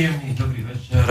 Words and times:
Príjemný 0.00 0.32
dobrý 0.32 0.64
večer. 0.64 1.04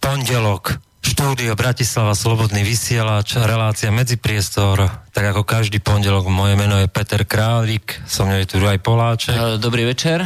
Pondelok. 0.00 0.80
Štúdio 1.04 1.52
Bratislava, 1.60 2.16
Slobodný 2.16 2.64
vysielač, 2.64 3.36
relácia 3.36 3.92
Medzipriestor. 3.92 4.80
Tak 5.12 5.36
ako 5.36 5.44
každý 5.44 5.76
pondelok, 5.76 6.32
moje 6.32 6.56
meno 6.56 6.80
je 6.80 6.88
Peter 6.88 7.28
Králik, 7.28 8.00
so 8.08 8.24
mnou 8.24 8.40
je 8.40 8.48
tu 8.48 8.56
aj 8.64 8.80
Poláček. 8.80 9.60
Dobrý 9.60 9.84
večer. 9.84 10.24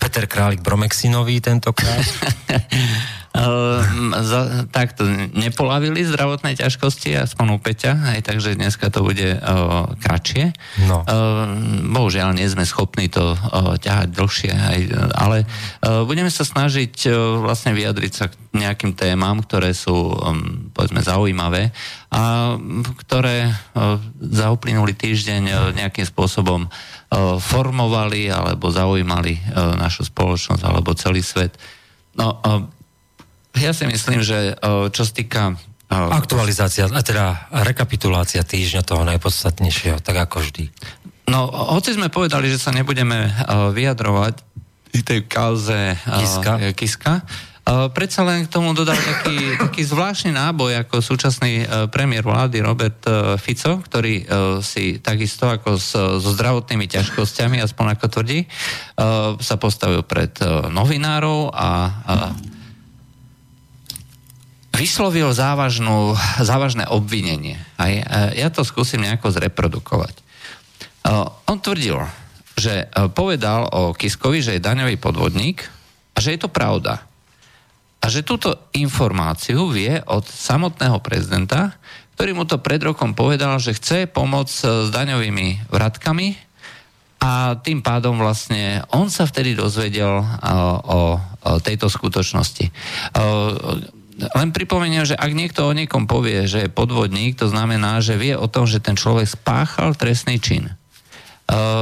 Peter 0.00 0.24
Králik 0.24 0.64
Bromexinový 0.64 1.36
tentokrát. 1.44 2.00
Uh, 3.36 3.84
za, 4.24 4.64
takto 4.72 5.04
nepolavili 5.36 6.08
zdravotné 6.08 6.56
ťažkosti, 6.56 7.20
aspoň 7.20 7.46
u 7.52 7.58
Peťa, 7.60 8.16
aj 8.16 8.24
takže 8.24 8.56
dneska 8.56 8.88
to 8.88 9.04
bude 9.04 9.36
uh, 9.36 9.92
kratšie. 10.00 10.56
No. 10.88 11.04
Uh, 11.04 11.44
bohužiaľ 11.84 12.32
nie 12.32 12.48
sme 12.48 12.64
schopní 12.64 13.12
to 13.12 13.36
uh, 13.36 13.76
ťahať 13.76 14.08
dlhšie, 14.16 14.52
aj, 14.56 14.78
ale 15.12 15.44
uh, 15.44 16.08
budeme 16.08 16.32
sa 16.32 16.48
snažiť 16.48 17.12
uh, 17.12 17.44
vlastne 17.44 17.76
vyjadriť 17.76 18.12
sa 18.16 18.32
k 18.32 18.40
nejakým 18.56 18.96
témam, 18.96 19.44
ktoré 19.44 19.76
sú 19.76 20.16
um, 20.16 20.72
povedzme 20.72 21.04
zaujímavé 21.04 21.76
a 22.08 22.56
ktoré 23.04 23.52
uh, 23.52 24.00
za 24.16 24.48
uplynulý 24.48 24.96
týždeň 24.96 25.42
uh, 25.44 25.56
nejakým 25.76 26.08
spôsobom 26.08 26.64
uh, 26.64 27.36
formovali 27.36 28.32
alebo 28.32 28.72
zaujímali 28.72 29.36
uh, 29.36 29.76
našu 29.76 30.08
spoločnosť 30.08 30.64
alebo 30.64 30.96
celý 30.96 31.20
svet. 31.20 31.52
No, 32.16 32.40
uh, 32.40 32.64
ja 33.58 33.72
si 33.72 33.84
myslím, 33.88 34.20
že 34.22 34.56
čo 34.92 35.02
sa 35.02 35.12
týka 35.12 35.42
Aktualizácia, 35.86 36.90
a 36.90 36.98
teda 36.98 37.46
rekapitulácia 37.62 38.42
týždňa 38.42 38.82
toho 38.82 39.06
najpodstatnejšieho, 39.06 40.02
tak 40.02 40.18
ako 40.18 40.42
vždy. 40.42 40.66
No, 41.30 41.46
hoci 41.46 41.94
sme 41.94 42.10
povedali, 42.10 42.50
že 42.50 42.58
sa 42.58 42.74
nebudeme 42.74 43.30
vyjadrovať 43.70 44.42
tej 45.06 45.30
kauze 45.30 45.94
Kiska, 45.94 46.52
Kiska 46.74 47.14
predsa 47.66 48.22
len 48.22 48.46
k 48.46 48.52
tomu 48.52 48.70
dodal 48.78 48.94
taký, 48.94 49.36
taký 49.66 49.82
zvláštny 49.82 50.30
náboj 50.30 50.86
ako 50.86 51.02
súčasný 51.02 51.66
premiér 51.90 52.22
vlády 52.22 52.62
Robert 52.62 53.02
Fico, 53.42 53.82
ktorý 53.82 54.22
si 54.62 55.02
takisto 55.02 55.50
ako 55.50 55.74
so, 55.74 56.22
so 56.22 56.30
zdravotnými 56.34 56.86
ťažkosťami, 56.86 57.58
aspoň 57.58 57.86
ako 57.98 58.06
tvrdí, 58.06 58.46
sa 59.42 59.56
postavil 59.58 60.06
pred 60.06 60.30
novinárov 60.70 61.50
a 61.50 61.68
vyslovil 64.76 65.32
závažnú, 65.32 66.12
závažné 66.44 66.84
obvinenie. 66.92 67.56
Aj, 67.80 67.90
e, 67.90 68.04
ja 68.36 68.52
to 68.52 68.62
skúsim 68.62 69.00
nejako 69.00 69.32
zreprodukovať. 69.32 70.14
E, 70.14 70.22
on 71.48 71.58
tvrdil, 71.58 72.04
že 72.54 72.84
e, 72.84 73.08
povedal 73.10 73.72
o 73.72 73.96
Kiskovi, 73.96 74.44
že 74.44 74.60
je 74.60 74.62
daňový 74.62 75.00
podvodník 75.00 75.64
a 76.12 76.18
že 76.20 76.36
je 76.36 76.40
to 76.44 76.52
pravda. 76.52 77.00
A 78.04 78.06
že 78.12 78.22
túto 78.22 78.70
informáciu 78.76 79.72
vie 79.72 79.98
od 80.06 80.22
samotného 80.28 81.00
prezidenta, 81.00 81.74
ktorý 82.14 82.36
mu 82.36 82.44
to 82.44 82.60
pred 82.60 82.78
rokom 82.80 83.16
povedal, 83.16 83.56
že 83.58 83.76
chce 83.76 84.08
pomôcť 84.08 84.52
s 84.52 84.88
daňovými 84.92 85.68
vratkami 85.72 86.36
a 87.20 87.56
tým 87.60 87.80
pádom 87.80 88.20
vlastne 88.20 88.84
on 88.92 89.08
sa 89.08 89.24
vtedy 89.24 89.56
dozvedel 89.56 90.20
o, 90.20 90.24
o, 90.24 90.98
tejto 91.64 91.88
skutočnosti. 91.88 92.70
Len 94.16 94.48
pripomeniem, 94.48 95.04
že 95.04 95.16
ak 95.16 95.36
niekto 95.36 95.68
o 95.68 95.76
niekom 95.76 96.08
povie, 96.08 96.48
že 96.48 96.66
je 96.66 96.72
podvodník, 96.72 97.36
to 97.36 97.52
znamená, 97.52 98.00
že 98.00 98.16
vie 98.16 98.32
o 98.32 98.48
tom, 98.48 98.64
že 98.64 98.80
ten 98.80 98.96
človek 98.96 99.28
spáchal 99.28 99.92
trestný 99.92 100.40
čin. 100.40 100.72
E, 100.72 100.74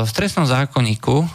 v 0.02 0.10
trestnom 0.10 0.42
zákonníku 0.42 1.22
e, 1.22 1.26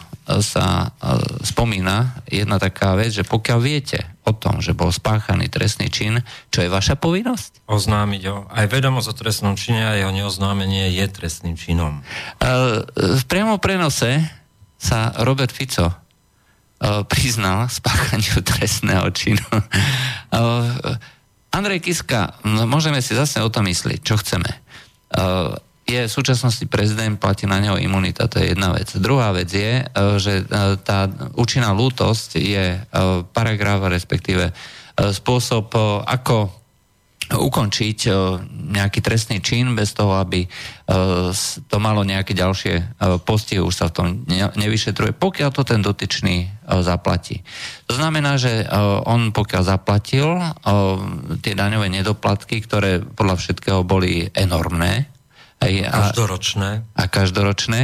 sa 0.44 0.92
e, 0.92 1.16
spomína 1.40 2.20
jedna 2.28 2.60
taká 2.60 2.92
vec, 3.00 3.16
že 3.16 3.24
pokiaľ 3.24 3.58
viete 3.64 4.04
o 4.28 4.36
tom, 4.36 4.60
že 4.60 4.76
bol 4.76 4.92
spáchaný 4.92 5.48
trestný 5.48 5.88
čin, 5.88 6.20
čo 6.52 6.60
je 6.60 6.68
vaša 6.68 7.00
povinnosť? 7.00 7.64
Oznámiť 7.64 8.22
ho. 8.28 8.44
Aj 8.52 8.68
vedomosť 8.68 9.08
o 9.08 9.14
trestnom 9.16 9.56
čine 9.56 9.88
a 9.88 9.96
jeho 9.96 10.12
neoznámenie 10.12 10.92
je 10.92 11.06
trestným 11.08 11.56
činom. 11.56 12.04
V 12.94 13.24
priamom 13.24 13.56
prenose 13.56 14.20
sa 14.76 15.16
Robert 15.24 15.52
Fico 15.52 15.99
priznal 16.80 17.68
spáchaniu 17.68 18.40
trestného 18.50 19.06
činu. 19.12 19.44
Andrej 21.50 21.84
Kiska, 21.84 22.40
môžeme 22.46 23.04
si 23.04 23.12
zase 23.12 23.42
o 23.44 23.52
tom 23.52 23.68
myslieť, 23.68 24.00
čo 24.00 24.16
chceme. 24.16 24.48
Je 25.84 26.06
v 26.06 26.12
súčasnosti 26.12 26.62
prezident, 26.70 27.18
platí 27.18 27.50
na 27.50 27.58
neho 27.58 27.74
imunita, 27.74 28.30
to 28.30 28.38
je 28.38 28.54
jedna 28.54 28.70
vec. 28.70 28.86
Druhá 28.94 29.34
vec 29.34 29.50
je, 29.50 29.82
že 30.22 30.46
tá 30.86 31.10
účinná 31.34 31.74
lútosť 31.74 32.38
je 32.38 32.78
paragraf, 33.34 33.82
respektíve 33.90 34.54
spôsob, 34.94 35.74
ako 36.06 36.59
ukončiť 37.30 37.98
e, 38.06 38.10
nejaký 38.74 38.98
trestný 38.98 39.38
čin 39.38 39.70
bez 39.78 39.94
toho, 39.94 40.18
aby 40.18 40.42
e, 40.42 40.48
to 41.70 41.76
malo 41.78 42.02
nejaké 42.02 42.34
ďalšie 42.34 42.74
e, 42.74 42.82
postihy, 43.22 43.62
už 43.62 43.74
sa 43.74 43.86
v 43.90 43.94
tom 43.94 44.06
nevyšetruje, 44.58 45.14
pokiaľ 45.14 45.50
to 45.54 45.62
ten 45.62 45.78
dotyčný 45.78 46.50
zaplatí. 46.82 47.42
To 47.90 47.98
znamená, 47.98 48.38
že 48.38 48.62
on 49.10 49.34
pokiaľ 49.34 49.62
zaplatil 49.66 50.38
tie 51.42 51.58
daňové 51.58 51.90
nedoplatky, 51.90 52.62
ktoré 52.62 53.02
podľa 53.02 53.42
všetkého 53.42 53.82
boli 53.82 54.30
enormné, 54.30 55.10
aj, 55.58 55.72
a, 55.82 55.90
každoročné. 56.14 56.70
A 56.94 57.04
každoročné, 57.10 57.80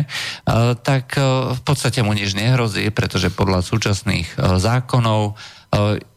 tak 0.87 1.19
v 1.51 1.61
podstate 1.67 2.07
mu 2.07 2.15
nič 2.15 2.39
nehrozí, 2.39 2.87
pretože 2.95 3.35
podľa 3.35 3.67
súčasných 3.67 4.39
zákonov 4.39 5.35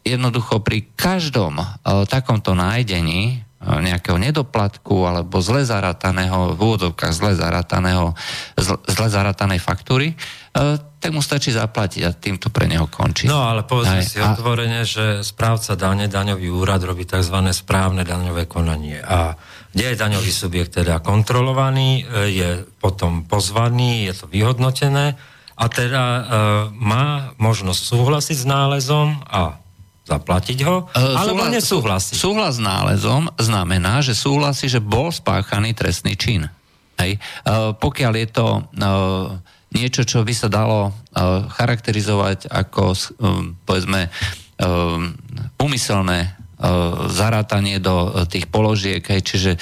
jednoducho 0.06 0.62
pri 0.64 0.90
každom 0.96 1.60
e, 1.60 1.66
takomto 2.08 2.58
nájdení 2.58 3.22
e, 3.30 3.36
nejakého 3.64 4.18
nedoplatku 4.18 5.06
alebo 5.06 5.42
zle 5.44 5.66
zarataného, 5.66 6.56
v 6.56 6.60
úvodovkách 6.60 7.14
zle 7.14 7.34
zarataného, 7.38 8.14
zle 8.88 9.08
zaratanej 9.08 9.60
faktúry, 9.62 10.14
tak 11.00 11.16
mu 11.16 11.24
stačí 11.24 11.56
zaplatiť 11.56 12.02
a 12.04 12.12
tým 12.12 12.36
to 12.42 12.52
pre 12.52 12.68
neho 12.68 12.90
končí. 12.90 13.30
No 13.30 13.48
ale 13.48 13.64
povedzme 13.64 14.04
si 14.04 14.20
a... 14.20 14.36
otvorene, 14.36 14.84
že 14.84 15.24
správca 15.24 15.78
dane, 15.80 16.12
daňový 16.12 16.52
úrad 16.52 16.84
robí 16.84 17.08
tzv. 17.08 17.38
správne 17.56 18.04
daňové 18.04 18.50
konanie. 18.50 19.00
A 19.00 19.40
kde 19.72 19.94
je 19.94 20.02
daňový 20.02 20.32
subjekt 20.34 20.82
teda 20.82 21.00
kontrolovaný, 21.00 22.04
je 22.28 22.66
potom 22.82 23.24
pozvaný, 23.24 24.12
je 24.12 24.14
to 24.20 24.26
vyhodnotené 24.28 25.16
a 25.60 25.66
teda 25.68 26.04
e, 26.04 26.22
má 26.80 27.36
možnosť 27.36 27.82
súhlasiť 27.92 28.38
s 28.40 28.46
nálezom 28.48 29.20
a 29.28 29.60
zaplatiť 30.08 30.60
ho, 30.64 30.88
e, 30.88 31.04
alebo 31.20 31.44
súhlas, 31.44 31.54
nesúhlasí. 31.54 32.14
Súhlas 32.16 32.56
s 32.58 32.64
nálezom 32.64 33.28
znamená, 33.36 34.00
že 34.00 34.16
súhlasí, 34.16 34.72
že 34.72 34.80
bol 34.80 35.12
spáchaný 35.12 35.76
trestný 35.76 36.16
čin. 36.16 36.48
Hej. 36.96 37.20
E, 37.20 37.20
pokiaľ 37.76 38.14
je 38.16 38.28
to 38.32 38.48
e, 38.56 38.62
niečo, 39.76 40.08
čo 40.08 40.24
by 40.24 40.34
sa 40.34 40.48
dalo 40.48 40.90
e, 40.90 40.92
charakterizovať 41.52 42.48
ako, 42.48 42.84
e, 42.96 43.00
povedzme, 43.68 44.08
e, 44.08 44.10
umyselné 45.60 46.39
zarátanie 47.08 47.80
do 47.80 48.12
e, 48.12 48.28
tých 48.28 48.52
položiek, 48.52 49.00
hej, 49.00 49.22
čiže 49.24 49.52
e, 49.56 49.60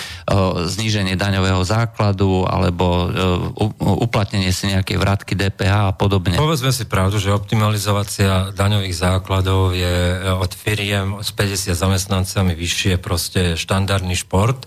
zníženie 0.66 1.14
daňového 1.14 1.62
základu 1.62 2.50
alebo 2.50 3.10
uplatnenie 3.78 4.50
si 4.50 4.74
nejakej 4.74 4.98
vratky 4.98 5.34
DPH 5.38 5.76
a 5.90 5.94
podobne. 5.94 6.42
Povedzme 6.42 6.74
si 6.74 6.90
pravdu, 6.90 7.22
že 7.22 7.30
optimalizácia 7.30 8.50
daňových 8.54 8.98
základov 8.98 9.78
je 9.78 10.26
od 10.34 10.52
firiem 10.58 11.22
s 11.22 11.30
50 11.30 11.78
zamestnancami 11.78 12.58
vyššie 12.58 12.98
proste 12.98 13.54
štandardný 13.54 14.18
šport 14.18 14.66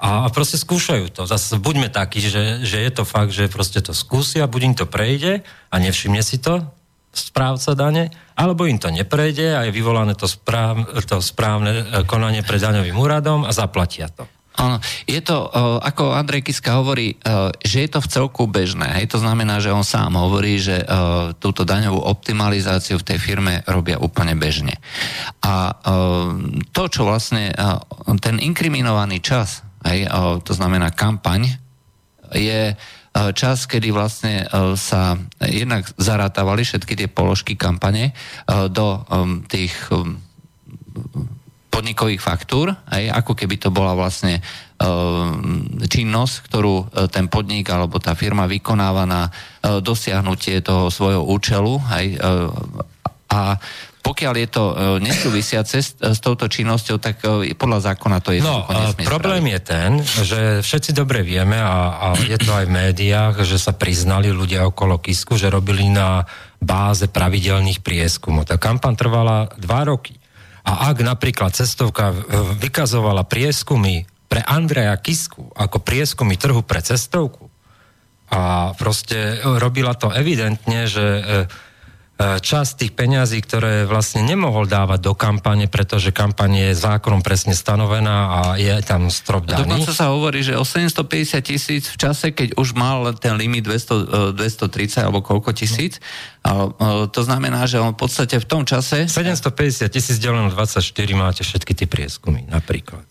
a, 0.00 0.24
a 0.24 0.28
proste 0.32 0.56
skúšajú 0.56 1.12
to. 1.12 1.28
Zase 1.28 1.60
buďme 1.60 1.92
takí, 1.92 2.24
že, 2.24 2.64
že 2.64 2.80
je 2.80 2.90
to 2.92 3.04
fakt, 3.04 3.36
že 3.36 3.52
proste 3.52 3.84
to 3.84 3.92
skúsia, 3.92 4.48
buď 4.48 4.62
im 4.64 4.74
to 4.76 4.86
prejde 4.88 5.44
a 5.68 5.74
nevšimne 5.76 6.24
si 6.24 6.40
to, 6.40 6.64
správca 7.10 7.74
dane, 7.74 8.08
alebo 8.38 8.64
im 8.64 8.78
to 8.78 8.88
neprejde 8.88 9.58
a 9.58 9.66
je 9.66 9.74
vyvolané 9.74 10.14
to, 10.14 10.30
správ, 10.30 10.86
to 11.04 11.18
správne 11.18 11.70
e, 11.74 11.84
konanie 12.06 12.46
pred 12.46 12.62
daňovým 12.62 12.94
úradom 12.94 13.42
a 13.42 13.50
zaplatia 13.50 14.06
to. 14.08 14.30
Áno, 14.60 14.78
je 15.10 15.18
to, 15.18 15.46
e, 15.46 15.48
ako 15.82 16.14
Andrej 16.14 16.46
Kiska 16.46 16.78
hovorí, 16.78 17.18
e, 17.18 17.50
že 17.66 17.82
je 17.82 17.90
to 17.90 17.98
v 17.98 18.10
celku 18.14 18.42
bežné. 18.46 18.94
Hej, 19.02 19.10
to 19.10 19.18
znamená, 19.18 19.58
že 19.58 19.74
on 19.74 19.82
sám 19.82 20.14
hovorí, 20.14 20.62
že 20.62 20.86
túto 21.42 21.66
daňovú 21.66 21.98
optimalizáciu 21.98 23.02
v 23.02 23.06
tej 23.14 23.18
firme 23.18 23.66
robia 23.66 23.98
úplne 23.98 24.38
bežne. 24.38 24.78
A 25.42 25.74
to, 26.70 26.82
čo 26.86 27.02
vlastne 27.02 27.50
ten 28.22 28.36
inkriminovaný 28.38 29.18
čas, 29.18 29.66
hej, 29.86 30.06
to 30.46 30.52
znamená 30.54 30.92
kampaň, 30.94 31.50
je 32.34 32.74
čas, 33.34 33.66
kedy 33.66 33.90
vlastne 33.90 34.46
eh, 34.46 34.74
sa 34.78 35.18
jednak 35.42 35.86
zarátavali 35.98 36.62
všetky 36.62 36.94
tie 36.94 37.08
položky 37.10 37.58
kampane 37.58 38.10
eh, 38.10 38.68
do 38.70 39.02
tých 39.50 39.74
podnikových 41.70 42.18
faktúr, 42.18 42.74
aj 42.90 43.22
ako 43.24 43.32
keby 43.38 43.56
to 43.56 43.70
bola 43.70 43.94
vlastne 43.94 44.42
činnosť, 45.86 46.34
ktorú 46.50 46.88
ten 47.12 47.30
podnik 47.30 47.68
alebo 47.68 48.02
tá 48.02 48.16
firma 48.16 48.48
vykonáva 48.48 49.04
na 49.06 49.28
dosiahnutie 49.78 50.64
toho 50.64 50.90
svojho 50.90 51.22
účelu 51.30 51.78
aj, 51.84 52.06
a 53.30 53.40
pokiaľ 54.00 54.34
je 54.36 54.48
to 54.48 54.64
nesúvisiace 54.98 55.76
s, 55.78 55.94
s 55.96 56.18
touto 56.18 56.48
činnosťou, 56.48 56.96
tak 56.96 57.20
podľa 57.54 57.78
zákona 57.92 58.18
to 58.20 58.32
je 58.32 58.40
No, 58.40 58.64
problém 59.04 59.44
spraviť. 59.44 59.54
je 59.54 59.60
ten, 59.60 59.90
že 60.02 60.40
všetci 60.60 60.90
dobre 60.92 61.20
vieme 61.20 61.56
a, 61.56 61.76
a 61.96 62.06
je 62.16 62.36
to 62.36 62.50
aj 62.50 62.64
v 62.64 62.74
médiách, 62.74 63.44
že 63.44 63.60
sa 63.60 63.76
priznali 63.76 64.32
ľudia 64.32 64.64
okolo 64.64 64.96
Kisku, 64.98 65.36
že 65.36 65.52
robili 65.52 65.86
na 65.88 66.24
báze 66.56 67.08
pravidelných 67.08 67.80
prieskumov. 67.80 68.48
Tá 68.48 68.56
kampaň 68.56 68.96
trvala 68.96 69.48
dva 69.56 69.84
roky. 69.84 70.16
A 70.60 70.92
ak 70.92 71.00
napríklad 71.00 71.56
cestovka 71.56 72.12
vykazovala 72.60 73.24
prieskumy 73.24 74.04
pre 74.28 74.44
Andreja 74.44 74.92
Kisku 75.00 75.48
ako 75.56 75.80
prieskumy 75.80 76.36
trhu 76.36 76.60
pre 76.60 76.84
cestovku 76.84 77.48
a 78.30 78.70
proste 78.78 79.40
robila 79.42 79.96
to 79.98 80.12
evidentne, 80.14 80.86
že 80.86 81.02
e, 81.02 81.20
E, 81.20 81.36
časť 82.20 82.84
tých 82.84 82.92
peňazí, 82.92 83.40
ktoré 83.40 83.88
vlastne 83.88 84.20
nemohol 84.20 84.68
dávať 84.68 85.00
do 85.00 85.16
kampane, 85.16 85.72
pretože 85.72 86.12
kampaň 86.12 86.68
je 86.68 86.70
zákonom 86.76 87.24
presne 87.24 87.56
stanovená 87.56 88.16
a 88.28 88.40
je 88.60 88.76
tam 88.84 89.08
strop 89.08 89.48
daný. 89.48 89.64
Dokonca 89.64 89.96
sa 89.96 90.12
hovorí, 90.12 90.44
že 90.44 90.52
o 90.60 90.64
750 90.64 91.40
tisíc 91.40 91.88
v 91.88 91.96
čase, 91.96 92.36
keď 92.36 92.60
už 92.60 92.76
mal 92.76 93.16
ten 93.16 93.40
limit 93.40 93.64
200, 93.64 94.36
230 94.36 94.36
e, 94.36 94.96
alebo 95.00 95.24
koľko 95.24 95.56
tisíc. 95.56 95.96
To 97.12 97.20
znamená, 97.20 97.68
že 97.68 97.76
on 97.76 97.92
v 97.92 98.00
podstate 98.00 98.40
v 98.40 98.46
tom 98.48 98.62
čase... 98.64 99.06
750 99.06 99.92
tisíc 99.92 100.16
deleno 100.16 100.48
24 100.48 100.80
máte 101.12 101.44
všetky 101.44 101.72
tie 101.76 101.86
prieskumy, 101.86 102.48
napríklad. 102.48 103.04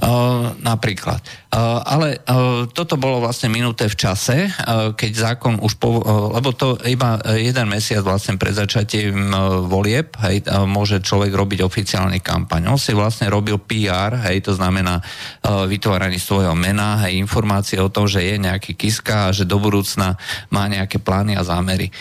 Uh, 0.00 0.56
napríklad. 0.64 1.20
Uh, 1.52 1.76
ale 1.84 2.24
uh, 2.24 2.64
toto 2.72 2.96
bolo 2.96 3.20
vlastne 3.20 3.52
minuté 3.52 3.84
v 3.84 4.00
čase, 4.00 4.48
keď 4.96 5.12
zákon 5.12 5.60
už 5.60 5.76
po, 5.76 6.00
lebo 6.32 6.56
to 6.56 6.80
iba 6.88 7.20
jeden 7.36 7.68
mesiac 7.68 8.00
vlastne 8.00 8.40
pred 8.40 8.56
začatím 8.56 9.34
volieb, 9.68 10.16
hej, 10.24 10.46
môže 10.64 11.04
človek 11.04 11.34
robiť 11.34 11.60
oficiálny 11.60 12.24
kampaň. 12.24 12.72
On 12.72 12.80
si 12.80 12.96
vlastne 12.96 13.28
robil 13.28 13.60
PR, 13.60 14.16
hej, 14.30 14.40
to 14.46 14.56
znamená 14.56 15.04
vytváranie 15.44 16.22
svojho 16.22 16.56
mena, 16.56 17.04
hej, 17.04 17.20
informácie 17.20 17.76
o 17.82 17.92
tom, 17.92 18.08
že 18.08 18.24
je 18.24 18.40
nejaký 18.40 18.78
kiska 18.78 19.28
a 19.28 19.34
že 19.34 19.44
do 19.44 19.60
budúcna 19.60 20.16
má 20.48 20.64
nejaké 20.70 21.02
plány 21.02 21.36
a 21.36 21.44
zámery. 21.44 21.92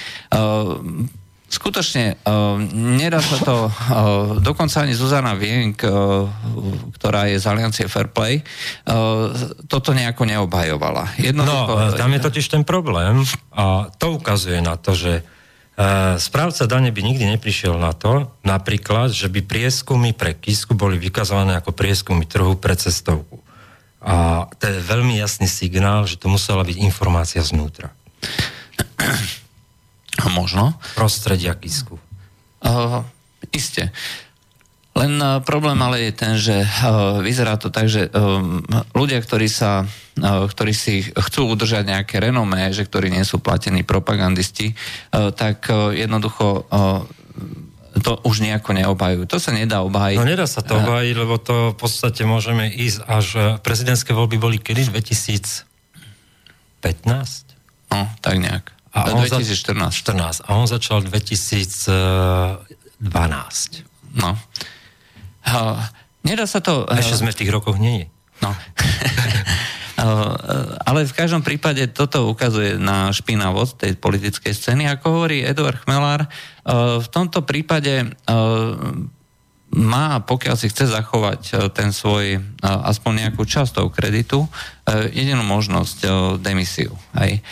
Skutočne, 1.50 2.22
uh, 2.30 2.62
nedá 2.78 3.26
sa 3.26 3.42
to, 3.42 3.58
uh, 3.66 4.38
dokonca 4.38 4.86
ani 4.86 4.94
Zuzana 4.94 5.34
Vienk, 5.34 5.82
uh, 5.82 6.30
ktorá 6.94 7.26
je 7.26 7.42
z 7.42 7.46
Aliancie 7.50 7.90
Fairplay, 7.90 8.46
toto 9.66 9.90
nejako 9.98 10.30
neobhajovala. 10.30 11.18
Jednoducho, 11.18 11.74
no, 11.74 11.98
tam 11.98 12.14
je 12.14 12.22
totiž 12.22 12.46
ten 12.54 12.62
problém 12.62 13.26
a 13.50 13.90
to 13.98 14.22
ukazuje 14.22 14.62
na 14.62 14.78
to, 14.78 14.94
že 14.94 15.26
správca 16.20 16.68
dane 16.68 16.92
by 16.92 17.02
nikdy 17.02 17.24
neprišiel 17.24 17.80
na 17.80 17.96
to, 17.96 18.28
napríklad, 18.44 19.16
že 19.16 19.32
by 19.32 19.42
prieskumy 19.48 20.12
pre 20.12 20.36
Kisku 20.36 20.76
boli 20.76 21.00
vykazované 21.00 21.56
ako 21.56 21.72
prieskumy 21.72 22.28
trhu 22.28 22.60
pre 22.60 22.76
cestovku. 22.76 23.40
A 24.04 24.44
to 24.60 24.64
je 24.68 24.76
veľmi 24.76 25.16
jasný 25.16 25.48
signál, 25.48 26.04
že 26.04 26.20
to 26.20 26.28
musela 26.28 26.68
byť 26.68 26.78
informácia 26.84 27.40
znútra. 27.40 27.96
Možno. 30.28 30.76
Prostredia 31.00 31.56
Kisku. 31.56 31.96
Uh, 32.60 33.08
isté. 33.56 33.96
Len 35.00 35.16
uh, 35.22 35.40
problém 35.40 35.80
ale 35.80 36.10
je 36.10 36.12
ten, 36.12 36.34
že 36.36 36.60
uh, 36.60 37.24
vyzerá 37.24 37.56
to 37.56 37.72
tak, 37.72 37.88
že 37.88 38.12
uh, 38.12 38.44
ľudia, 38.92 39.24
ktorí 39.24 39.48
sa 39.48 39.88
uh, 39.88 40.44
ktorí 40.44 40.76
si 40.76 41.08
chcú 41.08 41.56
udržať 41.56 41.88
nejaké 41.88 42.20
renomé, 42.20 42.68
že 42.76 42.84
ktorí 42.84 43.08
nie 43.08 43.24
sú 43.24 43.40
platení 43.40 43.88
propagandisti, 43.88 44.76
uh, 44.76 45.32
tak 45.32 45.72
uh, 45.72 45.96
jednoducho 45.96 46.68
uh, 46.68 47.08
to 48.00 48.16
už 48.24 48.42
nejako 48.44 48.76
neobhajujú. 48.76 49.24
To 49.28 49.38
sa 49.40 49.52
nedá 49.52 49.84
obhajiť. 49.84 50.18
No 50.20 50.28
nedá 50.28 50.48
sa 50.48 50.64
to 50.64 50.80
obhajiť, 50.80 51.16
lebo 51.20 51.36
to 51.42 51.76
v 51.76 51.78
podstate 51.78 52.24
môžeme 52.24 52.70
ísť 52.72 53.00
až... 53.06 53.60
Prezidentské 53.60 54.16
voľby 54.16 54.40
boli 54.40 54.58
kedy? 54.62 54.88
2015? 54.88 55.68
No, 57.92 58.08
tak 58.24 58.40
nejak. 58.40 58.79
A 58.90 59.14
2014. 59.14 59.94
14. 59.94 60.50
A 60.50 60.50
on 60.58 60.66
začal 60.66 61.06
2012. 61.06 62.66
No. 64.18 64.34
Uh, 65.46 65.78
nedá 66.26 66.50
sa 66.50 66.60
to... 66.60 66.90
Uh, 66.90 66.98
Ešte 66.98 67.22
sme 67.22 67.30
v 67.30 67.40
tých 67.46 67.54
rokoch 67.54 67.78
nie. 67.78 68.10
No. 68.42 68.52
ale 70.88 71.04
v 71.04 71.14
každom 71.14 71.44
prípade 71.44 71.84
toto 71.92 72.32
ukazuje 72.32 72.80
na 72.80 73.12
špinavosť 73.12 73.74
tej 73.84 73.92
politickej 74.00 74.54
scény. 74.56 74.88
Ako 74.88 75.20
hovorí 75.20 75.44
Eduard 75.44 75.76
Chmelár, 75.84 76.24
v 77.04 77.08
tomto 77.12 77.44
prípade 77.44 78.08
má, 79.70 80.18
pokiaľ 80.26 80.56
si 80.58 80.66
chce 80.74 80.90
zachovať 80.90 81.42
e, 81.46 81.54
ten 81.70 81.94
svoj, 81.94 82.26
e, 82.36 82.40
aspoň 82.66 83.30
nejakú 83.30 83.46
časť 83.46 83.78
toho 83.78 83.94
kreditu, 83.94 84.42
e, 84.42 85.14
jedinú 85.14 85.46
možnosť 85.46 85.98
demisiu. 86.42 86.98
Hej. 87.14 87.46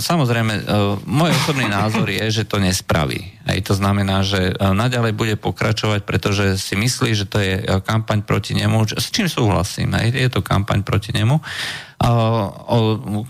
Samozrejme, 0.00 0.64
môj 1.04 1.30
osobný 1.36 1.68
názor 1.78 2.08
je, 2.08 2.24
že 2.32 2.48
to 2.48 2.56
nespraví. 2.56 3.36
Hej. 3.44 3.68
To 3.68 3.74
znamená, 3.76 4.24
že 4.24 4.56
naďalej 4.56 5.12
bude 5.12 5.36
pokračovať, 5.36 6.08
pretože 6.08 6.56
si 6.56 6.72
myslí, 6.74 7.10
že 7.12 7.28
to 7.28 7.38
je 7.38 7.60
kampaň 7.84 8.24
proti 8.24 8.56
nemu, 8.56 8.96
s 8.96 9.12
čím 9.12 9.28
súhlasím. 9.28 9.92
Hej. 9.92 10.16
Je 10.16 10.30
to 10.32 10.40
kampaň 10.40 10.80
proti 10.82 11.12
nemu, 11.12 11.36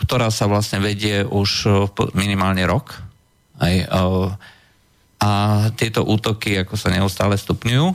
ktorá 0.07 0.31
sa 0.31 0.47
vlastne 0.47 0.79
vedie 0.79 1.27
už 1.27 1.69
minimálne 2.15 2.63
rok. 2.65 3.03
Hej 3.61 3.89
a 5.21 5.31
tieto 5.75 6.05
útoky 6.05 6.61
ako 6.61 6.77
sa 6.77 6.93
neustále 6.93 7.41
stupňujú. 7.41 7.87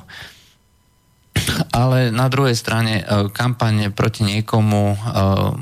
Ale 1.72 2.12
na 2.12 2.28
druhej 2.28 2.54
strane 2.60 3.02
e, 3.02 3.04
kampane 3.32 3.88
proti 3.88 4.28
niekomu 4.28 4.94
e, 4.94 4.98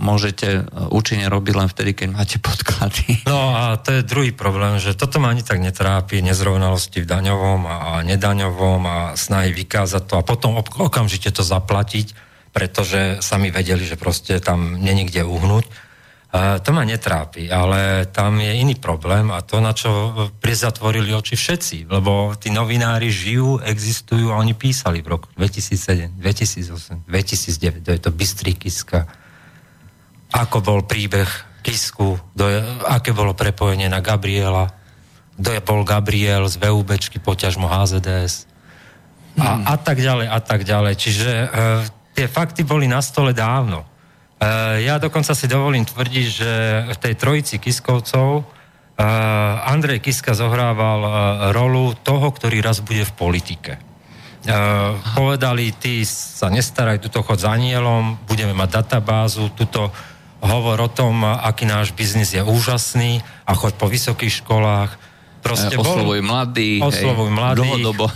môžete 0.01 0.65
účinne 0.89 1.29
robiť 1.29 1.53
len 1.53 1.69
vtedy, 1.69 1.93
keď 1.93 2.07
máte 2.09 2.37
podklady. 2.41 3.21
No 3.29 3.53
a 3.53 3.77
to 3.77 3.93
je 3.93 4.07
druhý 4.07 4.33
problém, 4.33 4.81
že 4.81 4.97
toto 4.97 5.21
ma 5.21 5.29
ani 5.29 5.45
tak 5.45 5.61
netrápi, 5.61 6.25
nezrovnalosti 6.25 7.05
v 7.05 7.09
daňovom 7.09 7.61
a 7.69 8.01
nedaňovom 8.01 8.81
a 8.89 8.97
snahy 9.13 9.53
vykázať 9.53 10.03
to 10.09 10.13
a 10.17 10.25
potom 10.25 10.57
okamžite 10.57 11.29
to 11.29 11.45
zaplatiť, 11.45 12.17
pretože 12.49 13.21
sami 13.21 13.53
vedeli, 13.53 13.85
že 13.85 13.93
proste 13.93 14.41
tam 14.41 14.81
není 14.81 15.05
kde 15.05 15.21
uhnúť 15.21 15.88
to 16.37 16.69
ma 16.69 16.85
netrápi, 16.85 17.49
ale 17.49 18.05
tam 18.13 18.37
je 18.37 18.53
iný 18.61 18.77
problém 18.77 19.33
a 19.33 19.41
to, 19.41 19.57
na 19.57 19.73
čo 19.73 20.13
prizatvorili 20.37 21.09
oči 21.09 21.33
všetci, 21.33 21.89
lebo 21.89 22.37
tí 22.37 22.53
novinári 22.53 23.09
žijú, 23.09 23.57
existujú 23.65 24.29
a 24.29 24.37
oni 24.37 24.53
písali 24.53 25.01
v 25.01 25.17
roku 25.17 25.33
2007, 25.33 26.21
2008, 26.21 27.09
2009, 27.09 27.81
to 27.81 27.89
je 27.97 28.01
to 28.05 28.11
Bystrý 28.13 28.53
Kiska, 28.53 29.09
ako 30.29 30.61
bol 30.61 30.79
príbeh 30.85 31.25
Kisku, 31.65 32.21
je, 32.37 32.61
aké 32.85 33.09
bolo 33.09 33.33
prepojenie 33.33 33.89
na 33.89 33.97
Gabriela, 33.97 34.69
kto 35.33 35.49
je 35.49 35.61
bol 35.65 35.81
Gabriel 35.81 36.45
z 36.45 36.61
VUBčky, 36.61 37.17
poťažmo 37.17 37.65
HZDS 37.65 38.45
a, 39.39 39.49
hmm. 39.57 39.63
a 39.65 39.75
tak 39.81 39.97
ďalej, 39.97 40.27
a 40.29 40.39
tak 40.43 40.61
ďalej. 40.67 40.93
Čiže 40.99 41.31
e, 41.31 41.47
tie 42.13 42.27
fakty 42.27 42.67
boli 42.67 42.85
na 42.85 42.99
stole 42.99 43.31
dávno. 43.31 43.87
Eh, 44.39 44.87
ja 44.87 44.95
dokonca 45.03 45.35
si 45.35 45.51
dovolím 45.51 45.83
tvrdiť, 45.83 46.25
že 46.31 46.51
v 46.95 46.97
tej 46.97 47.13
trojici 47.19 47.55
Kiskovcov 47.59 48.39
eh, 48.39 49.03
Andrej 49.67 49.99
Kiska 49.99 50.31
zohrával 50.31 50.99
eh, 51.03 51.11
rolu 51.51 51.91
toho, 51.99 52.31
ktorý 52.31 52.63
raz 52.63 52.79
bude 52.79 53.03
v 53.03 53.13
politike. 53.19 53.73
Povedali, 55.19 55.75
ty 55.75 56.07
sa 56.07 56.47
nestaraj, 56.47 57.03
tuto 57.03 57.19
chod 57.27 57.43
za 57.43 57.51
anielom, 57.51 58.15
budeme 58.23 58.55
mať 58.55 58.81
databázu, 58.81 59.51
tuto 59.51 59.91
hovor 60.39 60.79
o 60.79 60.89
tom, 60.89 61.27
aký 61.27 61.67
náš 61.67 61.91
biznis 61.91 62.31
je 62.31 62.39
úžasný 62.39 63.19
a 63.43 63.51
choď 63.51 63.75
po 63.75 63.91
vysokých 63.91 64.39
školách. 64.41 64.95
Proste 65.43 65.75
oslovuj 65.75 66.23
mladých. 66.23 66.79
Oslovuj 66.81 67.29
mladých. 67.35 67.67
Dlhodobo. 67.67 68.07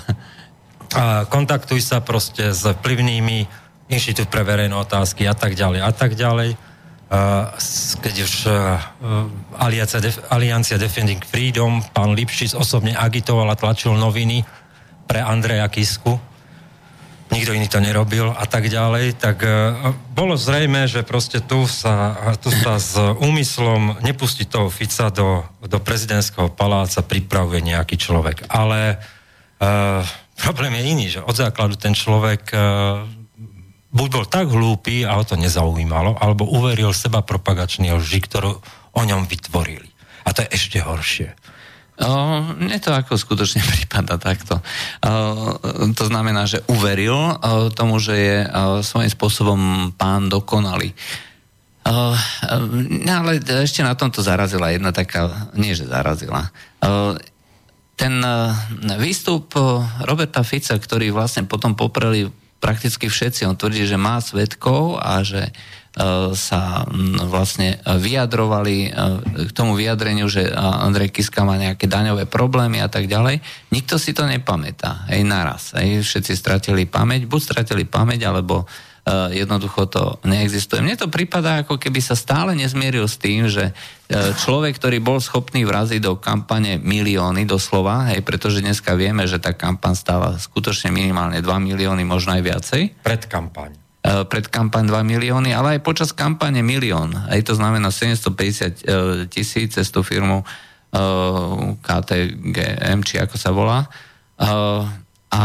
Kontaktuj 1.27 1.83
sa 1.83 1.99
proste 1.99 2.55
s 2.55 2.63
vplyvnými 2.63 3.62
Inštitút 3.91 4.31
pre 4.31 4.47
verejné 4.47 4.73
otázky 4.75 5.27
a 5.27 5.35
tak 5.35 5.57
ďalej 5.57 5.79
a 5.83 5.91
tak 5.91 6.15
ďalej. 6.15 6.55
Keď 8.01 8.15
už 8.25 8.33
Aliancia, 9.59 10.01
Aliancia 10.33 10.81
Defending 10.81 11.21
Freedom, 11.21 11.83
pán 11.93 12.17
Lipšic 12.17 12.57
osobne 12.57 12.97
agitoval 12.97 13.53
a 13.53 13.59
tlačil 13.59 13.93
noviny 13.93 14.41
pre 15.05 15.21
Andreja 15.21 15.69
Kisku, 15.69 16.17
nikto 17.29 17.53
iný 17.53 17.69
to 17.69 17.81
nerobil 17.81 18.29
a 18.33 18.45
tak 18.45 18.69
ďalej, 18.69 19.17
tak 19.17 19.41
bolo 20.13 20.37
zrejme, 20.37 20.85
že 20.85 21.05
proste 21.05 21.41
tu 21.41 21.65
sa, 21.65 22.13
tu 22.41 22.49
sa 22.49 22.77
s 22.77 22.97
úmyslom 22.97 24.01
nepustiť 24.01 24.47
toho 24.49 24.69
Fica 24.73 25.09
do, 25.13 25.41
do 25.61 25.77
prezidentského 25.81 26.49
paláca 26.53 27.01
pripravuje 27.01 27.61
nejaký 27.73 27.97
človek. 27.97 28.45
Ale 28.49 29.01
uh, 29.61 30.01
problém 30.37 30.77
je 30.77 30.83
iný, 30.85 31.05
že 31.09 31.25
od 31.25 31.33
základu 31.33 31.73
ten 31.73 31.97
človek 31.97 32.53
uh, 32.53 33.05
buď 33.93 34.07
bol 34.09 34.25
tak 34.25 34.49
hlúpy 34.49 35.05
a 35.05 35.15
ho 35.15 35.23
to 35.23 35.37
nezaujímalo, 35.37 36.17
alebo 36.17 36.49
uveril 36.49 36.91
seba 36.91 37.21
propagačný 37.21 37.93
lži, 37.93 38.19
ktorú 38.25 38.51
o 38.93 39.01
ňom 39.05 39.29
vytvorili. 39.29 39.87
A 40.25 40.33
to 40.33 40.41
je 40.43 40.49
ešte 40.57 40.81
horšie. 40.81 41.37
O, 42.01 42.09
mne 42.57 42.81
to 42.81 42.89
ako 42.89 43.13
skutočne 43.21 43.61
prípada 43.69 44.17
takto. 44.17 44.57
O, 44.57 45.55
to 45.93 46.03
znamená, 46.09 46.49
že 46.49 46.65
uveril 46.65 47.13
o, 47.13 47.69
tomu, 47.69 48.01
že 48.01 48.15
je 48.17 48.37
o, 48.41 48.49
svojím 48.81 49.13
spôsobom 49.13 49.61
pán 49.93 50.25
dokonalý. 50.25 50.97
O, 51.85 52.17
ale 53.05 53.31
ešte 53.61 53.85
na 53.85 53.93
tomto 53.93 54.25
zarazila 54.25 54.73
jedna 54.73 54.89
taká, 54.89 55.53
nie 55.53 55.77
že 55.77 55.85
zarazila, 55.85 56.49
o, 56.81 57.13
ten 57.93 58.25
výstup 58.97 59.53
Roberta 60.01 60.41
Fica, 60.41 60.73
ktorý 60.73 61.13
vlastne 61.13 61.45
potom 61.45 61.77
popreli 61.77 62.25
prakticky 62.63 63.11
všetci, 63.11 63.43
on 63.43 63.59
tvrdí, 63.59 63.83
že 63.83 63.99
má 63.99 64.23
svetkov 64.23 64.95
a 65.03 65.19
že 65.27 65.51
E, 65.93 66.33
sa 66.33 66.89
vlastne 67.29 67.77
vyjadrovali 67.85 68.75
e, 68.81 69.45
k 69.45 69.51
tomu 69.53 69.77
vyjadreniu, 69.77 70.25
že 70.25 70.49
Andrej 70.49 71.13
Kiska 71.13 71.45
má 71.45 71.53
nejaké 71.53 71.85
daňové 71.85 72.25
problémy 72.25 72.81
a 72.81 72.89
tak 72.89 73.05
ďalej. 73.05 73.45
Nikto 73.69 74.01
si 74.01 74.09
to 74.09 74.25
nepamätá, 74.25 75.05
aj 75.05 75.21
naraz. 75.21 75.63
Aj 75.77 75.85
všetci 75.85 76.33
stratili 76.33 76.89
pamäť, 76.89 77.29
buď 77.29 77.41
stratili 77.45 77.85
pamäť, 77.85 78.25
alebo 78.25 78.65
e, 78.65 78.92
jednoducho 79.07 79.83
to 79.91 80.15
neexistuje. 80.23 80.79
Mne 80.79 80.95
to 80.95 81.11
prípada, 81.11 81.59
ako 81.59 81.75
keby 81.75 81.99
sa 81.99 82.15
stále 82.15 82.55
nezmieril 82.55 83.03
s 83.03 83.19
tým, 83.19 83.51
že 83.51 83.75
človek, 84.13 84.79
ktorý 84.79 85.03
bol 85.03 85.19
schopný 85.19 85.67
vraziť 85.67 85.99
do 85.99 86.15
kampane 86.15 86.79
milióny 86.79 87.43
doslova, 87.43 88.15
hej, 88.15 88.23
pretože 88.23 88.63
dneska 88.63 88.95
vieme, 88.95 89.27
že 89.27 89.43
tá 89.43 89.51
kampaň 89.51 89.99
stála 89.99 90.39
skutočne 90.39 90.95
minimálne 90.95 91.43
2 91.43 91.43
milióny, 91.43 92.07
možno 92.07 92.31
aj 92.39 92.43
viacej. 92.47 92.81
Pred 93.03 93.27
kampaň. 93.27 93.83
Eh, 94.03 94.27
pred 94.27 94.51
kampaň 94.51 94.91
2 94.91 94.99
milióny, 95.07 95.55
ale 95.55 95.79
aj 95.79 95.87
počas 95.87 96.11
kampane 96.11 96.59
milión. 96.59 97.15
Aj 97.15 97.39
to 97.39 97.55
znamená 97.55 97.87
750 97.87 98.83
eh, 98.83 99.31
tisíc 99.31 99.79
cez 99.79 99.87
tú 99.95 100.03
firmu 100.03 100.43
eh, 100.43 100.99
KTGM, 101.79 102.99
či 103.07 103.23
ako 103.23 103.35
sa 103.39 103.55
volá. 103.55 103.87
A 105.33 105.41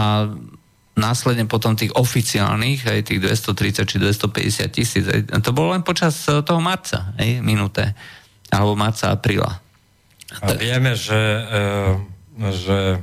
následne 0.99 1.47
potom 1.47 1.79
tých 1.79 1.95
oficiálnych, 1.95 2.85
aj 2.85 3.01
tých 3.07 3.21
230 3.23 3.87
či 3.87 3.97
250 4.03 4.75
tisíc. 4.75 5.05
To 5.31 5.51
bolo 5.55 5.79
len 5.79 5.87
počas 5.87 6.27
toho 6.27 6.61
marca, 6.61 7.15
aj, 7.15 7.39
minuté. 7.41 7.95
Alebo 8.51 8.75
marca, 8.75 9.15
apríla. 9.15 9.63
A 10.43 10.53
vieme, 10.59 10.99
že, 10.99 11.23
že 12.37 13.01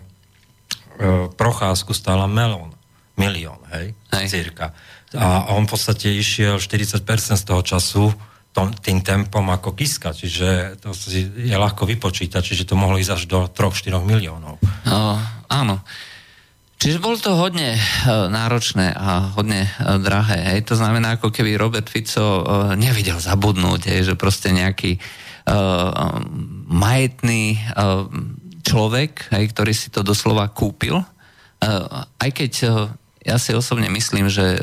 procházku 1.39 1.95
stála 1.95 2.27
melón. 2.27 2.75
Milión, 3.15 3.63
hej? 3.71 3.95
hej. 4.11 4.25
Cirka 4.27 4.75
a 5.15 5.55
on 5.55 5.65
v 5.65 5.71
podstate 5.71 6.11
išiel 6.11 6.59
40% 6.59 7.05
z 7.39 7.43
toho 7.47 7.61
času 7.63 8.11
tom, 8.55 8.71
tým 8.71 9.03
tempom 9.03 9.43
ako 9.51 9.75
Kiska, 9.75 10.15
čiže 10.15 10.79
to 10.79 10.95
si 10.95 11.27
je 11.27 11.55
ľahko 11.55 11.83
vypočítať, 11.83 12.39
čiže 12.39 12.63
to 12.63 12.79
mohlo 12.79 12.95
ísť 12.95 13.11
až 13.11 13.23
do 13.27 13.39
3-4 13.51 13.99
miliónov. 13.99 14.63
No, 14.87 15.19
áno. 15.51 15.83
Čiže 16.75 16.99
bol 16.99 17.15
to 17.15 17.33
hodne 17.39 17.73
uh, 17.79 18.27
náročné 18.27 18.91
a 18.91 19.31
hodne 19.33 19.65
uh, 19.65 19.95
drahé. 19.97 20.53
Hej. 20.53 20.69
To 20.69 20.75
znamená, 20.75 21.15
ako 21.15 21.31
keby 21.31 21.55
Robert 21.55 21.87
Fico 21.87 22.43
uh, 22.43 22.75
nevidel 22.75 23.17
zabudnúť, 23.17 23.89
hej, 23.89 24.11
že 24.11 24.19
proste 24.19 24.51
nejaký 24.51 24.99
uh, 24.99 26.19
majetný 26.67 27.57
uh, 27.57 28.05
človek, 28.61 29.31
hej, 29.31 29.55
ktorý 29.55 29.73
si 29.73 29.87
to 29.87 30.03
doslova 30.03 30.51
kúpil, 30.51 30.99
uh, 30.99 31.05
aj 32.19 32.29
keď 32.35 32.53
ja 33.25 33.41
si 33.41 33.57
osobne 33.57 33.89
myslím, 33.89 34.29
že 34.29 34.61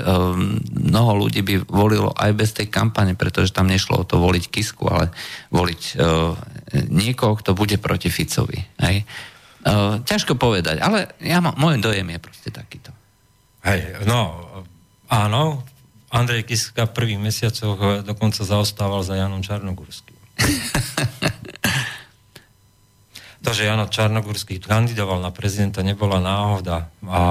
mnoho 0.71 1.27
ľudí 1.27 1.43
by 1.43 1.67
volilo 1.67 2.15
aj 2.15 2.31
bez 2.31 2.55
tej 2.55 2.71
kampane, 2.71 3.19
pretože 3.19 3.51
tam 3.51 3.67
nešlo 3.67 3.99
o 3.99 4.07
to 4.07 4.23
voliť 4.23 4.45
Kisku, 4.55 4.87
ale 4.87 5.11
voliť 5.51 5.99
niekoho, 6.87 7.35
kto 7.43 7.59
bude 7.59 7.75
proti 7.83 8.07
Ficovi. 8.07 8.63
Hej. 8.79 9.03
Uh, 9.63 10.03
ťažko 10.03 10.35
povedať, 10.35 10.83
ale 10.83 11.15
ja 11.23 11.39
má, 11.39 11.55
môj 11.55 11.79
dojem 11.79 12.11
je 12.11 12.19
proste 12.19 12.51
takýto. 12.51 12.91
Hej, 13.63 14.03
no, 14.11 14.43
áno, 15.07 15.63
Andrej 16.11 16.51
Kiska 16.51 16.91
v 16.91 16.97
prvých 16.99 17.23
mesiacoch 17.23 18.03
dokonca 18.03 18.43
zaostával 18.43 19.07
za 19.07 19.15
Janom 19.15 19.39
Čarnogurským. 19.39 20.19
to, 23.43 23.51
že 23.51 23.67
Jano 23.67 23.91
Čarnogurský 23.91 24.63
kandidoval 24.63 25.19
na 25.19 25.35
prezidenta, 25.35 25.83
nebola 25.83 26.23
náhoda. 26.23 26.95
A 27.11 27.23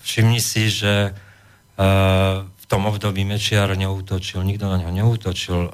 všimni 0.00 0.40
si, 0.40 0.72
že 0.72 1.12
uh, 1.12 2.44
v 2.44 2.64
tom 2.64 2.88
období 2.88 3.28
Mečiar 3.28 3.76
neútočil, 3.76 4.40
nikto 4.40 4.72
na 4.72 4.80
neho 4.80 4.92
neútočil. 4.92 5.68
Uh, 5.68 5.70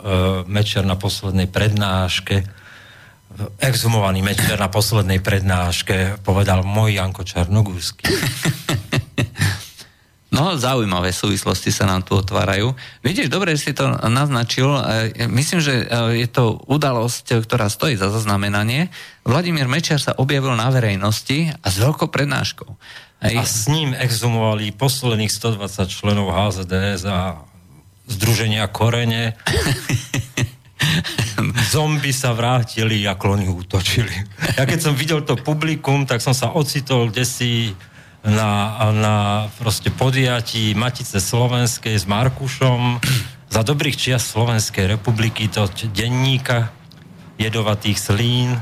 Mečiar 0.50 0.82
na 0.82 0.99
poslednej 0.99 1.47
prednáške, 1.47 2.50
exhumovaný 3.62 4.20
Mečiar 4.26 4.58
na 4.58 4.68
poslednej 4.68 5.22
prednáške 5.22 6.20
povedal 6.26 6.66
môj 6.66 6.99
Janko 6.99 7.22
Čarnogórsky. 7.22 8.06
No, 10.30 10.54
zaujímavé 10.54 11.10
súvislosti 11.10 11.75
sa 11.75 11.90
nám 11.90 12.06
tu 12.06 12.14
otvárajú. 12.14 12.70
Vidíš, 13.02 13.26
dobre, 13.26 13.58
že 13.58 13.70
si 13.70 13.72
to 13.75 13.90
naznačil. 14.06 14.78
E, 15.18 15.26
myslím, 15.26 15.58
že 15.58 15.90
je 15.90 16.28
to 16.30 16.62
udalosť, 16.70 17.42
ktorá 17.42 17.66
stojí 17.66 17.99
za 17.99 18.14
zaznamenanie. 18.14 18.94
Vladimír 19.26 19.66
Mečiar 19.66 19.99
sa 19.99 20.14
objavil 20.14 20.54
na 20.54 20.70
verejnosti 20.70 21.50
a 21.50 21.66
s 21.66 21.76
veľkou 21.82 22.14
prednáškou. 22.14 22.70
A 23.26 23.42
s 23.42 23.66
ním 23.66 23.90
exhumovali 23.90 24.70
posledných 24.70 25.34
120 25.34 25.90
členov 25.90 26.30
HZDS 26.30 27.02
a 27.10 27.42
Združenia 28.06 28.70
Korene. 28.70 29.34
Zombi 31.72 32.12
sa 32.12 32.37
vrátili 32.37 33.06
a 33.08 33.16
klony 33.16 33.49
útočili. 33.49 34.12
Ja 34.58 34.68
keď 34.68 34.80
som 34.80 34.94
videl 34.96 35.25
to 35.25 35.38
publikum, 35.38 36.04
tak 36.04 36.20
som 36.20 36.37
sa 36.37 36.52
ocitol 36.52 37.08
si 37.25 37.72
na, 38.20 38.76
na 38.92 39.16
proste 39.56 39.88
podiatí 39.88 40.76
Matice 40.76 41.20
Slovenskej 41.22 41.96
s 41.96 42.04
Markušom 42.04 43.00
za 43.49 43.60
dobrých 43.64 43.96
čias 43.96 44.28
Slovenskej 44.28 44.90
republiky, 44.99 45.49
to 45.49 45.66
denníka 45.90 46.68
jedovatých 47.40 47.96
slín 47.96 48.60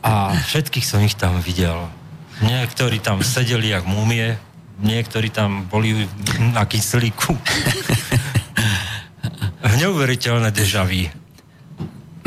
a 0.00 0.32
všetkých 0.32 0.86
som 0.86 1.04
ich 1.04 1.12
tam 1.12 1.44
videl 1.44 1.92
Niektorí 2.40 3.04
tam 3.04 3.20
sedeli 3.20 3.68
jak 3.68 3.84
múmie, 3.84 4.40
niektorí 4.80 5.28
tam 5.28 5.68
boli 5.68 6.08
na 6.56 6.64
kyslíku. 6.64 7.36
Neuveriteľné 9.80 10.52
dežaví. 10.52 11.08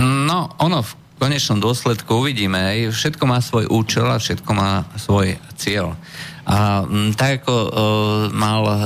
No, 0.02 0.50
ono 0.58 0.82
v 0.82 0.92
konečnom 1.22 1.62
dôsledku 1.62 2.26
uvidíme. 2.26 2.90
Všetko 2.90 3.24
má 3.30 3.38
svoj 3.40 3.70
účel 3.70 4.10
a 4.10 4.18
všetko 4.18 4.52
má 4.58 4.90
svoj 4.98 5.38
cieľ. 5.54 5.94
A 6.44 6.84
m, 6.84 7.14
tak 7.14 7.46
ako 7.46 7.54
e, 7.54 7.70
mal 8.34 8.64
e, 8.66 8.78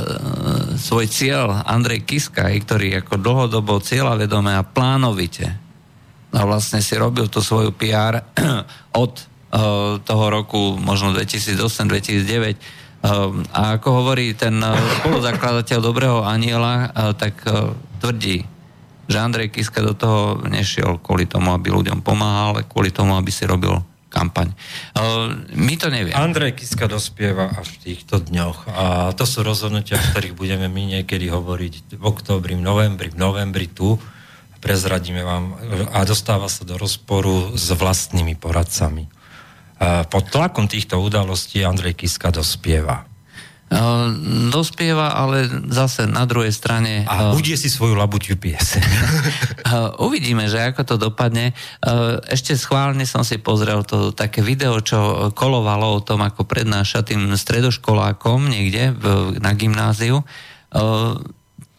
svoj 0.78 1.08
cieľ 1.08 1.64
Andrej 1.64 2.06
Kiska, 2.06 2.46
ktorý 2.46 3.02
ako 3.02 3.18
dlhodobo 3.18 3.82
cieľavedome 3.82 4.54
a 4.54 4.68
plánovite 4.68 5.48
a 6.36 6.44
vlastne 6.44 6.84
si 6.84 6.94
robil 7.00 7.32
to 7.32 7.40
svoju 7.42 7.72
PR 7.74 8.22
od 9.02 9.16
Eh, 9.48 9.96
toho 10.04 10.26
roku, 10.28 10.76
možno 10.76 11.16
2008-2009. 11.16 12.52
Eh, 12.52 12.60
a 13.56 13.80
ako 13.80 14.04
hovorí 14.04 14.36
ten 14.36 14.60
eh, 14.60 14.76
spoluzakladateľ 15.00 15.78
Dobrého 15.80 16.20
aniela, 16.20 16.92
tak 17.16 17.48
tvrdí, 18.04 18.44
že 19.08 19.18
Andrej 19.18 19.56
Kiska 19.56 19.80
do 19.82 19.96
toho 19.96 20.44
nešiel 20.46 21.00
kvôli 21.00 21.26
tomu, 21.26 21.56
aby 21.56 21.72
ľuďom 21.72 22.04
pomáhal, 22.04 22.60
ale 22.60 22.68
kvôli 22.68 22.92
tomu, 22.92 23.16
aby 23.16 23.32
si 23.32 23.48
robil 23.48 23.80
kampaň. 24.08 24.56
My 25.52 25.76
to 25.76 25.92
nevieme. 25.92 26.16
Andrej 26.16 26.60
Kiska 26.60 26.88
dospieva 26.88 27.52
až 27.56 27.76
v 27.76 27.92
týchto 27.92 28.24
dňoch 28.24 28.72
a 28.72 29.12
to 29.16 29.28
sú 29.28 29.44
rozhodnutia, 29.44 30.00
o 30.00 30.06
ktorých 30.16 30.36
budeme 30.36 30.72
my 30.72 31.00
niekedy 31.00 31.28
hovoriť 31.28 32.00
v 32.00 32.04
októbri, 32.04 32.56
v 32.56 32.64
novembri, 32.64 33.12
v 33.12 33.20
novembri 33.20 33.68
tu 33.68 34.00
prezradíme 34.58 35.22
vám 35.22 35.44
a 35.94 36.02
dostáva 36.08 36.50
sa 36.50 36.66
do 36.66 36.82
rozporu 36.82 37.54
s 37.54 37.70
vlastnými 37.72 38.34
poradcami 38.40 39.06
pod 40.10 40.24
tlakom 40.34 40.66
týchto 40.66 40.98
udalostí 40.98 41.62
Andrej 41.62 42.02
Kiska 42.02 42.34
dospieva. 42.34 43.06
Uh, 43.68 44.16
dospieva, 44.48 45.12
ale 45.12 45.44
zase 45.68 46.08
na 46.08 46.24
druhej 46.24 46.56
strane... 46.56 47.04
A 47.04 47.36
budie 47.36 47.60
si 47.60 47.68
svoju 47.68 48.00
labuťu 48.00 48.40
piese. 48.40 48.80
uh, 48.80 49.92
uvidíme, 50.08 50.48
že 50.48 50.72
ako 50.72 50.82
to 50.88 50.96
dopadne. 50.96 51.52
Ešte 52.32 52.56
schválne 52.56 53.04
som 53.04 53.28
si 53.28 53.36
pozrel 53.44 53.84
to 53.84 54.16
také 54.16 54.40
video, 54.40 54.80
čo 54.80 55.32
kolovalo 55.36 56.00
o 56.00 56.04
tom, 56.04 56.24
ako 56.24 56.48
prednáša 56.48 57.04
tým 57.04 57.36
stredoškolákom 57.36 58.48
niekde 58.48 58.96
na 59.44 59.52
gymnáziu. 59.52 60.24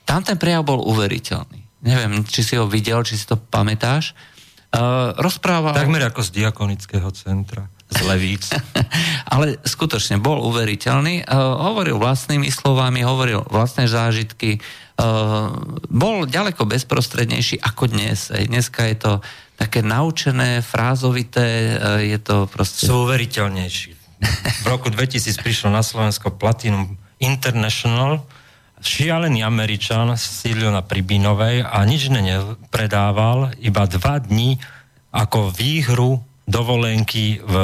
Tam 0.05 0.21
ten 0.21 0.37
prejav 0.37 0.69
bol 0.69 0.85
uveriteľný. 0.85 1.89
Neviem, 1.89 2.21
či 2.29 2.45
si 2.45 2.55
ho 2.61 2.69
videl, 2.69 3.01
či 3.01 3.17
si 3.17 3.25
to 3.25 3.41
pamätáš. 3.41 4.13
Rozprával... 5.17 5.73
Takmer 5.73 6.05
ako 6.13 6.21
z 6.21 6.31
diakonického 6.37 7.09
centra. 7.17 7.65
Z 7.89 8.01
levíc. 8.05 8.53
Ale 9.35 9.57
skutočne 9.65 10.21
bol 10.21 10.41
uveriteľný, 10.45 11.25
uh, 11.25 11.33
hovoril 11.73 11.97
vlastnými 11.97 12.53
slovami, 12.53 13.01
hovoril 13.03 13.45
vlastné 13.49 13.89
zážitky, 13.89 14.61
uh, 14.61 15.53
bol 15.89 16.29
ďaleko 16.29 16.69
bezprostrednejší 16.69 17.65
ako 17.65 17.89
dnes. 17.89 18.29
Dneska 18.29 18.85
je 18.93 18.97
to 18.97 19.13
také 19.57 19.81
naučené, 19.81 20.61
frázovité, 20.61 21.77
uh, 21.77 22.01
je 22.05 22.19
to 22.21 22.45
proste... 22.47 22.85
Sú 22.85 23.09
uveriteľnejší. 23.09 23.91
V 24.63 24.67
roku 24.67 24.91
2000 24.91 25.39
prišlo 25.41 25.71
na 25.71 25.81
Slovensko 25.81 26.35
Platinum 26.35 26.99
International, 27.23 28.27
šialený 28.83 29.43
Američan 29.43 30.15
sídlil 30.15 30.71
na 30.71 30.83
Pribínovej 30.83 31.67
a 31.67 31.83
nič 31.87 32.11
nepredával, 32.11 33.55
iba 33.63 33.87
dva 33.87 34.23
dní 34.23 34.59
ako 35.11 35.51
výhru 35.51 36.28
dovolenky 36.49 37.45
v 37.45 37.55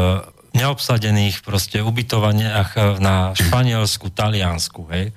neobsadených 0.55 1.41
proste 1.41 1.81
ubytovaniach 1.81 3.01
na 3.01 3.33
Španielsku, 3.33 4.13
Taliansku, 4.13 4.87
hej. 4.93 5.11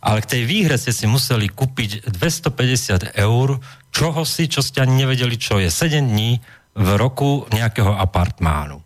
Ale 0.00 0.24
k 0.24 0.30
tej 0.38 0.42
výhre 0.48 0.80
ste 0.80 0.96
si 0.96 1.04
museli 1.04 1.52
kúpiť 1.52 2.08
250 2.08 3.20
eur, 3.20 3.60
čoho 3.92 4.22
si, 4.24 4.48
čo 4.48 4.64
ste 4.64 4.80
ani 4.80 5.04
nevedeli, 5.04 5.36
čo 5.36 5.60
je. 5.60 5.68
7 5.68 6.00
dní 6.00 6.40
v 6.72 6.88
roku 6.96 7.44
nejakého 7.52 7.92
apartmánu. 7.92 8.80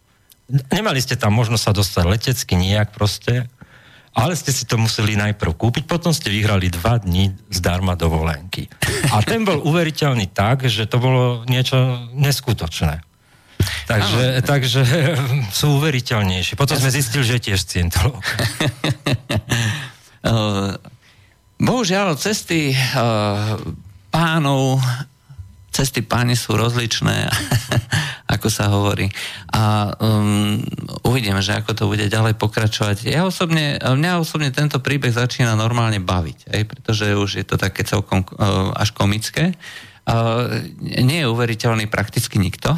Nemali 0.75 0.99
ste 0.99 1.15
tam 1.15 1.39
možnosť 1.39 1.63
sa 1.63 1.73
dostať 1.77 2.05
letecky 2.11 2.59
nejak 2.59 2.91
proste, 2.91 3.47
ale 4.15 4.35
ste 4.35 4.51
si 4.51 4.67
to 4.67 4.75
museli 4.75 5.15
najprv 5.15 5.55
kúpiť, 5.55 5.87
potom 5.87 6.11
ste 6.11 6.35
vyhrali 6.35 6.71
dva 6.75 6.99
dní 6.99 7.31
zdarma 7.51 7.95
dovolenky. 7.95 8.67
A 9.15 9.23
ten 9.23 9.47
bol 9.47 9.63
uveriteľný 9.63 10.35
tak, 10.35 10.67
že 10.67 10.91
to 10.91 10.99
bolo 10.99 11.47
niečo 11.47 12.11
neskutočné. 12.15 13.14
Takže, 13.87 14.43
takže 14.45 14.81
sú 15.59 15.81
uveriteľnejšie. 15.81 16.57
Potom 16.57 16.77
sme 16.77 16.91
zistili, 16.93 17.25
že 17.25 17.41
tiež 17.41 17.61
scientolog. 17.61 18.21
Bohužiaľ, 21.65 22.19
cesty 22.19 22.75
uh, 22.75 23.57
pánov 24.11 24.81
cesty 25.75 26.07
páni 26.07 26.39
sú 26.39 26.55
rozličné, 26.55 27.27
ako 28.35 28.47
sa 28.47 28.71
hovorí. 28.71 29.11
A 29.51 29.91
um, 29.99 30.63
uvidíme, 31.03 31.43
že 31.43 31.59
ako 31.59 31.75
to 31.75 31.85
bude 31.91 32.07
ďalej 32.07 32.39
pokračovať. 32.39 33.11
Ja 33.11 33.27
osobne, 33.27 33.83
mňa 33.83 34.23
osobne 34.23 34.55
tento 34.55 34.79
príbeh 34.79 35.11
začína 35.11 35.59
normálne 35.59 35.99
baviť, 35.99 36.39
aj, 36.47 36.63
pretože 36.71 37.19
už 37.19 37.31
je 37.43 37.45
to 37.45 37.59
také 37.59 37.83
celkom 37.83 38.23
uh, 38.23 38.71
až 38.79 38.95
komické. 38.95 39.59
Uh, 40.05 40.61
nie 41.01 41.25
je 41.25 41.33
uveriteľný 41.33 41.89
prakticky 41.89 42.37
nikto. 42.37 42.77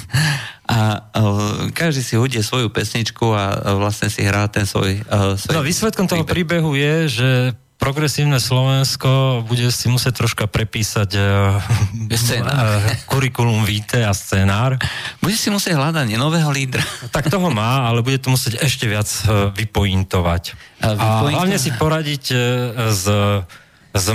a 0.70 0.78
uh, 1.10 1.66
každý 1.74 2.06
si 2.06 2.14
hudie 2.14 2.38
svoju 2.38 2.70
pesničku 2.70 3.34
a 3.34 3.44
uh, 3.50 3.82
vlastne 3.82 4.06
si 4.06 4.22
hrá 4.22 4.46
ten 4.46 4.62
svoj... 4.62 5.02
Svoj 5.42 5.58
no 5.58 5.66
výsledkom 5.66 6.06
toho 6.06 6.22
príbehu 6.22 6.78
je, 6.78 6.94
že 7.10 7.30
progresívne 7.82 8.38
Slovensko 8.38 9.42
bude 9.42 9.66
si 9.74 9.90
musieť 9.90 10.22
troška 10.22 10.46
prepísať 10.46 11.10
uh, 11.18 11.58
scenár. 12.14 12.78
kurikulum 13.10 13.66
vitae 13.66 14.06
a 14.06 14.14
scenár. 14.14 14.78
Bude 15.18 15.34
si 15.34 15.50
musieť 15.50 15.82
hľadať 15.82 16.14
nového 16.14 16.46
lídra. 16.54 16.86
Tak 17.10 17.26
toho 17.26 17.50
má, 17.50 17.90
ale 17.90 18.06
bude 18.06 18.22
to 18.22 18.30
musieť 18.30 18.62
ešte 18.62 18.86
viac 18.86 19.10
vypointovať. 19.58 20.54
A, 20.78 20.94
a 20.94 21.06
hlavne 21.26 21.58
si 21.58 21.74
poradiť 21.74 22.24
uh, 22.30 22.38
s, 22.94 23.04
s 23.92 24.06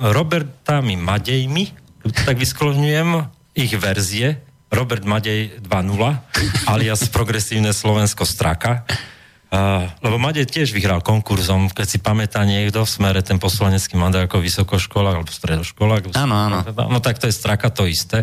Robertami 0.00 0.96
Madejmi, 0.96 1.79
tak 2.02 2.36
vyskloňujem 2.40 3.28
ich 3.58 3.72
verzie, 3.76 4.40
Robert 4.70 5.02
Madej 5.02 5.58
2.0, 5.60 6.70
alias 6.70 7.10
progresívne 7.10 7.74
Slovensko 7.74 8.22
Straka 8.22 8.86
Uh, 9.50 9.90
lebo 10.06 10.14
Madej 10.14 10.46
tiež 10.46 10.70
vyhral 10.70 11.02
konkurzom, 11.02 11.74
keď 11.74 11.86
si 11.90 11.98
pamätá 11.98 12.46
niekto 12.46 12.86
v 12.86 12.90
smere 12.90 13.18
ten 13.18 13.42
poslanecký 13.42 13.98
mandát 13.98 14.30
ako 14.30 14.38
vysokoškola 14.38 15.18
alebo 15.18 15.26
stredoškola. 15.26 16.14
Áno, 16.14 16.34
áno. 16.38 16.62
No 16.86 17.02
tak 17.02 17.18
to 17.18 17.26
je 17.26 17.34
straka 17.34 17.66
to 17.74 17.82
isté. 17.90 18.22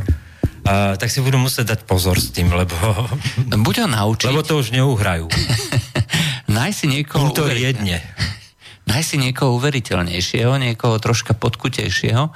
Uh, 0.64 0.96
tak 0.96 1.12
si 1.12 1.20
budú 1.20 1.36
musieť 1.36 1.76
dať 1.76 1.80
pozor 1.84 2.16
s 2.16 2.32
tým, 2.32 2.48
lebo... 2.56 2.72
Buď 3.44 3.84
ho 3.84 3.88
naučiť. 3.92 4.32
Lebo 4.32 4.40
to 4.40 4.56
už 4.56 4.72
neuhrajú. 4.72 5.28
Naj 6.56 6.72
si 6.72 6.88
niekoho... 6.88 7.36
To 7.36 7.52
jedne. 7.52 8.00
Naj 8.88 9.04
si 9.04 9.20
niekoho 9.20 9.52
uveriteľnejšieho, 9.60 10.56
niekoho 10.56 10.96
troška 10.96 11.36
podkutejšieho 11.36 12.32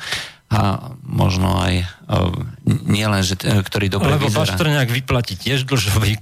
a 0.51 0.91
možno 1.07 1.55
aj 1.63 1.87
uh, 2.11 2.27
nielen, 2.67 3.23
že, 3.23 3.39
ktorý 3.39 3.87
dobre 3.87 4.19
Lebo 4.19 4.27
vyzerá. 4.27 4.59
Nejak 4.59 4.91
vyplatí 4.91 5.39
tiež 5.39 5.63
dlžový 5.63 6.19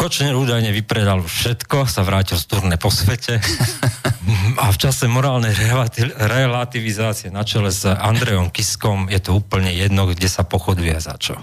Kočner 0.00 0.32
údajne 0.32 0.72
vypredal 0.72 1.20
všetko, 1.20 1.84
sa 1.84 2.00
vrátil 2.00 2.40
z 2.40 2.48
turné 2.48 2.80
po 2.80 2.88
svete 2.88 3.36
a 4.64 4.72
v 4.72 4.76
čase 4.80 5.04
morálnej 5.12 5.52
relativizácie 6.16 7.28
na 7.28 7.44
čele 7.44 7.68
s 7.68 7.84
Andrejom 7.84 8.48
Kiskom 8.48 9.12
je 9.12 9.20
to 9.20 9.36
úplne 9.36 9.68
jedno, 9.68 10.08
kde 10.08 10.24
sa 10.24 10.40
pochoduje 10.48 10.96
a 10.96 11.04
za 11.04 11.20
čo. 11.20 11.36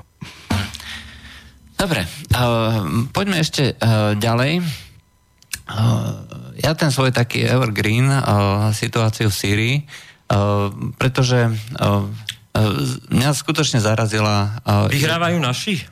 Dobre, 1.77 2.09
uh, 2.33 2.81
poďme 3.13 3.45
ešte 3.45 3.77
uh, 3.77 4.17
ďalej. 4.17 4.65
Uh, 4.65 6.57
ja 6.57 6.73
ten 6.73 6.89
svoj 6.89 7.13
taký 7.13 7.45
evergreen, 7.45 8.09
uh, 8.09 8.73
situáciu 8.73 9.29
v 9.29 9.37
Sýrii, 9.37 9.75
pretože 10.99 11.47
uh, 11.47 12.03
mňa 13.13 13.31
skutočne 13.31 13.79
zarazila... 13.79 14.59
Vyhrávajú 14.89 15.37
naši? 15.39 15.79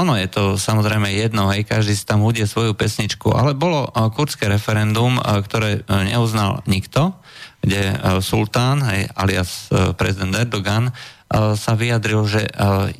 Ono 0.00 0.16
je 0.16 0.24
to 0.24 0.56
samozrejme 0.56 1.12
jedno, 1.12 1.52
hej, 1.52 1.68
každý 1.68 1.92
si 1.92 2.08
tam 2.08 2.24
hudie 2.24 2.48
svoju 2.48 2.72
pesničku, 2.72 3.28
ale 3.28 3.52
bolo 3.52 3.92
kurdské 4.16 4.48
referendum, 4.48 5.20
ktoré 5.20 5.84
neuznal 5.84 6.64
nikto, 6.64 7.12
kde 7.60 7.92
sultán, 8.24 8.80
hej, 8.88 9.12
alias 9.12 9.68
prezident 10.00 10.32
Erdogan, 10.32 10.96
sa 11.60 11.72
vyjadril, 11.76 12.24
že 12.24 12.48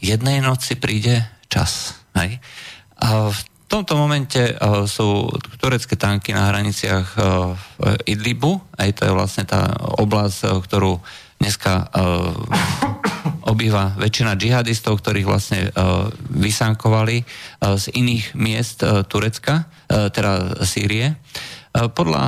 jednej 0.04 0.44
noci 0.44 0.76
príde 0.76 1.24
čas. 1.48 1.96
Hej. 2.12 2.44
V 3.08 3.40
tomto 3.70 3.94
momente 3.94 4.50
uh, 4.58 4.82
sú 4.90 5.30
turecké 5.62 5.94
tanky 5.94 6.34
na 6.34 6.50
hraniciach 6.50 7.06
uh, 7.14 7.54
Idlibu, 8.02 8.58
aj 8.74 8.90
to 8.98 9.02
je 9.06 9.14
vlastne 9.14 9.46
tá 9.46 9.70
oblasť, 10.02 10.38
uh, 10.50 10.58
ktorú 10.58 10.92
dneska 11.40 11.88
obýva 13.48 13.96
väčšina 13.96 14.36
džihadistov, 14.36 15.00
ktorých 15.00 15.24
vlastne 15.24 15.72
vysánkovali 16.28 17.24
uh, 17.24 17.80
z 17.80 17.96
iných 17.96 18.36
miest 18.36 18.84
Turecka, 19.08 19.64
teda 19.88 20.60
Sýrie. 20.68 21.16
Podľa 21.70 22.24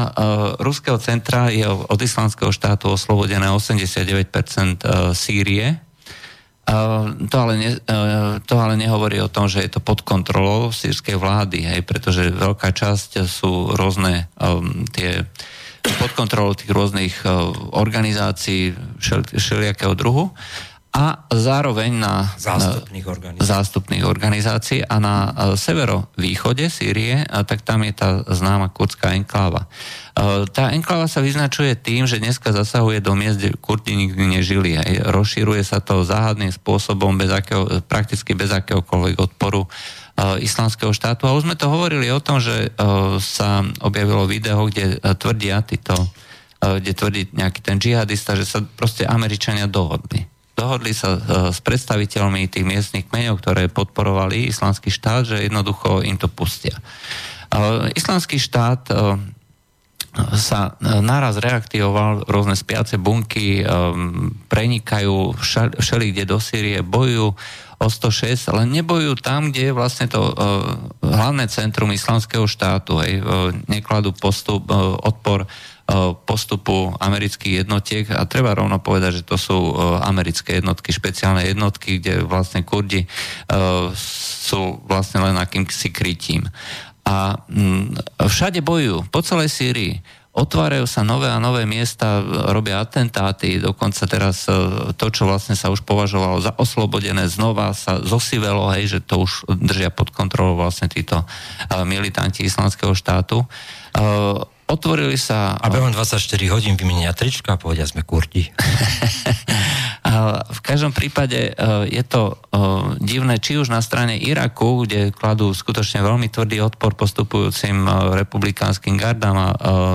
Ruského 0.62 0.96
centra 0.96 1.52
je 1.52 1.68
od 1.68 2.00
islamského 2.00 2.54
štátu 2.54 2.94
oslobodené 2.94 3.52
89% 3.52 4.00
uh, 4.00 5.12
Sýrie. 5.12 5.91
Uh, 6.72 7.28
to, 7.28 7.36
ale 7.36 7.52
ne, 7.60 7.70
uh, 7.76 8.40
to 8.48 8.56
ale 8.56 8.80
nehovorí 8.80 9.20
o 9.20 9.28
tom, 9.28 9.44
že 9.44 9.60
je 9.60 9.76
to 9.76 9.84
pod 9.84 10.00
kontrolou 10.00 10.72
sírskej 10.72 11.20
vlády, 11.20 11.68
hej, 11.68 11.84
pretože 11.84 12.32
veľká 12.32 12.72
časť 12.72 13.28
sú 13.28 13.76
rôzne 13.76 14.32
um, 14.40 14.88
tie 14.88 15.28
pod 15.82 16.14
kontrolou 16.14 16.54
tých 16.54 16.70
rôznych 16.70 17.26
organizácií 17.74 18.70
všel, 19.02 19.26
všelijakého 19.34 19.98
druhu 19.98 20.30
a 20.92 21.24
zároveň 21.32 22.04
na 22.04 22.28
zástupných 22.36 23.08
organizácií, 23.08 23.48
zástupných 23.48 24.04
organizácií 24.04 24.80
a 24.84 25.00
na 25.00 25.16
e, 25.24 25.30
severovýchode 25.56 26.68
Sýrie, 26.68 27.24
tak 27.48 27.64
tam 27.64 27.88
je 27.88 27.96
tá 27.96 28.20
známa 28.28 28.68
kurdská 28.68 29.16
enkláva. 29.16 29.64
E, 30.12 30.44
tá 30.52 30.68
enkláva 30.68 31.08
sa 31.08 31.24
vyznačuje 31.24 31.80
tým, 31.80 32.04
že 32.04 32.20
dneska 32.20 32.52
zasahuje 32.52 33.00
do 33.00 33.16
miest, 33.16 33.40
kde 33.40 33.56
Kurdi 33.56 33.96
nikdy 33.96 34.36
nežili. 34.36 34.76
Aj 34.76 35.08
rozširuje 35.08 35.64
sa 35.64 35.80
to 35.80 36.04
záhadným 36.04 36.52
spôsobom, 36.52 37.16
bez 37.16 37.32
akého, 37.32 37.80
prakticky 37.88 38.36
bez 38.36 38.52
akéhokoľvek 38.52 39.16
odporu 39.16 39.64
e, 39.64 40.44
islamského 40.44 40.92
štátu. 40.92 41.24
A 41.24 41.32
už 41.32 41.48
sme 41.48 41.56
to 41.56 41.72
hovorili 41.72 42.12
o 42.12 42.20
tom, 42.20 42.36
že 42.36 42.68
sa 43.24 43.64
objavilo 43.80 44.28
video, 44.28 44.68
kde 44.68 45.00
tvrdia 45.16 45.64
títo 45.64 45.96
kde 46.62 46.94
tvrdí 46.94 47.22
nejaký 47.34 47.58
ten 47.58 47.82
džihadista, 47.82 48.38
že 48.38 48.46
sa 48.46 48.62
proste 48.62 49.02
Američania 49.02 49.66
dohodli 49.66 50.31
dohodli 50.62 50.94
sa 50.94 51.18
e, 51.18 51.20
s 51.50 51.58
predstaviteľmi 51.58 52.46
tých 52.46 52.62
miestnych 52.62 53.10
kmeňov, 53.10 53.42
ktoré 53.42 53.66
podporovali 53.66 54.46
islamský 54.46 54.94
štát, 54.94 55.26
že 55.26 55.42
jednoducho 55.42 56.06
im 56.06 56.14
to 56.14 56.30
pustia. 56.30 56.78
E, 56.78 57.90
islamský 57.98 58.38
štát 58.38 58.86
e, 58.86 58.94
sa 60.38 60.76
naraz 60.82 61.40
reaktivoval, 61.40 62.28
rôzne 62.28 62.52
spiace 62.52 63.00
bunky 63.00 63.64
prenikajú 64.52 65.32
všeli 65.80 66.12
kde 66.12 66.28
do 66.28 66.36
Sýrie, 66.36 66.84
bojujú, 66.84 67.32
o 67.80 67.88
106, 67.88 68.52
ale 68.52 68.68
nebojujú 68.68 69.18
tam, 69.24 69.48
kde 69.48 69.72
je 69.72 69.74
vlastne 69.74 70.06
to 70.06 70.20
hlavné 71.00 71.48
centrum 71.48 71.90
islamského 71.90 72.44
štátu. 72.44 73.00
Hej, 73.02 73.24
nekladú 73.66 74.14
postup, 74.14 74.68
odpor 75.02 75.48
postupu 76.24 76.94
amerických 76.96 77.66
jednotiek 77.66 78.06
a 78.14 78.24
treba 78.24 78.54
rovno 78.56 78.78
povedať, 78.80 79.20
že 79.20 79.28
to 79.28 79.36
sú 79.36 79.74
americké 80.00 80.62
jednotky, 80.62 80.94
špeciálne 80.94 81.44
jednotky, 81.44 81.98
kde 82.00 82.24
vlastne 82.24 82.64
Kurdi 82.64 83.04
sú 83.96 84.80
vlastne 84.86 85.26
len 85.26 85.36
akýmsi 85.36 85.92
krytím. 85.92 86.46
A 87.02 87.34
všade 88.22 88.62
bojujú, 88.62 89.10
po 89.10 89.20
celej 89.26 89.50
Sýrii 89.50 89.98
otvárajú 90.32 90.88
sa 90.88 91.04
nové 91.04 91.28
a 91.28 91.36
nové 91.36 91.68
miesta, 91.68 92.24
robia 92.48 92.80
atentáty, 92.80 93.60
dokonca 93.60 94.08
teraz 94.08 94.48
e, 94.48 94.56
to, 94.96 95.06
čo 95.12 95.28
vlastne 95.28 95.52
sa 95.52 95.68
už 95.68 95.84
považovalo 95.84 96.40
za 96.40 96.56
oslobodené, 96.56 97.28
znova 97.28 97.76
sa 97.76 98.00
zosivelo, 98.00 98.72
hej, 98.72 98.96
že 98.96 98.98
to 99.04 99.28
už 99.28 99.44
držia 99.60 99.92
pod 99.92 100.08
kontrolou 100.08 100.56
vlastne 100.56 100.88
títo 100.88 101.20
e, 101.20 101.26
militanti 101.84 102.48
islamského 102.48 102.96
štátu. 102.96 103.44
E, 103.44 103.46
otvorili 104.72 105.20
sa... 105.20 105.52
A 105.60 105.68
behom 105.68 105.92
24 105.92 106.16
hodín 106.48 106.80
vymenia 106.80 107.12
trička 107.12 107.54
a 107.54 107.60
povedia 107.60 107.84
sme 107.84 108.00
kurdi. 108.00 108.48
v 110.44 110.60
každom 110.60 110.92
prípade 110.92 111.56
je 111.88 112.02
to 112.04 112.36
divné, 113.00 113.40
či 113.40 113.56
už 113.56 113.72
na 113.72 113.80
strane 113.80 114.20
Iraku, 114.20 114.84
kde 114.84 115.14
kladú 115.14 115.54
skutočne 115.56 116.04
veľmi 116.04 116.28
tvrdý 116.28 116.60
odpor 116.60 116.92
postupujúcim 116.92 117.86
republikánskym 118.12 119.00
gardám 119.00 119.36
a 119.38 119.48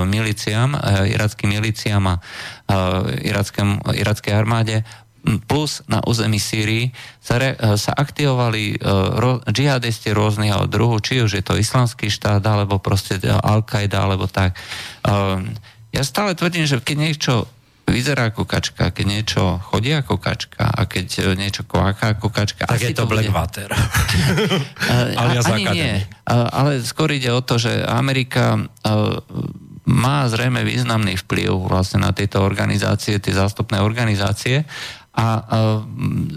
miliciám, 0.09 0.73
irackým 1.05 1.53
miliciám 1.53 2.03
a 2.07 2.15
irackej 3.93 4.33
armáde, 4.33 4.81
plus 5.43 5.83
na 5.91 5.99
území 6.07 6.39
Sýrii 6.39 6.95
sa, 7.19 7.35
re, 7.35 7.59
sa 7.75 7.91
aktivovali 7.91 8.79
ro, 9.19 9.43
džihadisti 9.43 10.15
rôzneho 10.15 10.71
druhu, 10.71 11.03
či 11.03 11.19
už 11.19 11.31
je 11.35 11.43
to 11.43 11.59
islamský 11.59 12.07
štát, 12.07 12.39
alebo 12.47 12.79
proste 12.79 13.19
Al-Qaida, 13.19 14.07
alebo 14.07 14.31
tak. 14.31 14.55
Ja 15.91 16.01
stále 16.07 16.31
tvrdím, 16.31 16.63
že 16.63 16.79
keď 16.79 16.95
niečo 16.95 17.35
vyzerá 17.87 18.35
ako 18.35 18.43
kačka, 18.43 18.91
keď 18.91 19.05
niečo 19.07 19.41
chodí 19.63 19.95
ako 19.95 20.19
kačka 20.19 20.67
a 20.67 20.85
keď 20.85 21.33
niečo 21.39 21.63
kváka 21.63 22.19
ako 22.19 22.27
kačka. 22.29 22.67
Tak 22.67 22.83
je 22.83 22.91
to, 22.91 23.07
to 23.07 23.11
Blackwater. 23.11 23.71
Ani 25.23 25.65
nie, 25.71 26.03
ale 26.27 26.83
skôr 26.83 27.15
ide 27.15 27.31
o 27.31 27.39
to, 27.39 27.55
že 27.55 27.87
Amerika 27.87 28.59
má 29.87 30.27
zrejme 30.27 30.67
významný 30.67 31.15
vplyv 31.15 31.71
vlastne 31.71 32.03
na 32.03 32.11
tieto 32.11 32.43
organizácie, 32.43 33.23
tie 33.23 33.33
zástupné 33.33 33.79
organizácie 33.79 34.67
a 35.17 35.41
uh, 35.41 35.81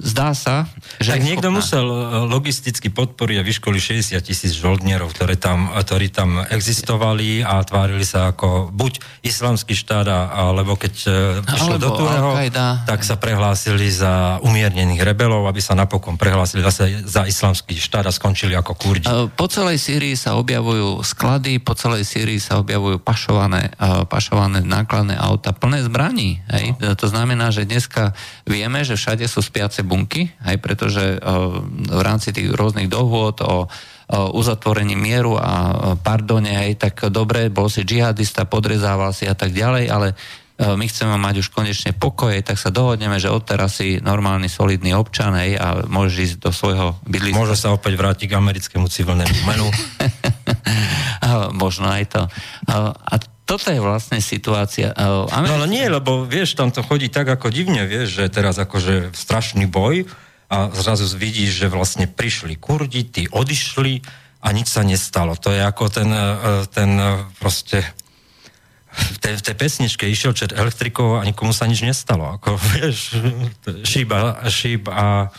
zdá 0.00 0.32
sa, 0.32 0.64
že... 0.96 1.12
Tak 1.12 1.20
niekto 1.20 1.52
schopná. 1.52 1.60
musel 1.60 1.84
e, 1.84 2.00
logisticky 2.32 2.88
podporiť 2.88 3.36
a 3.36 3.44
vyškoliť 3.44 3.82
60 4.16 4.24
tisíc 4.24 4.56
žoldnierov, 4.56 5.12
ktoré 5.12 5.36
tam, 5.36 5.68
ktorí 5.68 6.08
tam 6.08 6.40
existovali 6.48 7.44
a 7.44 7.60
tvárili 7.60 8.08
sa 8.08 8.32
ako 8.32 8.72
buď 8.72 9.04
islamský 9.20 9.76
štát, 9.76 10.08
alebo 10.32 10.80
keď 10.80 10.94
uh, 11.12 11.60
išlo 11.60 11.76
do 11.76 11.92
Tureho, 11.92 12.32
tak 12.88 13.04
sa 13.04 13.20
prehlásili 13.20 13.92
za 13.92 14.40
umiernených 14.40 15.04
rebelov, 15.04 15.44
aby 15.44 15.60
sa 15.60 15.76
napokon 15.76 16.16
prehlásili 16.16 16.64
zase 16.64 17.04
za 17.04 17.28
islamský 17.28 17.76
štát 17.76 18.08
a 18.08 18.12
skončili 18.14 18.56
ako 18.56 18.72
kurdi. 18.80 19.06
Po 19.36 19.44
celej 19.44 19.76
Sýrii 19.76 20.16
sa 20.16 20.40
objavujú 20.40 21.04
sklady, 21.04 21.60
po 21.60 21.76
celej 21.76 22.08
Sýrii 22.08 22.40
sa 22.40 22.56
objavujú 22.56 22.96
pašované, 22.96 23.76
pašované 24.08 24.64
nákladné 24.64 25.20
auta 25.20 25.52
plné 25.52 25.84
zbraní. 25.84 26.40
Hej? 26.48 26.80
No. 26.80 26.96
To 26.96 27.06
znamená, 27.10 27.52
že 27.52 27.68
dneska 27.68 28.16
vieme, 28.46 28.69
vieme, 28.70 28.86
že 28.86 28.94
všade 28.94 29.26
sú 29.26 29.42
spiace 29.42 29.82
bunky, 29.82 30.30
aj 30.46 30.56
pretože 30.62 31.02
eh, 31.02 31.20
v 31.90 32.02
rámci 32.06 32.30
tých 32.30 32.54
rôznych 32.54 32.86
dohôd 32.86 33.42
o 33.42 33.66
uzatvorení 34.10 34.98
mieru 34.98 35.38
a 35.38 35.94
pardone, 36.02 36.50
aj 36.50 36.82
tak 36.82 36.94
dobre, 37.14 37.46
bol 37.46 37.70
si 37.70 37.86
džihadista, 37.86 38.42
podrezával 38.42 39.14
si 39.14 39.22
a 39.30 39.38
tak 39.38 39.54
ďalej, 39.54 39.86
ale 39.86 40.18
my 40.58 40.82
chceme 40.82 41.14
mať 41.14 41.46
už 41.46 41.54
konečne 41.54 41.94
pokoj, 41.94 42.34
tak 42.42 42.58
sa 42.58 42.74
dohodneme, 42.74 43.22
že 43.22 43.30
odteraz 43.30 43.78
si 43.78 44.02
normálny, 44.02 44.50
solidný 44.50 44.98
občan 44.98 45.30
hej, 45.38 45.54
a 45.54 45.86
môžeš 45.86 46.16
ísť 46.26 46.36
do 46.42 46.50
svojho 46.50 46.98
bydliska. 47.06 47.38
Môže 47.38 47.54
sa 47.54 47.70
opäť 47.70 47.94
vrátiť 47.94 48.26
k 48.26 48.34
americkému 48.34 48.90
civilnému 48.90 49.46
menu. 49.46 49.70
Možno 51.62 51.86
aj 51.90 52.04
to. 52.10 52.22
A 52.66 53.14
toto 53.50 53.74
je 53.74 53.82
vlastne 53.82 54.22
situácia. 54.22 54.94
Uh, 54.94 55.26
No 55.26 55.58
ale 55.58 55.66
nie, 55.66 55.82
lebo 55.90 56.22
vieš, 56.22 56.54
tam 56.54 56.70
to 56.70 56.86
chodí 56.86 57.10
tak 57.10 57.26
ako 57.26 57.50
divne, 57.50 57.82
vieš, 57.82 58.22
že 58.22 58.24
teraz 58.30 58.54
akože 58.62 59.10
strašný 59.10 59.66
boj 59.66 60.06
a 60.46 60.70
zrazu 60.70 61.10
vidíš, 61.18 61.66
že 61.66 61.66
vlastne 61.66 62.06
prišli 62.06 62.54
Kurdi, 62.54 63.02
tí 63.10 63.26
odišli 63.26 64.06
a 64.38 64.54
nič 64.54 64.70
sa 64.70 64.86
nestalo. 64.86 65.34
To 65.42 65.50
je 65.50 65.62
ako 65.66 65.84
ten, 65.90 66.10
e, 66.10 66.26
ten 66.70 66.90
e, 66.94 67.26
proste 67.42 67.82
v 68.90 69.18
tej, 69.22 69.34
v 69.38 69.42
tej 69.46 69.54
pesničke 69.58 70.04
išiel 70.06 70.34
čet 70.34 70.50
elektrikov 70.50 71.18
a 71.18 71.26
nikomu 71.26 71.54
sa 71.54 71.66
nič 71.66 71.82
nestalo. 71.82 72.38
Ako, 72.38 72.54
vieš, 72.78 73.18
šíba, 73.86 74.46
šíb 74.50 74.90
a, 74.90 75.30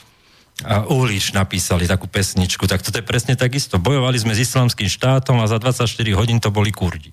a 0.64 0.74
Uhlič 0.88 1.36
napísali 1.36 1.88
takú 1.88 2.08
pesničku, 2.08 2.68
tak 2.68 2.84
toto 2.84 3.00
je 3.00 3.08
presne 3.08 3.36
takisto. 3.40 3.80
Bojovali 3.80 4.16
sme 4.20 4.36
s 4.36 4.48
islamským 4.48 4.88
štátom 4.88 5.40
a 5.44 5.48
za 5.48 5.60
24 5.60 5.88
hodín 6.16 6.40
to 6.40 6.52
boli 6.52 6.72
Kurdi. 6.72 7.12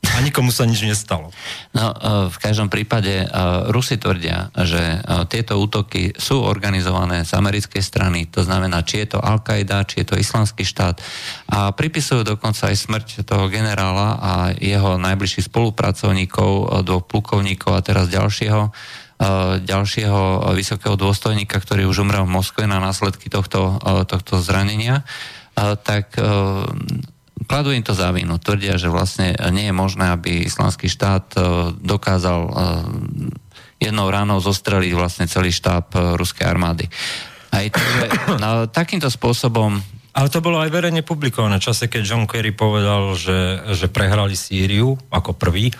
A 0.00 0.24
nikomu 0.24 0.48
sa 0.48 0.64
nič 0.64 0.80
nestalo. 0.80 1.28
No, 1.76 1.92
e, 1.92 1.96
v 2.32 2.36
každom 2.40 2.72
prípade 2.72 3.24
e, 3.24 3.26
Rusi 3.68 4.00
tvrdia, 4.00 4.48
že 4.56 4.80
e, 4.80 4.98
tieto 5.28 5.60
útoky 5.60 6.16
sú 6.16 6.40
organizované 6.40 7.28
z 7.28 7.36
americkej 7.36 7.84
strany, 7.84 8.24
to 8.24 8.40
znamená, 8.40 8.80
či 8.80 9.04
je 9.04 9.16
to 9.16 9.18
Al-Qaida, 9.20 9.84
či 9.84 10.00
je 10.00 10.06
to 10.08 10.16
islamský 10.16 10.64
štát 10.64 10.96
a 11.52 11.76
pripisujú 11.76 12.24
dokonca 12.24 12.72
aj 12.72 12.76
smrť 12.80 13.08
toho 13.28 13.52
generála 13.52 14.16
a 14.16 14.32
jeho 14.56 14.96
najbližších 14.96 15.52
spolupracovníkov, 15.52 16.84
dvoch 16.84 17.04
plukovníkov 17.04 17.76
a 17.76 17.84
teraz 17.84 18.08
ďalšieho 18.08 18.72
ďalšieho 19.60 20.56
vysokého 20.56 20.96
dôstojníka, 20.96 21.60
ktorý 21.60 21.84
už 21.84 22.08
umrel 22.08 22.24
v 22.24 22.40
Moskve 22.40 22.64
na 22.64 22.80
následky 22.80 23.28
tohto, 23.28 23.76
tohto 24.08 24.40
zranenia, 24.40 25.04
tak 25.84 26.16
kladú 27.48 27.72
im 27.72 27.84
to 27.84 27.96
za 27.96 28.12
vinu. 28.12 28.36
Tvrdia, 28.36 28.76
že 28.76 28.92
vlastne 28.92 29.32
nie 29.54 29.68
je 29.70 29.74
možné, 29.74 30.12
aby 30.12 30.44
islamský 30.44 30.88
štát 30.90 31.26
e, 31.34 31.40
dokázal 31.78 32.40
e, 32.44 32.52
jednou 33.80 34.08
ránou 34.12 34.38
zostreliť 34.40 34.92
vlastne 34.92 35.24
celý 35.30 35.54
štáb 35.54 35.92
e, 35.96 36.18
ruskej 36.20 36.44
armády. 36.44 36.88
Aj 37.50 37.66
takže 37.66 38.06
no, 38.38 38.68
takýmto 38.70 39.10
spôsobom 39.10 39.80
ale 40.10 40.26
to 40.26 40.42
bolo 40.42 40.58
aj 40.58 40.74
verejne 40.74 41.06
publikované. 41.06 41.62
V 41.62 41.70
čase, 41.70 41.86
keď 41.86 42.02
John 42.02 42.26
Kerry 42.26 42.50
povedal, 42.50 43.14
že, 43.14 43.62
že 43.78 43.86
prehrali 43.86 44.34
Sýriu 44.34 44.98
ako 45.06 45.38
prvý, 45.38 45.70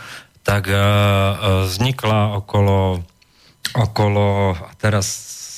tak 0.47 0.71
uh, 0.71 1.67
vznikla 1.67 2.39
okolo, 2.39 3.03
okolo, 3.75 4.55
teraz 4.79 5.07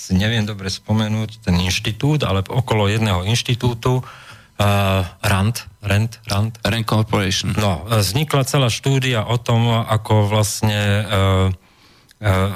neviem 0.09 0.49
dobre 0.49 0.73
spomenúť, 0.73 1.45
ten 1.45 1.57
inštitút, 1.61 2.25
ale 2.25 2.41
okolo 2.49 2.89
jedného 2.89 3.29
inštitútu 3.29 4.01
uh, 4.01 5.05
RAND, 5.21 5.69
RAND, 5.83 6.23
RAND. 6.31 6.63
RAND 6.63 6.87
Corporation. 6.87 7.53
No, 7.59 7.83
vznikla 7.91 8.47
celá 8.47 8.71
štúdia 8.71 9.27
o 9.27 9.35
tom, 9.37 9.67
ako 9.71 10.31
vlastne 10.31 10.81
uh, 11.03 11.51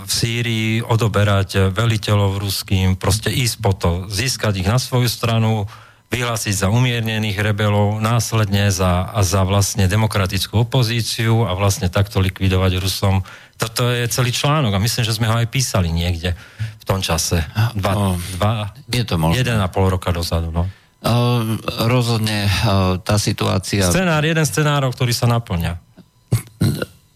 v 0.07 0.11
Sýrii 0.11 0.79
odoberať 0.79 1.75
veliteľov 1.75 2.39
ruským, 2.39 2.95
proste 2.95 3.35
ísť 3.35 3.57
po 3.59 3.75
to, 3.75 4.07
získať 4.07 4.63
ich 4.63 4.69
na 4.71 4.79
svoju 4.79 5.11
stranu, 5.11 5.67
vyhlásiť 6.07 6.55
za 6.55 6.69
umiernených 6.71 7.35
rebelov, 7.43 7.99
následne 7.99 8.71
za, 8.71 9.11
za 9.27 9.43
vlastne 9.43 9.91
demokratickú 9.91 10.63
opozíciu 10.63 11.51
a 11.51 11.59
vlastne 11.59 11.91
takto 11.91 12.23
likvidovať 12.23 12.79
Rusom. 12.79 13.27
Toto 13.59 13.91
je 13.91 14.07
celý 14.07 14.31
článok 14.31 14.79
a 14.79 14.79
myslím, 14.79 15.03
že 15.03 15.17
sme 15.19 15.27
ho 15.27 15.35
aj 15.35 15.51
písali 15.51 15.91
niekde 15.91 16.39
v 16.79 16.85
tom 16.87 17.03
čase. 17.03 17.43
Dva, 17.75 18.15
dva, 18.39 18.71
je 18.87 19.03
to 19.03 19.19
možné. 19.19 19.43
Jeden 19.43 19.59
a 19.59 19.67
pol 19.67 19.91
roka 19.91 20.15
dozadu. 20.15 20.55
No. 20.55 20.71
Uh, 21.07 21.55
rozhodne 21.87 22.51
uh, 22.51 22.99
tá 22.99 23.15
situácia... 23.15 23.87
Scenár, 23.87 24.27
jeden 24.27 24.43
scenárov, 24.43 24.91
ktorý 24.91 25.15
sa 25.15 25.31
naplňa. 25.31 25.79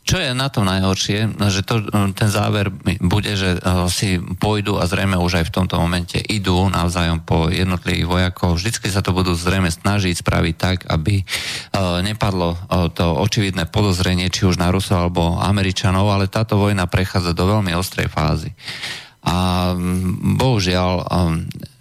Čo 0.07 0.19
je 0.19 0.35
na 0.35 0.51
to 0.51 0.67
najhoršie, 0.67 1.39
že 1.55 1.63
to, 1.63 1.87
ten 2.19 2.27
záver 2.27 2.67
bude, 2.99 3.31
že 3.31 3.63
si 3.95 4.19
pôjdu 4.19 4.75
a 4.75 4.91
zrejme 4.91 5.15
už 5.15 5.39
aj 5.39 5.45
v 5.47 5.55
tomto 5.55 5.79
momente 5.79 6.19
idú 6.19 6.67
navzájom 6.67 7.23
po 7.23 7.47
jednotlivých 7.47 8.11
vojakov. 8.11 8.59
Vždycky 8.59 8.91
sa 8.91 9.07
to 9.07 9.15
budú 9.15 9.39
zrejme 9.39 9.71
snažiť 9.71 10.19
spraviť 10.19 10.55
tak, 10.59 10.79
aby 10.91 11.23
nepadlo 12.03 12.59
to 12.91 13.07
očividné 13.23 13.71
podozrenie, 13.71 14.35
či 14.35 14.51
už 14.51 14.59
na 14.59 14.75
Rusov 14.75 14.99
alebo 14.99 15.39
Američanov, 15.39 16.11
ale 16.11 16.27
táto 16.27 16.59
vojna 16.59 16.91
prechádza 16.91 17.31
do 17.31 17.47
veľmi 17.47 17.71
ostrej 17.79 18.11
fázy. 18.11 18.51
A 19.23 19.71
bohužiaľ 20.43 21.07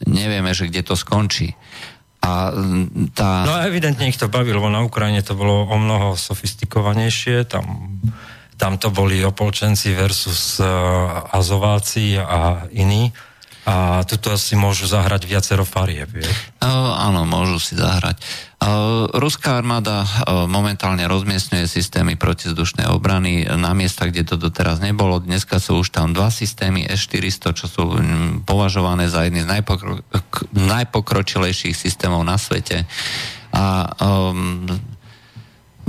nevieme, 0.05 0.53
že 0.53 0.69
kde 0.69 0.85
to 0.85 0.93
skončí. 0.93 1.57
A 2.19 2.51
tá... 3.15 3.47
No 3.47 3.63
evidentne 3.63 4.11
ich 4.11 4.19
to 4.19 4.27
bavilo, 4.27 4.59
lebo 4.59 4.69
na 4.69 4.83
Ukrajine 4.83 5.23
to 5.23 5.39
bolo 5.39 5.63
o 5.63 5.77
mnoho 5.79 6.19
sofistikovanejšie, 6.19 7.47
tam, 7.47 7.95
tam 8.59 8.75
to 8.75 8.91
boli 8.91 9.23
opolčenci 9.23 9.95
versus 9.95 10.59
uh, 10.59 10.67
azováci 11.31 12.19
a 12.19 12.67
iní. 12.75 13.15
A 13.69 14.01
tuto 14.01 14.33
si 14.33 14.57
môžu 14.57 14.89
zahrať 14.89 15.29
viacero 15.29 15.61
farieb? 15.61 16.09
Uh, 16.57 16.65
áno, 17.05 17.29
môžu 17.29 17.61
si 17.61 17.77
zahrať. 17.77 18.17
Ruská 19.15 19.55
armáda 19.55 20.03
momentálne 20.49 21.07
rozmiestňuje 21.07 21.63
systémy 21.63 22.19
protizdušnej 22.19 22.91
obrany 22.91 23.47
na 23.47 23.71
miesta, 23.71 24.03
kde 24.03 24.27
to 24.27 24.35
doteraz 24.35 24.83
nebolo. 24.83 25.23
Dneska 25.23 25.63
sú 25.63 25.79
už 25.79 25.95
tam 25.95 26.11
dva 26.11 26.27
systémy 26.27 26.83
S-400, 26.91 27.55
čo 27.55 27.71
sú 27.71 27.83
um, 27.87 28.43
považované 28.43 29.07
za 29.07 29.23
jedny 29.23 29.47
z 29.47 29.49
najpokro- 29.53 30.03
najpokročilejších 30.51 31.71
systémov 31.71 32.27
na 32.27 32.35
svete. 32.35 32.83
A 33.55 33.95
um, 34.03 34.67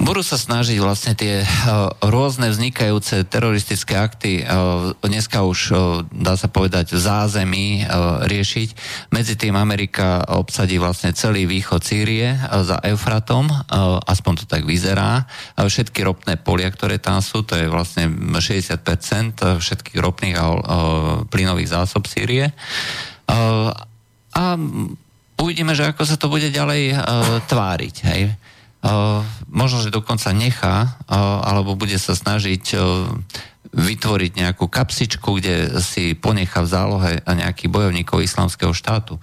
budú 0.01 0.25
sa 0.25 0.41
snažiť 0.41 0.81
vlastne 0.81 1.13
tie 1.13 1.45
uh, 1.45 1.93
rôzne 2.01 2.49
vznikajúce 2.49 3.29
teroristické 3.29 4.01
akty 4.01 4.43
uh, 4.43 4.97
dneska 5.05 5.45
už, 5.45 5.61
uh, 5.71 5.79
dá 6.09 6.35
sa 6.41 6.49
povedať, 6.49 6.97
v 6.97 7.01
zázemí 7.01 7.69
riešiť. 8.27 8.69
Medzi 9.13 9.35
tým 9.37 9.55
Amerika 9.55 10.25
obsadí 10.33 10.81
vlastne 10.81 11.13
celý 11.13 11.45
východ 11.45 11.85
Sýrie 11.85 12.35
za 12.41 12.81
Eufratom, 12.83 13.51
aspoň 14.07 14.33
to 14.43 14.45
tak 14.49 14.63
vyzerá. 14.65 15.27
Všetky 15.57 16.03
ropné 16.03 16.35
polia, 16.41 16.71
ktoré 16.71 16.99
tam 16.99 17.21
sú, 17.21 17.43
to 17.43 17.59
je 17.59 17.67
vlastne 17.69 18.09
60% 18.11 19.61
všetkých 19.61 19.99
ropných 19.99 20.37
a 20.39 20.45
plynových 21.29 21.73
zásob 21.73 22.07
Sýrie. 22.07 22.53
A 23.27 24.47
uvidíme, 25.41 25.75
že 25.75 25.91
ako 25.91 26.03
sa 26.07 26.17
to 26.17 26.31
bude 26.31 26.49
ďalej 26.49 26.95
tváriť. 27.51 27.97
Hej. 28.07 28.21
Možno, 29.51 29.79
že 29.85 29.93
dokonca 29.93 30.33
nechá, 30.33 30.97
alebo 31.45 31.77
bude 31.77 32.01
sa 32.01 32.16
snažiť 32.16 32.64
vytvoriť 33.71 34.33
nejakú 34.35 34.66
kapsičku, 34.66 35.38
kde 35.38 35.79
si 35.79 36.19
ponechá 36.19 36.66
v 36.66 36.73
zálohe 36.75 37.12
nejakých 37.23 37.71
bojovníkov 37.71 38.19
islamského 38.25 38.75
štátu. 38.75 39.23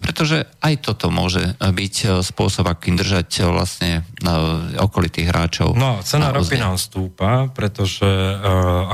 Pretože 0.00 0.48
aj 0.64 0.80
toto 0.80 1.12
môže 1.12 1.60
byť 1.60 2.24
spôsob, 2.24 2.64
akým 2.72 2.96
držať 2.96 3.44
vlastne 3.52 4.00
okolitých 4.80 5.28
hráčov. 5.28 5.76
No, 5.76 6.00
cena 6.00 6.32
ropy 6.32 6.56
nám 6.56 6.80
stúpa, 6.80 7.52
pretože 7.52 8.08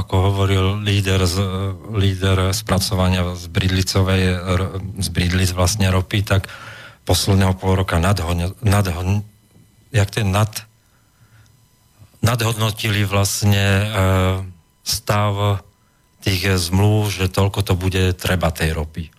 ako 0.02 0.34
hovoril 0.34 0.82
líder, 0.82 1.22
z, 1.30 1.38
líder 1.94 2.50
spracovania 2.50 3.38
z 3.38 3.46
Bridlicovej, 3.46 4.22
z 4.98 5.08
Bridlic 5.14 5.54
vlastne 5.54 5.86
ropy, 5.94 6.26
tak 6.26 6.50
posledného 7.06 7.54
pol 7.54 7.78
roka 7.78 8.02
nadhon, 8.02 8.50
nadhon, 8.66 9.22
jak 9.96 10.20
je 10.20 10.24
nad, 10.28 10.52
nadhodnotili 12.20 13.08
vlastne 13.08 13.64
e, 13.64 13.84
stav 14.84 15.64
tých 16.20 16.58
zmluv, 16.58 17.10
že 17.10 17.32
toľko 17.32 17.60
to 17.64 17.74
bude 17.78 18.14
treba 18.20 18.52
tej 18.52 18.76
ropy. 18.76 19.10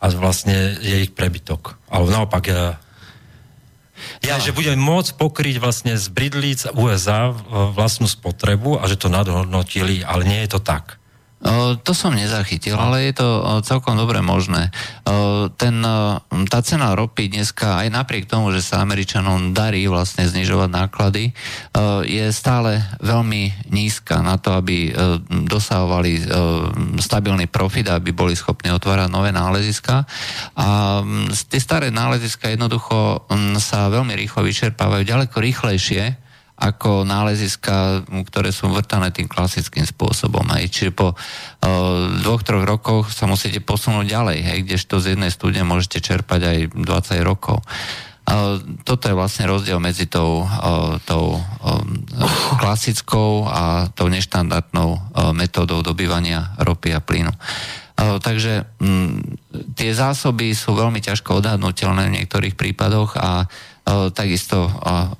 A 0.00 0.08
vlastne 0.12 0.80
je 0.80 1.04
ich 1.04 1.12
prebytok. 1.12 1.76
Ale 1.92 2.08
naopak, 2.08 2.44
ja, 2.48 2.80
ja, 4.24 4.40
že 4.40 4.56
budeme 4.56 4.80
môcť 4.80 5.16
pokryť 5.16 5.56
vlastne 5.60 5.92
z 5.96 6.06
Bridlíc 6.08 6.64
USA 6.72 7.32
vlastnú 7.76 8.08
spotrebu 8.08 8.80
a 8.80 8.88
že 8.88 8.96
to 8.96 9.12
nadhodnotili, 9.12 10.00
ale 10.04 10.24
nie 10.24 10.40
je 10.44 10.56
to 10.56 10.60
tak. 10.60 10.99
To 11.40 11.92
som 11.96 12.12
nezachytil, 12.12 12.76
ale 12.76 13.08
je 13.08 13.16
to 13.16 13.28
celkom 13.64 13.96
dobre 13.96 14.20
možné. 14.20 14.68
Ten, 15.56 15.76
tá 16.52 16.58
cena 16.60 16.92
ropy 16.92 17.32
dneska, 17.32 17.80
aj 17.80 17.88
napriek 17.88 18.28
tomu, 18.28 18.52
že 18.52 18.60
sa 18.60 18.84
Američanom 18.84 19.56
darí 19.56 19.88
vlastne 19.88 20.28
znižovať 20.28 20.68
náklady, 20.68 21.32
je 22.04 22.24
stále 22.28 22.84
veľmi 23.00 23.72
nízka 23.72 24.20
na 24.20 24.36
to, 24.36 24.52
aby 24.52 24.92
dosahovali 25.48 26.28
stabilný 27.00 27.48
profit, 27.48 27.88
aby 27.88 28.12
boli 28.12 28.36
schopní 28.36 28.68
otvárať 28.76 29.08
nové 29.08 29.32
náleziska. 29.32 30.04
A 30.60 31.00
tie 31.48 31.60
staré 31.60 31.88
náleziska 31.88 32.52
jednoducho 32.52 33.24
sa 33.56 33.88
veľmi 33.88 34.12
rýchlo 34.12 34.44
vyčerpávajú, 34.44 35.08
ďaleko 35.08 35.40
rýchlejšie, 35.40 36.28
ako 36.60 37.08
náleziska, 37.08 38.04
ktoré 38.28 38.52
sú 38.52 38.68
vrtané 38.68 39.08
tým 39.08 39.24
klasickým 39.24 39.88
spôsobom. 39.88 40.44
Hej. 40.52 40.68
Čiže 40.68 40.92
po 40.92 41.16
uh, 41.16 41.18
dvoch, 42.20 42.44
troch 42.44 42.68
rokoch 42.68 43.08
sa 43.08 43.24
musíte 43.24 43.64
posunúť 43.64 44.06
ďalej, 44.12 44.38
hej, 44.44 44.58
kdežto 44.68 45.00
z 45.00 45.16
jednej 45.16 45.32
studne 45.32 45.64
môžete 45.64 46.04
čerpať 46.04 46.40
aj 46.44 46.58
20 46.76 47.24
rokov. 47.24 47.64
Uh, 48.28 48.60
toto 48.84 49.08
je 49.08 49.16
vlastne 49.16 49.48
rozdiel 49.48 49.80
medzi 49.80 50.04
tou, 50.04 50.44
uh, 50.44 51.00
tou 51.08 51.40
um, 51.40 51.40
klasickou 52.60 53.48
a 53.48 53.88
tou 53.96 54.12
neštandardnou 54.12 54.90
uh, 54.92 55.00
metódou 55.32 55.80
dobývania 55.80 56.60
ropy 56.60 56.92
a 56.92 57.00
plynu. 57.00 57.32
Takže 58.00 58.80
um, 58.80 59.20
tie 59.76 59.92
zásoby 59.92 60.56
sú 60.56 60.72
veľmi 60.72 61.04
ťažko 61.04 61.44
odhadnutelné 61.44 62.08
v 62.08 62.14
niektorých 62.16 62.56
prípadoch 62.56 63.12
a 63.20 63.44
takisto 64.14 64.70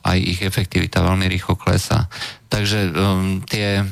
aj 0.05 0.19
ich 0.19 0.41
efektivita 0.43 1.03
veľmi 1.03 1.27
rýchlo 1.27 1.59
klesá. 1.59 2.07
Takže 2.51 2.91
um, 2.91 3.43
tie 3.47 3.83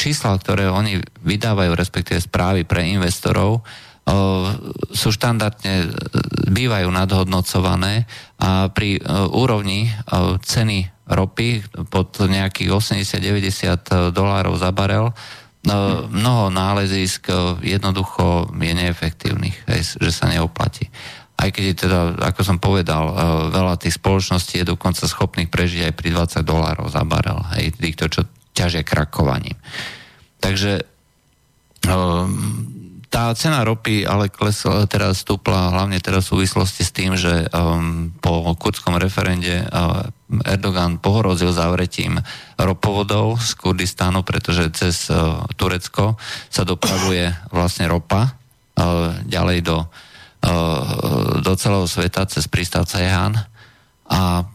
čísla, 0.00 0.32
ktoré 0.40 0.72
oni 0.72 0.96
vydávajú, 1.28 1.76
respektíve 1.76 2.24
správy 2.24 2.64
pre 2.64 2.88
investorov, 2.88 3.60
sú 4.88 5.12
štandardne, 5.12 5.74
uh, 5.84 5.92
bývajú 6.48 6.88
nadhodnocované 6.88 8.08
a 8.40 8.72
pri 8.72 8.96
úrovni 9.28 9.92
ceny 10.40 10.88
ropy 11.04 11.60
pod 11.92 12.16
nejakých 12.16 12.72
80-90 12.72 14.16
dolárov 14.16 14.56
za 14.56 14.72
barel 14.72 15.12
mnoho 16.08 16.48
nálezísk 16.48 17.28
jednoducho 17.60 18.48
je 18.54 18.72
neefektívnych, 18.72 19.56
že 19.76 20.10
sa 20.14 20.30
neoplatí 20.30 20.88
aj 21.38 21.48
keď 21.54 21.64
je 21.70 21.76
teda, 21.86 22.00
ako 22.18 22.40
som 22.42 22.58
povedal, 22.58 23.04
e, 23.06 23.14
veľa 23.54 23.78
tých 23.78 23.94
spoločností 23.94 24.58
je 24.58 24.74
dokonca 24.74 25.06
schopných 25.06 25.46
prežiť 25.46 25.86
aj 25.86 25.94
pri 25.94 26.08
20 26.10 26.42
dolárov 26.42 26.90
za 26.90 27.06
barel, 27.06 27.38
hej, 27.54 27.78
týchto, 27.78 28.10
čo 28.10 28.20
ťažia 28.58 28.82
krakovaním. 28.82 29.54
Takže 30.42 30.82
um, 31.86 32.66
tá 33.06 33.30
cena 33.38 33.62
ropy 33.62 34.02
ale 34.02 34.34
klesla, 34.34 34.90
teraz 34.90 35.22
stúpla 35.22 35.70
hlavne 35.70 36.02
teraz 36.02 36.26
v 36.26 36.42
súvislosti 36.42 36.82
s 36.82 36.90
tým, 36.90 37.14
že 37.14 37.46
um, 37.54 38.10
po 38.18 38.50
kurdskom 38.58 38.98
referende 38.98 39.62
Erdogan 40.42 40.98
pohrozil 40.98 41.54
zavretím 41.54 42.18
ropovodov 42.58 43.38
z 43.40 43.54
Kurdistánu, 43.56 44.26
pretože 44.26 44.68
cez 44.76 45.08
Turecko 45.56 46.20
sa 46.52 46.62
dopravuje 46.68 47.32
vlastne 47.48 47.88
ropa 47.88 48.36
ďalej 49.24 49.58
do 49.64 49.88
do 51.42 51.52
celého 51.58 51.86
sveta 51.90 52.26
cez 52.30 52.46
prístav 52.46 52.86
Cehan 52.86 53.34
a 54.08 54.46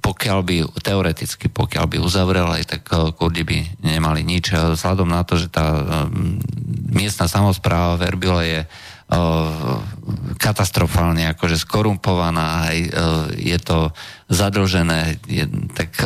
pokiaľ 0.00 0.38
by, 0.48 0.56
teoreticky, 0.80 1.52
pokiaľ 1.52 1.84
by 1.84 1.96
uzavrel, 2.00 2.48
aj 2.48 2.64
tak 2.72 2.88
Kurdi 3.20 3.44
by 3.44 3.84
nemali 3.84 4.24
nič. 4.24 4.56
Vzhľadom 4.56 5.12
na 5.12 5.28
to, 5.28 5.36
že 5.36 5.52
tá 5.52 5.76
miestna 6.88 7.28
samozpráva 7.28 8.00
v 8.00 8.04
Erbile 8.08 8.42
je 8.48 8.60
katastrofálne 10.40 11.28
akože 11.36 11.60
skorumpovaná, 11.60 12.72
aj 12.72 12.78
je 13.36 13.58
to 13.60 13.92
zadlžené, 14.32 15.20
je, 15.28 15.44
tak 15.76 16.00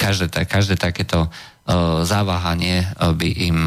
každé, 0.00 0.32
každé 0.48 0.80
takéto 0.80 1.28
zaváhanie 2.08 2.88
by 2.96 3.28
im 3.52 3.58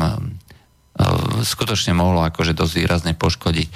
skutočne 1.45 1.93
mohlo 1.93 2.25
akože 2.25 2.57
dosť 2.57 2.73
výrazne 2.73 3.13
poškodiť. 3.13 3.69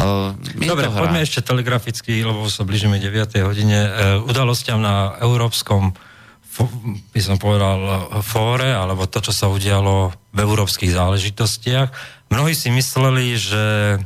Uh, 0.00 0.32
Dobre, 0.56 0.88
poďme 0.88 1.20
ešte 1.20 1.44
telegraficky, 1.44 2.24
lebo 2.24 2.48
sa 2.48 2.64
blížime 2.64 2.96
9. 2.96 3.44
hodine. 3.44 3.78
Uh, 3.84 3.90
udalostiam 4.24 4.80
na 4.80 5.20
európskom 5.20 5.92
by 7.14 7.20
som 7.22 7.40
povedal, 7.40 8.10
fóre, 8.20 8.74
alebo 8.74 9.08
to, 9.08 9.22
čo 9.22 9.32
sa 9.32 9.46
udialo 9.48 10.12
v 10.34 10.38
európskych 10.44 10.92
záležitostiach. 10.92 11.88
Mnohí 12.28 12.52
si 12.52 12.68
mysleli, 12.68 13.38
že 13.38 13.96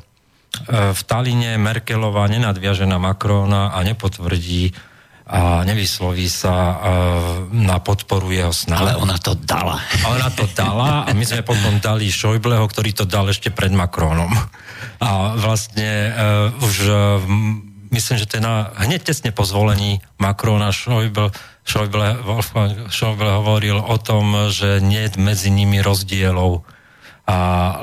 v 0.70 1.00
Taline 1.02 1.58
Merkelová 1.58 2.30
nenadviaže 2.30 2.86
na 2.86 3.02
Macrona 3.02 3.74
a 3.74 3.78
nepotvrdí 3.82 4.70
a 5.24 5.64
nevysloví 5.64 6.28
sa 6.28 6.52
na 7.48 7.80
podporu 7.80 8.28
jeho 8.28 8.52
sna. 8.52 8.84
Ale 8.84 9.00
ona 9.00 9.16
to 9.16 9.32
dala. 9.32 9.80
A 10.04 10.12
ona 10.12 10.28
to 10.28 10.44
dala 10.52 11.08
a 11.08 11.10
my 11.16 11.24
sme 11.24 11.40
potom 11.40 11.80
dali 11.80 12.12
Šojbleho, 12.12 12.68
ktorý 12.68 12.92
to 12.92 13.08
dal 13.08 13.24
ešte 13.32 13.48
pred 13.48 13.72
Macronom. 13.72 14.28
A 15.00 15.32
vlastne 15.40 16.12
uh, 16.12 16.64
už 16.64 16.76
uh, 16.92 17.24
myslím, 17.88 18.16
že 18.20 18.28
to 18.28 18.36
je 18.36 18.44
na, 18.44 18.74
hneď 18.84 19.00
tesne 19.06 19.30
po 19.32 19.48
zvolení 19.48 20.04
Macrona 20.20 20.74
Schäuble, 20.74 21.32
Schäuble, 21.64 22.20
Wolfgang 22.20 22.92
Schäuble 22.92 23.32
hovoril 23.40 23.80
o 23.80 23.96
tom, 23.96 24.52
že 24.52 24.84
nie 24.84 25.08
je 25.08 25.16
medzi 25.16 25.48
nimi 25.48 25.80
rozdielov 25.80 26.66
a 27.24 27.36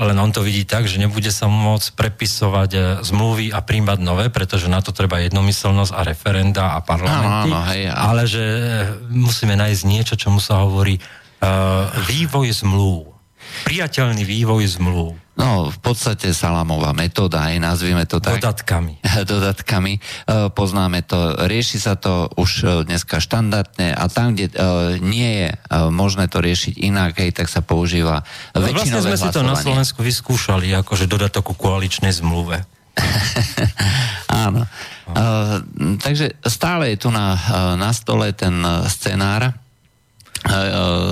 len 0.06 0.18
on 0.22 0.30
to 0.30 0.46
vidí 0.46 0.70
tak, 0.70 0.86
že 0.86 1.02
nebude 1.02 1.34
sa 1.34 1.50
môcť 1.50 1.98
prepisovať 1.98 2.70
e, 2.78 2.80
zmluvy 3.02 3.50
a 3.50 3.66
príjmať 3.66 3.98
nové, 3.98 4.30
pretože 4.30 4.70
na 4.70 4.86
to 4.86 4.94
treba 4.94 5.18
jednomyselnosť 5.18 5.98
a 5.98 6.02
referenda 6.06 6.64
a 6.78 6.80
parlamenty, 6.86 7.50
no, 7.50 7.58
no, 7.58 7.66
hej, 7.74 7.90
ale 7.90 8.30
že 8.30 8.46
musíme 9.10 9.58
nájsť 9.58 9.82
niečo, 9.90 10.14
čomu 10.14 10.38
sa 10.38 10.62
hovorí 10.62 11.02
uh, 11.02 11.90
vývoj 12.06 12.54
zmluv. 12.54 13.10
Priateľný 13.66 14.22
vývoj 14.22 14.78
zmluv. 14.78 15.18
No 15.40 15.72
v 15.72 15.80
podstate 15.80 16.36
salamová 16.36 16.92
metóda, 16.92 17.48
aj 17.48 17.58
nazvime 17.62 18.04
to 18.04 18.20
tak. 18.20 18.44
Dodatkami. 18.44 19.00
Dodatkami. 19.32 19.94
E, 19.98 20.02
poznáme 20.52 21.02
to, 21.08 21.48
rieši 21.48 21.78
sa 21.80 21.96
to 21.96 22.28
už 22.36 22.52
e, 22.62 22.66
dneska 22.84 23.24
štandardne 23.24 23.96
a 23.96 24.06
tam, 24.12 24.36
kde 24.36 24.52
e, 24.52 24.56
nie 25.00 25.32
je 25.46 25.50
možné 25.92 26.28
to 26.28 26.44
riešiť 26.44 26.84
inak, 26.84 27.16
hej, 27.20 27.32
tak 27.32 27.48
sa 27.48 27.64
používa 27.64 28.28
no, 28.56 28.68
Vlastne 28.68 29.00
sme 29.00 29.16
hlasovanie. 29.16 29.32
si 29.32 29.36
to 29.36 29.42
na 29.42 29.56
Slovensku 29.56 30.00
vyskúšali, 30.04 30.68
akože 30.84 31.08
dodatok 31.08 31.52
ku 31.52 31.56
koaličnej 31.56 32.12
zmluve. 32.12 32.68
Áno. 34.28 34.68
Uh, 35.12 35.60
takže 36.00 36.40
stále 36.48 36.96
je 36.96 37.08
tu 37.08 37.10
na, 37.12 37.36
na 37.76 37.92
stole 37.92 38.32
ten 38.32 38.64
scenár, 38.88 39.56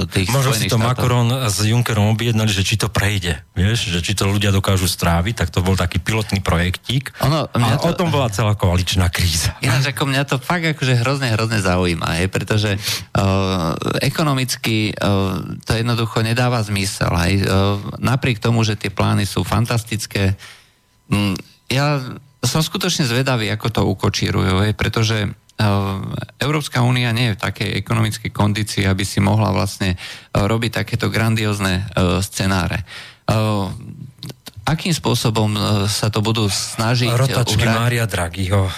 tých 0.10 0.34
Možno 0.34 0.58
si 0.58 0.66
to 0.66 0.82
štátov. 0.82 0.90
Macron 0.90 1.28
s 1.46 1.62
Junckerom 1.62 2.10
objednali, 2.18 2.50
že 2.50 2.66
či 2.66 2.82
to 2.82 2.90
prejde, 2.90 3.38
vieš, 3.54 3.94
že 3.94 4.02
či 4.02 4.18
to 4.18 4.26
ľudia 4.26 4.50
dokážu 4.50 4.90
stráviť, 4.90 5.46
tak 5.46 5.50
to 5.54 5.62
bol 5.62 5.78
taký 5.78 6.02
pilotný 6.02 6.42
projektík 6.42 7.14
ono, 7.22 7.46
a 7.46 7.78
to... 7.78 7.94
o 7.94 7.94
tom 7.94 8.10
bola 8.10 8.34
celá 8.34 8.58
koaličná 8.58 9.06
kríza. 9.14 9.54
Ináč 9.62 9.94
ako 9.94 10.10
mňa 10.10 10.24
to 10.26 10.42
fakt 10.42 10.66
akože 10.66 11.06
hrozne, 11.06 11.30
hrozne 11.30 11.62
zaujíma, 11.62 12.18
hej, 12.22 12.28
pretože 12.34 12.74
uh, 12.74 13.78
ekonomicky 14.02 14.98
uh, 14.98 15.38
to 15.62 15.78
jednoducho 15.78 16.26
nedáva 16.26 16.66
zmysel, 16.66 17.14
hej, 17.30 17.46
uh, 17.46 17.78
napriek 18.02 18.42
tomu, 18.42 18.66
že 18.66 18.74
tie 18.74 18.90
plány 18.90 19.30
sú 19.30 19.46
fantastické, 19.46 20.34
um, 21.14 21.38
ja 21.70 22.02
som 22.42 22.66
skutočne 22.66 23.06
zvedavý, 23.06 23.52
ako 23.54 23.68
to 23.70 23.82
ukočírujú, 23.86 24.66
hej, 24.66 24.74
pretože 24.74 25.30
Európska 26.40 26.80
únia 26.88 27.12
nie 27.12 27.32
je 27.32 27.36
v 27.36 27.42
takej 27.44 27.70
ekonomickej 27.84 28.32
kondícii, 28.32 28.84
aby 28.88 29.04
si 29.04 29.20
mohla 29.20 29.52
vlastne 29.52 29.96
eh, 29.96 30.00
robiť 30.34 30.84
takéto 30.84 31.12
grandiózne 31.12 31.84
eh, 31.84 32.24
scenáre. 32.24 32.88
Ehm, 33.28 33.76
akým 34.64 34.96
spôsobom 34.96 35.52
eh, 35.52 35.62
sa 35.92 36.08
to 36.08 36.24
budú 36.24 36.48
snažiť... 36.48 37.12
Rotačky 37.12 37.68
uhrať? 37.68 37.76
Mária 37.76 38.06
Draghiho 38.08 38.72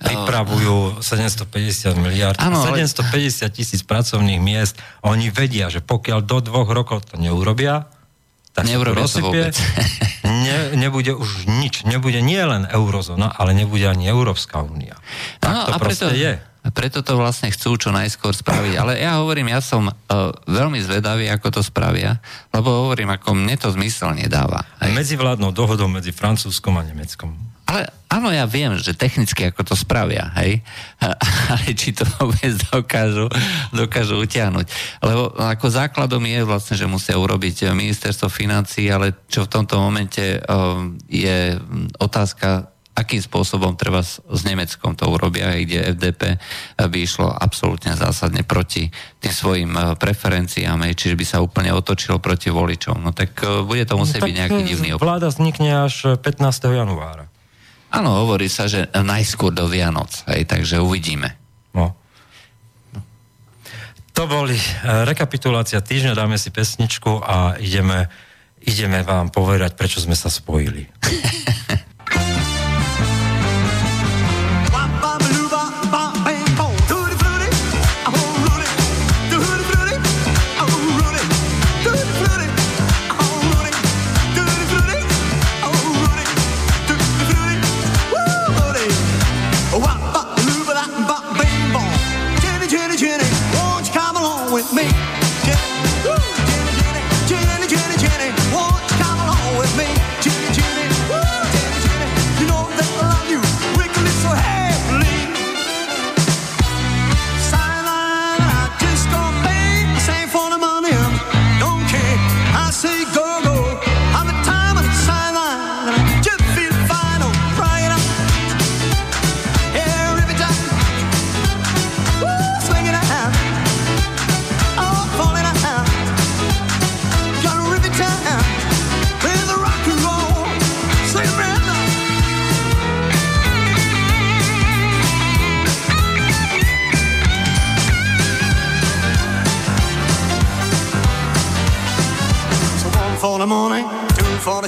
pripravujú 0.00 1.04
750 1.04 1.92
miliard, 2.00 2.36
ano, 2.40 2.64
750 2.64 3.52
tisíc 3.52 3.84
pracovných 3.84 4.40
miest. 4.40 4.80
Oni 5.04 5.28
vedia, 5.28 5.68
že 5.68 5.84
pokiaľ 5.84 6.24
do 6.24 6.40
dvoch 6.40 6.72
rokov 6.72 7.12
to 7.12 7.20
neurobia, 7.20 7.84
tak 8.50 8.66
Neurobia 8.66 9.06
vôbec. 9.26 9.54
ne, 10.26 10.74
nebude 10.74 11.14
už 11.14 11.46
nič. 11.46 11.86
Nebude 11.86 12.18
nie 12.20 12.40
len 12.42 12.66
eurozóna, 12.66 13.30
ale 13.30 13.54
nebude 13.54 13.86
ani 13.86 14.10
Európska 14.10 14.62
únia. 14.62 14.98
Tak 15.38 15.52
no, 15.54 15.60
to 15.66 15.72
a 15.72 15.78
proste 15.78 16.06
preto, 16.10 16.18
je. 16.18 16.32
Preto 16.60 17.00
to 17.00 17.16
vlastne 17.16 17.48
chcú 17.48 17.80
čo 17.80 17.88
najskôr 17.88 18.36
spraviť. 18.36 18.74
Ale 18.76 19.00
ja 19.00 19.16
hovorím, 19.24 19.48
ja 19.48 19.64
som 19.64 19.88
uh, 19.88 19.94
veľmi 20.44 20.76
zvedavý, 20.84 21.32
ako 21.32 21.60
to 21.60 21.62
spravia, 21.64 22.20
lebo 22.52 22.84
hovorím, 22.84 23.16
ako 23.16 23.32
mne 23.32 23.56
to 23.56 23.72
zmysel 23.72 24.12
nedáva. 24.12 24.60
Aj. 24.76 24.92
Medzivládnou 24.92 25.56
dohodou 25.56 25.88
medzi 25.88 26.12
Francúzskom 26.12 26.76
a 26.76 26.84
Nemeckom. 26.84 27.32
Ale 27.70 27.86
áno, 28.10 28.34
ja 28.34 28.50
viem, 28.50 28.74
že 28.82 28.98
technicky 28.98 29.46
ako 29.46 29.62
to 29.62 29.74
spravia, 29.78 30.34
hej, 30.42 30.58
ale 31.54 31.70
či 31.70 31.94
to 31.94 32.02
vôbec 32.18 32.50
dokážu, 32.66 33.30
dokážu 33.70 34.18
utiahnuť. 34.18 34.66
Lebo 35.06 35.30
ako 35.38 35.66
základom 35.70 36.18
je 36.26 36.42
vlastne, 36.42 36.74
že 36.74 36.90
musia 36.90 37.14
urobiť 37.14 37.70
ministerstvo 37.70 38.26
financí, 38.26 38.90
ale 38.90 39.14
čo 39.30 39.46
v 39.46 39.52
tomto 39.54 39.78
momente 39.78 40.42
um, 40.50 40.98
je 41.06 41.62
otázka, 42.02 42.74
akým 43.00 43.24
spôsobom 43.24 43.72
treba 43.80 44.04
s, 44.04 44.20
s 44.20 44.40
Nemeckom 44.44 44.92
to 44.92 45.08
urobia, 45.08 45.56
kde 45.56 45.96
FDP 45.96 46.36
by 46.76 46.98
išlo 47.00 47.32
absolútne 47.32 47.96
zásadne 47.96 48.44
proti 48.44 48.92
tým 49.18 49.32
svojim 49.32 49.72
uh, 49.72 49.96
preferenciám, 49.96 50.84
čiže 50.92 51.16
by 51.16 51.24
sa 51.24 51.38
úplne 51.40 51.72
otočilo 51.72 52.20
proti 52.20 52.52
voličom. 52.52 53.00
No 53.00 53.16
tak 53.16 53.40
uh, 53.40 53.64
bude 53.64 53.88
to 53.88 53.96
musieť 53.96 54.20
no, 54.20 54.28
byť 54.28 54.36
nejaký 54.36 54.60
divný 54.68 54.88
obchod. 54.94 55.06
Vláda 55.08 55.28
vznikne 55.32 55.88
až 55.88 56.20
15. 56.20 56.44
januára. 56.68 57.26
Áno, 57.90 58.22
hovorí 58.22 58.46
sa, 58.46 58.70
že 58.70 58.86
najskôr 58.94 59.50
do 59.50 59.66
Vianoc, 59.66 60.22
hej, 60.30 60.46
takže 60.46 60.78
uvidíme. 60.78 61.34
No. 61.74 61.98
To 64.14 64.22
boli 64.30 64.54
rekapitulácia 64.86 65.82
týždňa, 65.82 66.14
dáme 66.14 66.38
si 66.38 66.54
pesničku 66.54 67.18
a 67.18 67.58
ideme, 67.58 68.06
ideme 68.62 69.02
vám 69.02 69.34
povedať, 69.34 69.74
prečo 69.74 69.98
sme 69.98 70.14
sa 70.14 70.30
spojili. 70.30 70.86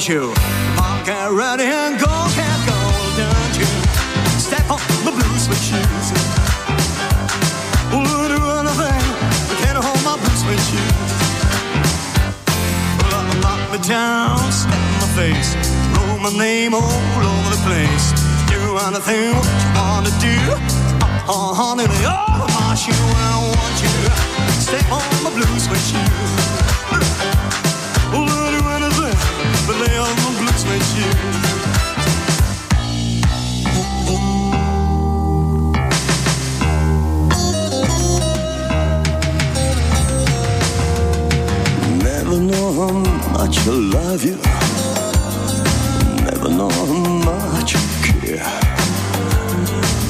Park 0.02 1.06
get 1.06 1.30
ready 1.30 1.62
and 1.62 1.94
go, 1.94 2.10
can't 2.34 2.62
go, 2.66 2.74
don't 3.14 3.54
you? 3.54 3.70
Step 4.36 4.68
on 4.68 4.82
the 5.06 5.12
blue 5.14 5.38
suede 5.38 5.62
shoes. 5.62 6.08
Will 7.94 8.26
do 8.26 8.42
anything, 8.58 9.04
but 9.46 9.56
can't 9.62 9.78
hold 9.78 10.02
my 10.02 10.18
blue 10.18 10.36
suede 10.42 10.58
shoes. 10.58 11.06
Well, 12.98 13.22
knock 13.46 13.62
me 13.70 13.78
down, 13.86 14.42
step 14.50 14.74
in 14.74 14.94
my 14.98 15.06
face, 15.14 15.54
roll 15.94 16.18
my 16.18 16.36
name 16.36 16.74
all 16.74 16.82
over 16.82 17.50
the 17.54 17.62
place. 17.62 18.10
Do 18.50 18.58
anything 18.82 19.38
what 19.38 19.46
you 19.62 19.70
wanna 19.78 20.10
do. 20.18 20.34
Oh, 21.30 21.54
honey, 21.54 21.86
over 21.86 22.50
my 22.58 22.74
shoe 22.74 22.90
I 22.90 23.38
want 23.54 23.76
you. 23.78 23.94
Step 24.66 24.90
on 24.90 25.22
my 25.22 25.30
blue 25.30 25.58
suede 25.60 25.78
shoes. 25.78 26.91
So 30.82 30.98
wrong 42.68 43.06
I 43.36 43.48
miss 43.48 44.24
you 44.24 44.36
Never 46.24 46.48
know 46.48 46.70
how 46.70 46.86
much 47.24 47.74
you 47.74 47.80
care. 48.02 48.60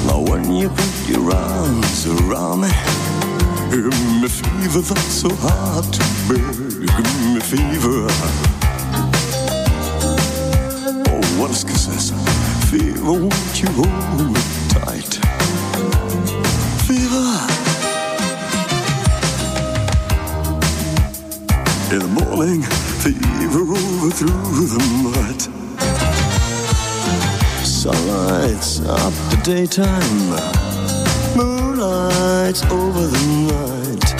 Now 0.07 0.19
when 0.21 0.51
you 0.51 0.69
put 0.69 1.07
your 1.07 1.33
arms 1.33 2.05
around 2.07 2.61
me, 2.61 2.69
give 3.69 3.85
me 4.21 4.27
fever 4.27 4.81
that's 4.81 5.13
so 5.21 5.29
hard 5.35 5.85
to 5.93 6.03
bear. 6.27 6.51
Give 6.97 7.33
me 7.33 7.39
fever. 7.39 8.42
What's 11.43 11.65
possessor? 11.65 12.15
Fever, 12.71 13.03
won't 13.03 13.61
you 13.61 13.67
hold 13.73 14.31
me 14.31 14.41
tight? 14.69 15.13
Fever. 16.87 17.31
In 21.91 21.99
the 21.99 22.07
morning, 22.23 22.61
fever 23.03 23.59
over 23.59 24.09
through 24.09 24.67
the 24.71 24.79
mud. 25.03 25.39
Sunlight's 27.65 28.79
up 28.79 29.13
to 29.31 29.37
daytime, 29.43 30.29
moonlight's 31.35 32.63
over 32.71 33.05
the 33.05 33.23
night. 33.51 34.15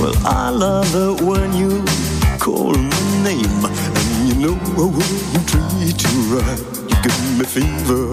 Well, 0.00 0.14
I 0.24 0.50
love 0.50 0.94
it 0.94 1.24
when 1.24 1.52
you 1.54 1.84
call 2.38 2.72
my 2.72 3.22
name 3.24 3.87
I 4.38 4.42
wouldn't 4.42 4.62
oh, 4.78 4.92
oh, 4.94 5.34
oh, 5.34 5.42
treat 5.48 6.00
you 6.00 6.38
right. 6.38 6.60
You 6.88 6.96
give 7.02 7.18
me 7.38 7.44
fever. 7.44 8.10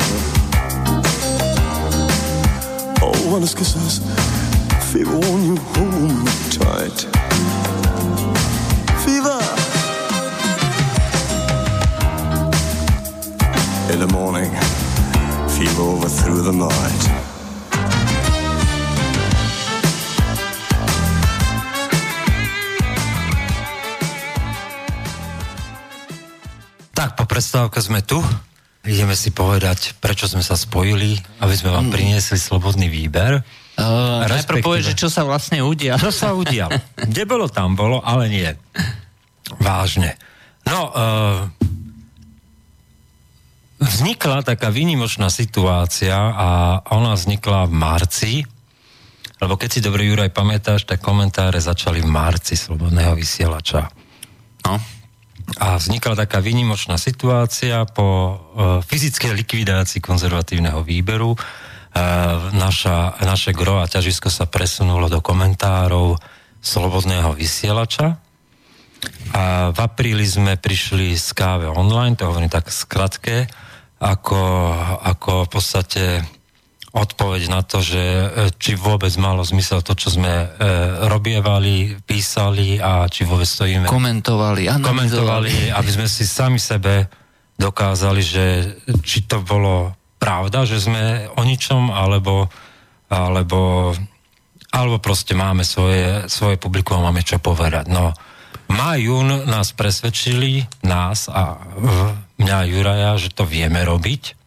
Oh, 3.00 3.36
honest 3.36 3.56
kisses, 3.56 4.00
fever 4.92 5.20
when 5.20 5.44
you 5.44 5.56
hold 5.56 6.10
me 6.10 6.32
tight. 6.50 7.06
Fever. 9.06 9.40
In 13.94 14.00
the 14.00 14.10
morning, 14.12 14.50
fever 15.52 15.84
over 15.84 16.10
through 16.10 16.42
the 16.42 16.54
night. 16.54 17.35
Prestávke 27.36 27.84
sme 27.84 28.00
tu. 28.00 28.24
Ideme 28.88 29.12
si 29.12 29.36
povedať, 29.36 30.00
prečo 30.00 30.24
sme 30.24 30.40
sa 30.40 30.56
spojili, 30.56 31.20
aby 31.44 31.52
sme 31.52 31.76
vám 31.76 31.92
priniesli 31.92 32.40
slobodný 32.40 32.88
výber. 32.88 33.44
Uh, 33.76 34.24
najprv 34.24 34.64
že 34.80 34.96
čo 34.96 35.12
sa 35.12 35.28
vlastne 35.28 35.60
udia. 35.60 36.00
Čo 36.00 36.16
sa 36.16 36.32
udialo? 36.32 36.72
Kde 36.96 37.28
bolo, 37.28 37.52
tam 37.52 37.76
bolo, 37.76 38.00
ale 38.00 38.32
nie. 38.32 38.48
Vážne. 39.60 40.16
No, 40.64 40.96
uh, 40.96 41.44
vznikla 43.84 44.48
taká 44.48 44.72
výnimočná 44.72 45.28
situácia 45.28 46.16
a 46.16 46.48
ona 46.96 47.20
vznikla 47.20 47.68
v 47.68 47.74
marci, 47.76 48.34
lebo 49.44 49.60
keď 49.60 49.70
si 49.76 49.84
dobre, 49.84 50.08
Juraj, 50.08 50.32
pamätáš, 50.32 50.88
tak 50.88 51.04
komentáre 51.04 51.60
začali 51.60 52.00
v 52.00 52.08
marci 52.08 52.56
Slobodného 52.56 53.12
vysielača. 53.12 53.92
No. 54.64 54.80
A 55.62 55.78
vznikla 55.78 56.18
taká 56.18 56.42
výnimočná 56.42 56.98
situácia 56.98 57.86
po 57.86 58.06
uh, 58.06 58.36
fyzickej 58.82 59.32
likvidácii 59.46 60.02
konzervatívneho 60.02 60.82
výberu. 60.82 61.38
Uh, 61.38 61.40
naša, 62.52 63.22
naše 63.24 63.54
gro 63.56 63.80
a 63.80 63.88
ťažisko 63.88 64.28
sa 64.28 64.50
presunulo 64.50 65.08
do 65.08 65.22
komentárov 65.22 66.18
Slobodného 66.66 67.38
vysielača. 67.38 68.18
A 69.38 69.70
v 69.70 69.78
apríli 69.78 70.26
sme 70.26 70.58
prišli 70.58 71.14
z 71.14 71.30
káve 71.38 71.70
online, 71.70 72.18
to 72.18 72.26
hovorím 72.26 72.50
tak 72.50 72.74
skratke, 72.74 73.46
ako, 74.02 74.42
ako 75.06 75.46
v 75.46 75.50
podstate 75.50 76.04
odpoveď 76.96 77.52
na 77.52 77.60
to, 77.60 77.84
že 77.84 78.00
e, 78.00 78.26
či 78.56 78.80
vôbec 78.80 79.12
malo 79.20 79.44
zmysel 79.44 79.84
to, 79.84 80.00
čo 80.00 80.16
sme 80.16 80.32
e, 80.32 80.48
robievali, 81.12 82.00
písali 82.08 82.80
a 82.80 83.12
či 83.12 83.28
vôbec 83.28 83.44
stojíme 83.44 83.92
Komentovali, 83.92 84.72
komentovali, 84.80 85.76
aby 85.76 85.90
sme 85.92 86.08
si 86.08 86.24
sami 86.24 86.56
sebe 86.56 87.12
dokázali, 87.60 88.22
že 88.24 88.46
či 89.04 89.28
to 89.28 89.44
bolo 89.44 89.92
pravda, 90.16 90.64
že 90.64 90.80
sme 90.80 91.28
o 91.36 91.44
ničom, 91.44 91.92
alebo, 91.92 92.48
alebo, 93.12 93.92
alebo 94.72 94.96
proste 95.04 95.36
máme 95.36 95.68
svoje, 95.68 96.32
svoje 96.32 96.56
publikum 96.56 97.04
a 97.04 97.12
máme 97.12 97.28
čo 97.28 97.44
povedať. 97.44 97.92
No, 97.92 98.16
jún 98.96 99.46
nás 99.46 99.76
presvedčili, 99.76 100.64
nás 100.84 101.28
a 101.28 101.60
mňa 102.40 102.56
a 102.56 102.68
Juraja, 102.68 103.12
že 103.20 103.30
to 103.36 103.44
vieme 103.44 103.84
robiť. 103.84 104.45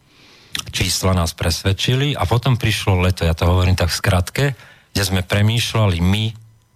Čísla 0.67 1.15
nás 1.15 1.31
presvedčili 1.31 2.11
a 2.13 2.27
potom 2.27 2.59
prišlo 2.59 2.99
leto, 2.99 3.23
ja 3.23 3.31
to 3.31 3.47
hovorím 3.47 3.79
tak 3.79 3.89
v 3.89 3.99
skratke, 3.99 4.45
kde 4.91 5.03
sme 5.03 5.21
premýšľali 5.23 5.97
my 6.03 6.25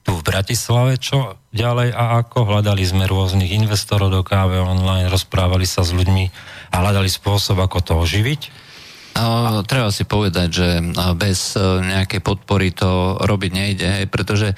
tu 0.04 0.12
v 0.20 0.24
Bratislave, 0.24 1.00
čo 1.00 1.40
ďalej 1.56 1.96
a 1.96 2.20
ako. 2.20 2.44
Hľadali 2.44 2.84
sme 2.84 3.08
rôznych 3.08 3.56
investorov 3.56 4.12
do 4.12 4.22
káve 4.22 4.60
online, 4.60 5.08
rozprávali 5.08 5.64
sa 5.64 5.88
s 5.88 5.96
ľuďmi 5.96 6.26
a 6.72 6.76
hľadali 6.76 7.08
spôsob, 7.08 7.64
ako 7.64 7.80
to 7.80 7.94
oživiť. 7.96 8.42
A, 9.14 9.62
treba 9.62 9.94
si 9.94 10.10
povedať, 10.10 10.48
že 10.50 10.68
bez 11.14 11.54
e, 11.54 11.62
nejakej 11.62 12.18
podpory 12.26 12.74
to 12.74 13.22
robiť 13.22 13.52
nejde, 13.54 14.10
pretože 14.10 14.52
e, 14.52 14.56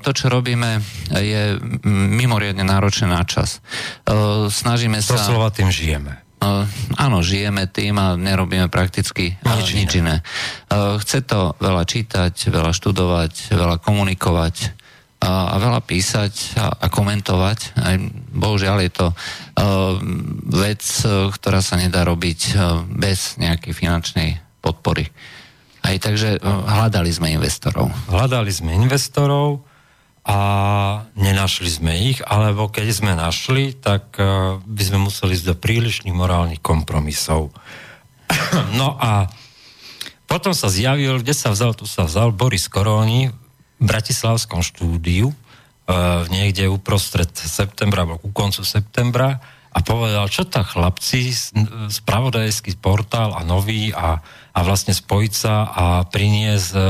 to, 0.00 0.10
čo 0.16 0.32
robíme, 0.32 0.80
je 1.12 1.60
mimoriadne 1.92 2.64
náročné 2.64 3.12
na 3.12 3.20
čas. 3.28 3.60
E, 4.08 4.48
Snažíme 4.48 4.96
sa... 5.04 5.20
slova 5.20 5.52
tým 5.52 5.68
žijeme. 5.68 6.21
Uh, 6.42 6.66
áno, 6.98 7.22
žijeme 7.22 7.70
tým 7.70 8.02
a 8.02 8.18
nerobíme 8.18 8.66
prakticky 8.66 9.38
uh, 9.46 9.62
Nič 9.62 9.78
nič, 9.78 10.02
iné. 10.02 10.26
Uh, 10.66 10.98
chce 10.98 11.22
to 11.22 11.54
veľa 11.62 11.86
čítať, 11.86 12.34
veľa 12.50 12.74
študovať, 12.74 13.54
veľa 13.54 13.78
komunikovať 13.78 14.74
uh, 15.22 15.54
a 15.54 15.56
veľa 15.62 15.86
písať 15.86 16.58
a, 16.58 16.82
a 16.82 16.86
komentovať. 16.90 17.78
Aj, 17.78 17.94
bohužiaľ 18.34 18.78
je 18.82 18.90
to 18.90 19.06
uh, 19.14 19.94
vec, 20.50 20.82
uh, 21.06 21.30
ktorá 21.30 21.62
sa 21.62 21.78
nedá 21.78 22.02
robiť 22.02 22.40
uh, 22.58 22.82
bez 22.90 23.38
nejakej 23.38 23.70
finančnej 23.70 24.42
podpory. 24.58 25.14
Aj 25.86 25.94
takže 25.94 26.42
uh, 26.42 26.66
hľadali 26.66 27.14
sme 27.14 27.38
investorov. 27.38 27.86
Hľadali 28.10 28.50
sme 28.50 28.74
investorov 28.74 29.62
a 30.22 30.38
nenašli 31.18 31.66
sme 31.66 31.92
ich, 31.98 32.22
alebo 32.22 32.70
keď 32.70 32.86
sme 32.94 33.12
našli, 33.18 33.74
tak 33.74 34.14
uh, 34.22 34.62
by 34.62 34.82
sme 34.86 35.10
museli 35.10 35.34
ísť 35.34 35.46
do 35.50 35.56
prílišných 35.58 36.14
morálnych 36.14 36.62
kompromisov. 36.62 37.50
no 38.78 38.94
a 39.02 39.26
potom 40.30 40.54
sa 40.54 40.70
zjavil, 40.70 41.20
kde 41.20 41.34
sa 41.34 41.50
vzal, 41.50 41.74
tu 41.74 41.90
sa 41.90 42.06
vzal 42.06 42.30
Boris 42.30 42.70
Koróni 42.70 43.34
v 43.82 43.84
Bratislavskom 43.84 44.62
štúdiu, 44.62 45.34
uh, 45.34 46.22
niekde 46.30 46.70
uprostred 46.70 47.34
septembra, 47.34 48.06
alebo 48.06 48.22
ku 48.22 48.30
koncu 48.30 48.62
septembra 48.62 49.42
a 49.72 49.78
povedal, 49.82 50.30
čo 50.30 50.46
tak 50.46 50.76
chlapci, 50.76 51.34
s- 51.34 51.50
spravodajský 51.90 52.78
portál 52.78 53.34
a 53.34 53.42
nový 53.42 53.90
a, 53.90 54.22
a 54.52 54.58
vlastne 54.60 54.92
spojiť 54.92 55.32
sa 55.32 55.64
a 55.64 55.84
priniesť, 56.04 56.70
e, 56.76 56.80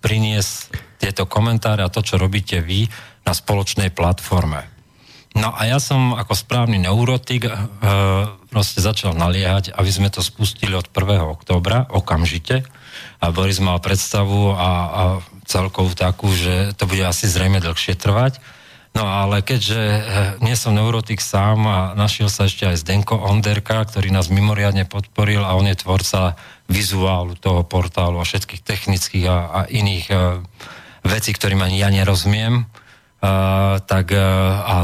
priniesť 0.00 0.54
tieto 1.00 1.24
komentáre 1.28 1.84
a 1.84 1.92
to, 1.92 2.00
čo 2.00 2.20
robíte 2.20 2.60
vy 2.64 2.88
na 3.24 3.32
spoločnej 3.36 3.92
platforme. 3.92 4.68
No 5.30 5.54
a 5.54 5.62
ja 5.62 5.78
som 5.78 6.18
ako 6.18 6.34
správny 6.34 6.82
neurotik 6.82 7.46
e, 7.46 7.52
proste 8.50 8.82
začal 8.82 9.14
naliehať, 9.14 9.70
aby 9.70 9.90
sme 9.90 10.10
to 10.10 10.26
spustili 10.26 10.74
od 10.74 10.90
1. 10.90 11.22
októbra, 11.22 11.86
okamžite. 11.86 12.66
A 13.22 13.30
Boris 13.30 13.62
mal 13.62 13.78
predstavu 13.78 14.50
a, 14.50 14.58
a 14.58 15.02
celkovú 15.46 15.94
takú, 15.94 16.34
že 16.34 16.74
to 16.74 16.90
bude 16.90 17.06
asi 17.06 17.30
zrejme 17.30 17.62
dlhšie 17.62 17.94
trvať. 17.94 18.42
No 18.90 19.06
ale 19.06 19.38
keďže 19.46 19.78
e, 19.78 20.00
nie 20.42 20.58
som 20.58 20.74
neurotik 20.74 21.22
sám 21.22 21.62
a 21.62 21.78
našiel 21.94 22.26
sa 22.26 22.50
ešte 22.50 22.66
aj 22.66 22.82
Zdenko 22.82 23.14
Onderka, 23.14 23.86
ktorý 23.86 24.10
nás 24.10 24.34
mimoriadne 24.34 24.82
podporil 24.82 25.46
a 25.46 25.54
on 25.54 25.70
je 25.70 25.78
tvorca 25.78 26.34
vizuálu 26.70 27.34
toho 27.34 27.66
portálu 27.66 28.22
a 28.22 28.24
všetkých 28.24 28.62
technických 28.62 29.26
a, 29.26 29.38
a 29.50 29.60
iných 29.66 30.06
e, 30.08 30.16
vecí, 31.02 31.34
ktorým 31.34 31.66
ani 31.66 31.82
ja 31.82 31.88
nerozumiem, 31.90 32.64
uh, 33.20 33.80
tak 33.84 34.12
uh, 34.12 34.20
a 34.60 34.74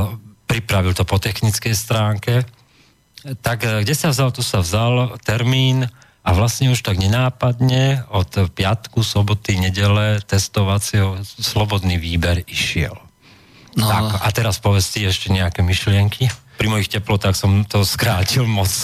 pripravil 0.49 0.97
to 0.97 1.05
po 1.05 1.21
technickej 1.21 1.77
stránke. 1.77 2.45
Tak 3.45 3.59
uh, 3.65 3.85
kde 3.85 3.95
sa 3.97 4.09
vzal, 4.13 4.33
tu 4.33 4.41
sa 4.41 4.65
vzal 4.65 5.21
termín 5.25 5.85
a 6.27 6.31
vlastne 6.35 6.73
už 6.73 6.83
tak 6.83 6.99
nenápadne 6.99 8.09
od 8.11 8.51
piatku, 8.51 9.05
soboty, 9.05 9.61
nedele 9.61 10.19
testovacieho 10.25 11.23
slobodný 11.23 12.01
výber 12.01 12.43
išiel. 12.49 12.99
No, 13.77 13.87
Tak, 13.87 14.25
a 14.25 14.29
teraz 14.33 14.57
povedz 14.57 14.89
si 14.89 15.05
ešte 15.05 15.29
nejaké 15.29 15.61
myšlienky. 15.61 16.33
Pri 16.57 16.73
mojich 16.73 16.89
teplotách 16.89 17.37
som 17.37 17.63
to 17.69 17.85
skrátil 17.85 18.49
moc. 18.49 18.73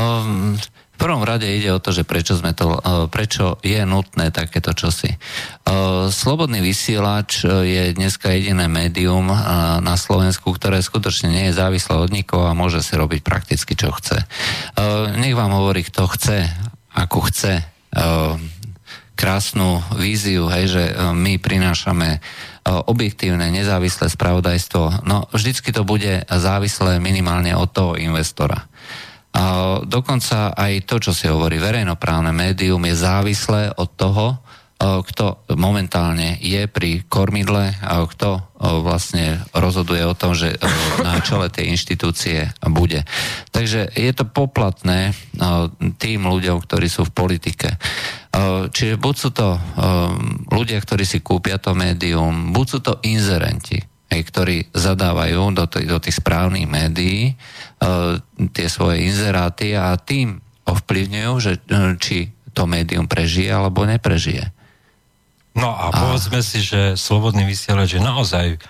Um, 0.00 0.56
prvom 1.00 1.24
rade 1.24 1.48
ide 1.48 1.72
o 1.72 1.80
to, 1.80 1.96
že 1.96 2.04
prečo, 2.04 2.36
sme 2.36 2.52
to, 2.52 2.76
uh, 2.76 3.08
prečo 3.08 3.56
je 3.64 3.80
nutné 3.88 4.28
takéto 4.28 4.76
čosi. 4.76 5.16
Uh, 5.64 6.12
Slobodný 6.12 6.60
vysielač 6.60 7.48
uh, 7.48 7.64
je 7.64 7.96
dneska 7.96 8.28
jediné 8.28 8.68
médium 8.68 9.32
na 9.80 9.96
Slovensku, 9.96 10.52
ktoré 10.52 10.84
skutočne 10.84 11.32
nie 11.32 11.48
je 11.48 11.56
závislé 11.56 11.96
od 11.96 12.12
nikoho 12.12 12.44
a 12.44 12.52
môže 12.52 12.84
si 12.84 12.92
robiť 13.00 13.24
prakticky, 13.24 13.72
čo 13.72 13.88
chce. 13.96 14.28
Nech 15.16 15.32
vám 15.32 15.56
hovorí, 15.56 15.86
kto 15.86 16.04
chce, 16.10 16.50
ako 16.92 17.18
chce. 17.30 17.64
Krásnu 19.20 19.84
víziu, 20.00 20.48
hej, 20.48 20.64
že 20.72 20.82
e, 20.88 20.92
my 21.12 21.36
prinášame 21.36 22.08
e, 22.16 22.18
objektívne, 22.64 23.52
nezávislé 23.52 24.08
spravodajstvo. 24.08 25.04
No, 25.04 25.28
vždycky 25.28 25.76
to 25.76 25.84
bude 25.84 26.24
závislé 26.24 26.96
minimálne 27.04 27.52
od 27.52 27.68
toho 27.68 28.00
investora. 28.00 28.64
Dokonca 29.86 30.50
aj 30.58 30.90
to, 30.90 30.98
čo 30.98 31.12
si 31.14 31.30
hovorí 31.30 31.62
verejnoprávne 31.62 32.34
médium, 32.34 32.82
je 32.82 32.98
závislé 32.98 33.70
od 33.78 33.86
toho, 33.94 34.26
e, 34.34 34.36
kto 35.06 35.46
momentálne 35.54 36.34
je 36.42 36.66
pri 36.66 37.06
kormidle 37.06 37.78
a 37.78 38.02
kto 38.10 38.30
e, 38.34 38.40
vlastne 38.82 39.38
rozhoduje 39.54 40.02
o 40.02 40.18
tom, 40.18 40.34
že 40.34 40.50
e, 40.50 40.58
na 41.06 41.22
čele 41.22 41.46
tej 41.46 41.70
inštitúcie 41.70 42.50
bude. 42.66 43.06
Takže 43.54 43.94
je 43.94 44.10
to 44.10 44.26
poplatné 44.26 45.14
tým 46.02 46.20
ľuďom, 46.26 46.66
ktorí 46.66 46.90
sú 46.90 47.06
v 47.06 47.14
politike. 47.14 47.68
Čiže 48.70 48.94
buď 48.94 49.14
sú 49.14 49.30
to 49.34 49.58
ľudia, 50.54 50.78
ktorí 50.78 51.02
si 51.02 51.18
kúpia 51.18 51.58
to 51.58 51.74
médium, 51.74 52.54
buď 52.54 52.66
sú 52.66 52.78
to 52.78 53.02
inzerenti, 53.02 53.82
ktorí 54.06 54.70
zadávajú 54.70 55.50
do 55.58 55.98
tých 55.98 56.16
správnych 56.18 56.70
médií 56.70 57.34
tie 58.52 58.66
svoje 58.68 59.08
inzeráty 59.08 59.72
a 59.72 59.96
tým 59.96 60.40
ovplyvňujú, 60.68 61.32
že 61.40 61.52
uh, 61.58 61.96
či 61.96 62.30
to 62.52 62.68
médium 62.68 63.06
prežije 63.06 63.50
alebo 63.50 63.86
neprežije. 63.86 64.52
No 65.54 65.74
a, 65.74 65.90
a 65.90 65.94
povedzme 65.94 66.42
si, 66.46 66.62
že 66.62 66.94
Slobodný 66.94 67.42
vysielač 67.42 67.98
je 67.98 68.02
naozaj 68.02 68.62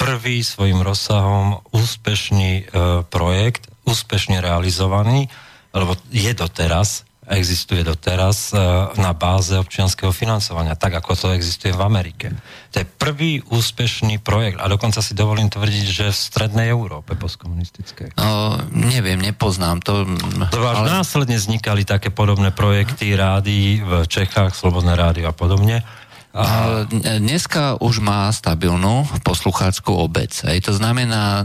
prvý 0.00 0.40
svojim 0.40 0.80
rozsahom 0.80 1.60
úspešný 1.70 2.50
e, 2.56 2.62
projekt, 3.06 3.68
úspešne 3.84 4.40
realizovaný, 4.40 5.28
lebo 5.76 5.94
je 6.08 6.32
doteraz, 6.32 7.04
existuje 7.30 7.86
doteraz 7.86 8.50
e, 8.50 8.58
na 8.98 9.14
báze 9.14 9.54
občianského 9.54 10.10
financovania, 10.10 10.74
tak 10.74 10.98
ako 10.98 11.14
to 11.14 11.26
existuje 11.30 11.70
v 11.70 11.82
Amerike. 11.82 12.34
To 12.74 12.82
je 12.82 12.86
prvý 12.86 13.38
úspešný 13.46 14.18
projekt 14.18 14.58
a 14.58 14.66
dokonca 14.66 14.98
si 14.98 15.14
dovolím 15.14 15.46
tvrdiť, 15.46 15.86
že 15.86 16.06
v 16.10 16.18
strednej 16.18 16.74
Európe 16.74 17.14
postkomunistickej. 17.14 18.18
No, 18.18 18.58
neviem, 18.74 19.22
nepoznám 19.22 19.78
to. 19.86 20.02
To 20.50 20.60
ale... 20.66 20.90
následne 20.90 21.38
vznikali 21.38 21.86
také 21.86 22.10
podobné 22.10 22.50
projekty 22.50 23.14
rády 23.14 23.78
v 23.78 24.02
Čechách, 24.10 24.58
Slobodné 24.58 24.98
rádio 24.98 25.30
a 25.30 25.34
podobne. 25.34 25.86
Dneska 26.32 27.76
už 27.76 28.00
má 28.00 28.32
stabilnú 28.32 29.04
poslucháckú 29.20 29.92
obec. 29.92 30.32
Hej. 30.48 30.64
To 30.64 30.72
znamená 30.72 31.44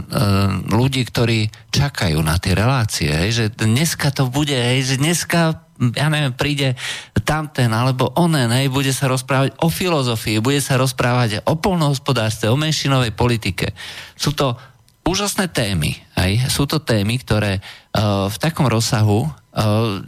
ľudí, 0.72 1.04
ktorí 1.04 1.52
čakajú 1.68 2.16
na 2.24 2.40
tie 2.40 2.56
relácie. 2.56 3.12
Že 3.12 3.52
dneska 3.52 4.08
to 4.08 4.32
bude, 4.32 4.56
že 4.80 4.96
dneska 4.96 5.68
ja 5.78 6.10
neviem, 6.10 6.34
príde 6.34 6.74
tamten 7.22 7.70
alebo 7.70 8.10
onen, 8.18 8.50
hej, 8.50 8.66
bude 8.66 8.90
sa 8.90 9.06
rozprávať 9.06 9.54
o 9.62 9.70
filozofii, 9.70 10.42
bude 10.42 10.58
sa 10.58 10.74
rozprávať 10.74 11.46
o 11.46 11.54
polnohospodárstve, 11.54 12.50
o 12.50 12.58
menšinovej 12.58 13.14
politike. 13.14 13.70
Sú 14.18 14.34
to 14.34 14.58
úžasné 15.06 15.48
témy. 15.48 15.96
Hej. 16.18 16.50
Sú 16.50 16.68
to 16.68 16.82
témy, 16.82 17.22
ktoré 17.22 17.62
uh, 17.62 18.28
v 18.28 18.36
takom 18.36 18.66
rozsahu 18.66 19.30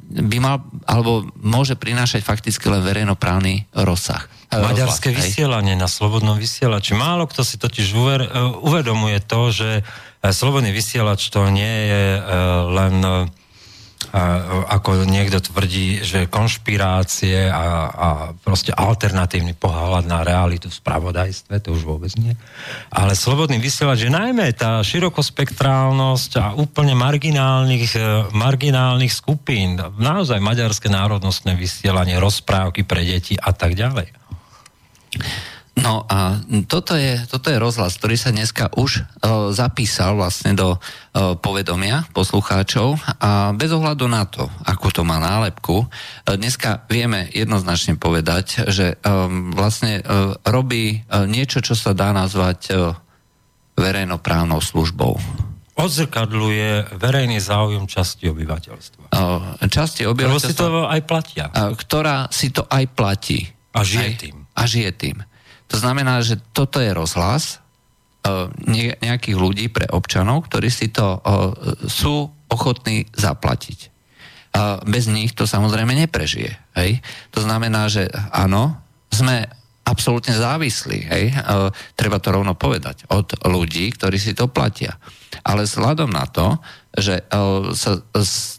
by 0.01 0.39
mal, 0.39 0.63
alebo 0.85 1.27
môže 1.41 1.75
prinášať 1.75 2.23
fakticky 2.23 2.69
len 2.69 2.85
verejnoprávny 2.85 3.73
rozsah. 3.73 4.29
Maďarské 4.51 5.15
vysielanie 5.15 5.79
na 5.79 5.87
slobodnom 5.87 6.35
vysielači. 6.35 6.99
Málo 6.99 7.31
kto 7.31 7.47
si 7.47 7.57
totiž 7.57 7.87
uver, 7.95 8.27
e, 8.27 8.29
uvedomuje 8.67 9.23
to, 9.23 9.55
že 9.55 9.71
slobodný 10.21 10.75
vysielač 10.75 11.33
to 11.33 11.49
nie 11.49 11.77
je 11.89 12.05
len 12.69 12.95
ako 14.71 15.07
niekto 15.07 15.39
tvrdí, 15.39 16.03
že 16.03 16.27
konšpirácie 16.27 17.47
a, 17.47 17.67
a 17.87 18.09
proste 18.33 18.75
alternatívny 18.75 19.55
pohľad 19.55 20.09
na 20.09 20.27
realitu 20.27 20.67
v 20.67 20.79
spravodajstve, 20.81 21.61
to 21.63 21.77
už 21.77 21.87
vôbec 21.87 22.11
nie. 22.19 22.35
Ale 22.91 23.15
slobodný 23.15 23.61
vysielač 23.63 24.09
je 24.09 24.11
najmä 24.11 24.51
tá 24.57 24.83
širokospektrálnosť 24.83 26.33
a 26.41 26.47
úplne 26.59 26.97
marginálnych, 26.99 27.95
marginálnych 28.35 29.13
skupín, 29.15 29.79
naozaj 29.79 30.43
maďarské 30.43 30.91
národnostné 30.91 31.55
vysielanie, 31.55 32.19
rozprávky 32.19 32.83
pre 32.83 33.07
deti 33.07 33.39
a 33.39 33.55
tak 33.55 33.79
ďalej. 33.79 34.11
No 35.79 36.03
a 36.11 36.43
toto 36.67 36.99
je, 36.99 37.23
toto 37.31 37.49
je 37.49 37.57
rozhlas, 37.57 37.95
ktorý 37.95 38.19
sa 38.19 38.35
dneska 38.35 38.75
už 38.75 39.01
uh, 39.01 39.55
zapísal 39.55 40.19
vlastne 40.19 40.59
do 40.59 40.77
uh, 40.77 41.39
povedomia 41.39 42.11
poslucháčov 42.11 42.99
a 43.23 43.55
bez 43.55 43.71
ohľadu 43.71 44.11
na 44.11 44.27
to, 44.27 44.51
akú 44.67 44.91
to 44.91 45.07
má 45.07 45.23
nálepku, 45.23 45.87
uh, 45.87 46.35
dneska 46.35 46.85
vieme 46.91 47.31
jednoznačne 47.31 47.97
povedať, 47.97 48.67
že 48.67 48.99
um, 49.07 49.55
vlastne 49.55 50.03
uh, 50.03 50.35
robí 50.43 51.07
uh, 51.07 51.25
niečo, 51.31 51.63
čo 51.63 51.79
sa 51.79 51.95
dá 51.95 52.11
nazvať 52.11 52.61
uh, 52.75 52.99
verejnoprávnou 53.79 54.59
službou. 54.59 55.17
Odzrkadluje 55.81 56.99
verejný 56.99 57.41
záujem 57.41 57.89
časti 57.89 58.29
obyvateľstva. 58.29 59.17
Uh, 59.17 59.57
časti 59.71 60.05
obyvateľstva. 60.05 60.51
Ktorá 60.51 60.53
si 60.53 60.59
to 60.59 60.85
aj 60.85 61.01
platia. 61.07 61.45
Uh, 61.49 61.73
ktorá 61.73 62.17
si 62.29 62.49
to 62.53 62.63
aj 62.69 62.85
platí. 62.93 63.41
A 63.71 63.87
žije 63.87 64.11
aj, 64.11 64.15
tým 64.19 64.37
a 64.61 64.63
žije 64.69 64.91
tým. 64.93 65.17
To 65.71 65.77
znamená, 65.79 66.19
že 66.21 66.43
toto 66.51 66.83
je 66.83 66.91
rozhlas 66.91 67.63
uh, 68.27 68.51
nejakých 69.01 69.39
ľudí 69.39 69.67
pre 69.71 69.87
občanov, 69.87 70.51
ktorí 70.51 70.69
si 70.69 70.91
to 70.91 71.19
uh, 71.19 71.55
sú 71.87 72.27
ochotní 72.51 73.07
zaplatiť. 73.15 73.91
Bez 74.83 75.07
nich 75.07 75.31
to 75.39 75.47
samozrejme 75.47 75.95
neprežije. 75.95 76.51
Hej? 76.75 76.99
To 77.31 77.47
znamená, 77.47 77.87
že 77.87 78.11
áno, 78.35 78.83
sme 79.07 79.47
absolútne 79.87 80.35
závislí, 80.35 80.99
hej? 81.07 81.25
Uh, 81.31 81.71
treba 81.95 82.19
to 82.19 82.35
rovno 82.35 82.59
povedať, 82.59 83.07
od 83.15 83.31
ľudí, 83.47 83.95
ktorí 83.95 84.19
si 84.19 84.35
to 84.35 84.51
platia. 84.51 84.99
Ale 85.47 85.63
vzhľadom 85.63 86.11
na 86.11 86.27
to, 86.27 86.59
že 86.99 87.23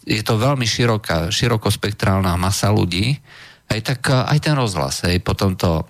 je 0.07 0.21
to 0.23 0.33
veľmi 0.39 0.63
široká, 0.63 1.27
širokospektrálna 1.27 2.39
masa 2.39 2.71
ľudí, 2.71 3.19
aj 3.67 3.79
tak 3.83 3.99
aj 4.11 4.39
ten 4.39 4.55
rozhlas 4.55 5.03
aj 5.03 5.19
potom 5.23 5.55
to 5.59 5.83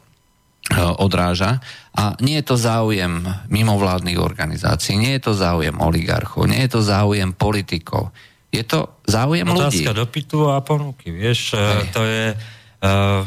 odráža. 0.97 1.59
A 1.91 2.15
nie 2.24 2.39
je 2.39 2.45
to 2.47 2.55
záujem 2.55 3.28
mimovládnych 3.51 4.15
organizácií, 4.15 4.95
nie 4.95 5.19
je 5.19 5.32
to 5.32 5.34
záujem 5.36 5.76
oligarchov, 5.78 6.47
nie 6.47 6.63
je 6.63 6.80
to 6.80 6.82
záujem 6.82 7.36
politikov. 7.36 8.15
Je 8.51 8.63
to 8.63 8.99
záujem 9.07 9.47
Otázka 9.47 9.59
ľudí. 9.67 9.80
Otázka 9.84 9.93
dopytu 9.95 10.38
a 10.51 10.59
ponuky, 10.63 11.11
vieš, 11.11 11.55
Hej. 11.55 11.91
to 11.91 12.01
je... 12.03 12.26
Uh, 12.82 13.24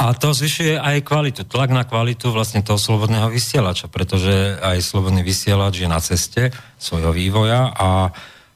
a 0.00 0.16
to 0.16 0.32
zvyšuje 0.32 0.80
aj 0.80 1.04
kvalitu, 1.04 1.44
tlak 1.44 1.68
na 1.76 1.84
kvalitu 1.84 2.32
vlastne 2.32 2.64
toho 2.64 2.80
slobodného 2.80 3.28
vysielača, 3.28 3.92
pretože 3.92 4.56
aj 4.64 4.80
slobodný 4.80 5.20
vysielač 5.20 5.84
je 5.84 5.88
na 5.92 6.00
ceste 6.00 6.56
svojho 6.80 7.12
vývoja 7.12 7.68
a 7.68 8.08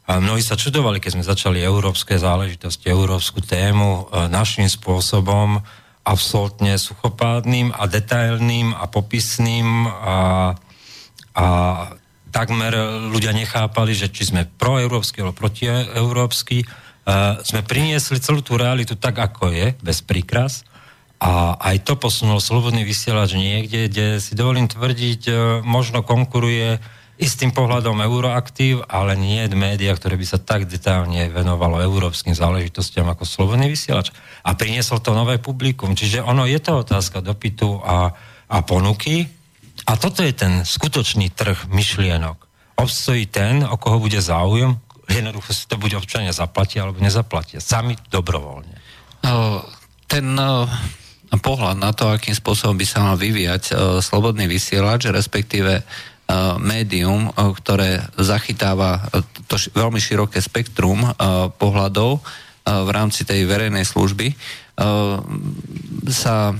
a 0.05 0.21
mnohí 0.21 0.45
sa 0.45 0.53
čudovali, 0.53 1.01
keď 1.01 1.17
sme 1.17 1.25
začali 1.25 1.59
európske 1.65 2.21
záležitosti, 2.21 2.93
európsku 2.93 3.41
tému 3.41 4.13
našim 4.29 4.69
spôsobom, 4.69 5.65
absolútne 6.05 6.77
suchopádnym 6.77 7.73
a 7.73 7.89
detailným 7.89 8.77
a 8.77 8.85
popisným 8.87 9.89
a, 9.89 10.17
a 11.33 11.47
takmer 12.29 12.77
ľudia 13.09 13.33
nechápali, 13.33 13.97
že 13.97 14.13
či 14.13 14.29
sme 14.29 14.45
proeurópsky 14.45 15.25
alebo 15.25 15.39
protieurópsky. 15.39 16.63
E, 16.63 16.67
sme 17.41 17.65
priniesli 17.65 18.21
celú 18.21 18.45
tú 18.45 18.61
realitu 18.61 19.01
tak, 19.01 19.17
ako 19.17 19.49
je, 19.49 19.73
bez 19.81 20.05
príkras. 20.05 20.67
A 21.23 21.57
aj 21.57 21.89
to 21.89 21.95
posunul 21.97 22.43
slobodný 22.43 22.85
vysielač 22.85 23.33
niekde, 23.39 23.89
kde 23.89 24.07
si 24.21 24.37
dovolím 24.37 24.69
tvrdiť, 24.69 25.21
e, 25.31 25.33
možno 25.65 26.05
konkuruje 26.05 26.83
istým 27.15 27.55
pohľadom 27.55 28.03
euroaktív, 28.03 28.91
ale 28.91 29.15
nie 29.15 29.47
média, 29.55 29.95
ktoré 29.95 30.19
by 30.19 30.27
sa 30.27 30.43
tak 30.43 30.67
detálne 30.67 31.31
venovalo 31.31 31.79
európskym 31.79 32.35
záležitostiam 32.35 33.07
ako 33.07 33.23
Slobodný 33.23 33.71
vysielač. 33.71 34.11
A 34.43 34.59
priniesol 34.59 34.99
to 34.99 35.15
nové 35.15 35.39
publikum. 35.39 35.95
Čiže 35.95 36.27
ono 36.27 36.43
je 36.43 36.59
to 36.59 36.83
otázka 36.83 37.23
dopytu 37.23 37.79
a, 37.79 38.11
a 38.51 38.57
ponuky. 38.67 39.31
A 39.87 39.95
toto 39.95 40.27
je 40.27 40.35
ten 40.35 40.67
skutočný 40.67 41.31
trh 41.31 41.71
myšlienok. 41.71 42.39
Obstojí 42.83 43.31
ten, 43.31 43.63
o 43.63 43.79
koho 43.79 44.03
bude 44.03 44.19
záujem, 44.19 44.75
jednoducho 45.07 45.55
si 45.55 45.71
to 45.71 45.79
bude 45.79 45.95
občania 45.95 46.35
zaplatia 46.35 46.83
alebo 46.83 46.99
nezaplatia. 46.99 47.63
Sami 47.63 47.95
dobrovoľne. 48.11 48.75
Ten 50.11 50.27
pohľad 51.35 51.77
na 51.79 51.95
to, 51.95 52.11
akým 52.11 52.35
spôsobom 52.35 52.75
by 52.75 52.87
sa 52.87 53.07
mal 53.07 53.15
vyvíjať 53.15 53.75
slobodný 54.03 54.51
vysielač, 54.51 55.07
respektíve 55.11 55.87
médium, 56.59 57.29
eh, 57.29 57.33
ktoré 57.37 58.01
zachytáva 58.17 59.09
eh, 59.13 59.23
to 59.49 59.57
veľmi 59.77 60.01
široké 60.01 60.41
spektrum 60.41 61.05
pohľadov 61.61 62.25
v 62.65 62.91
rámci 62.97 63.29
tej 63.29 63.45
verejnej 63.45 63.85
služby, 63.85 64.33
sa 66.09 66.57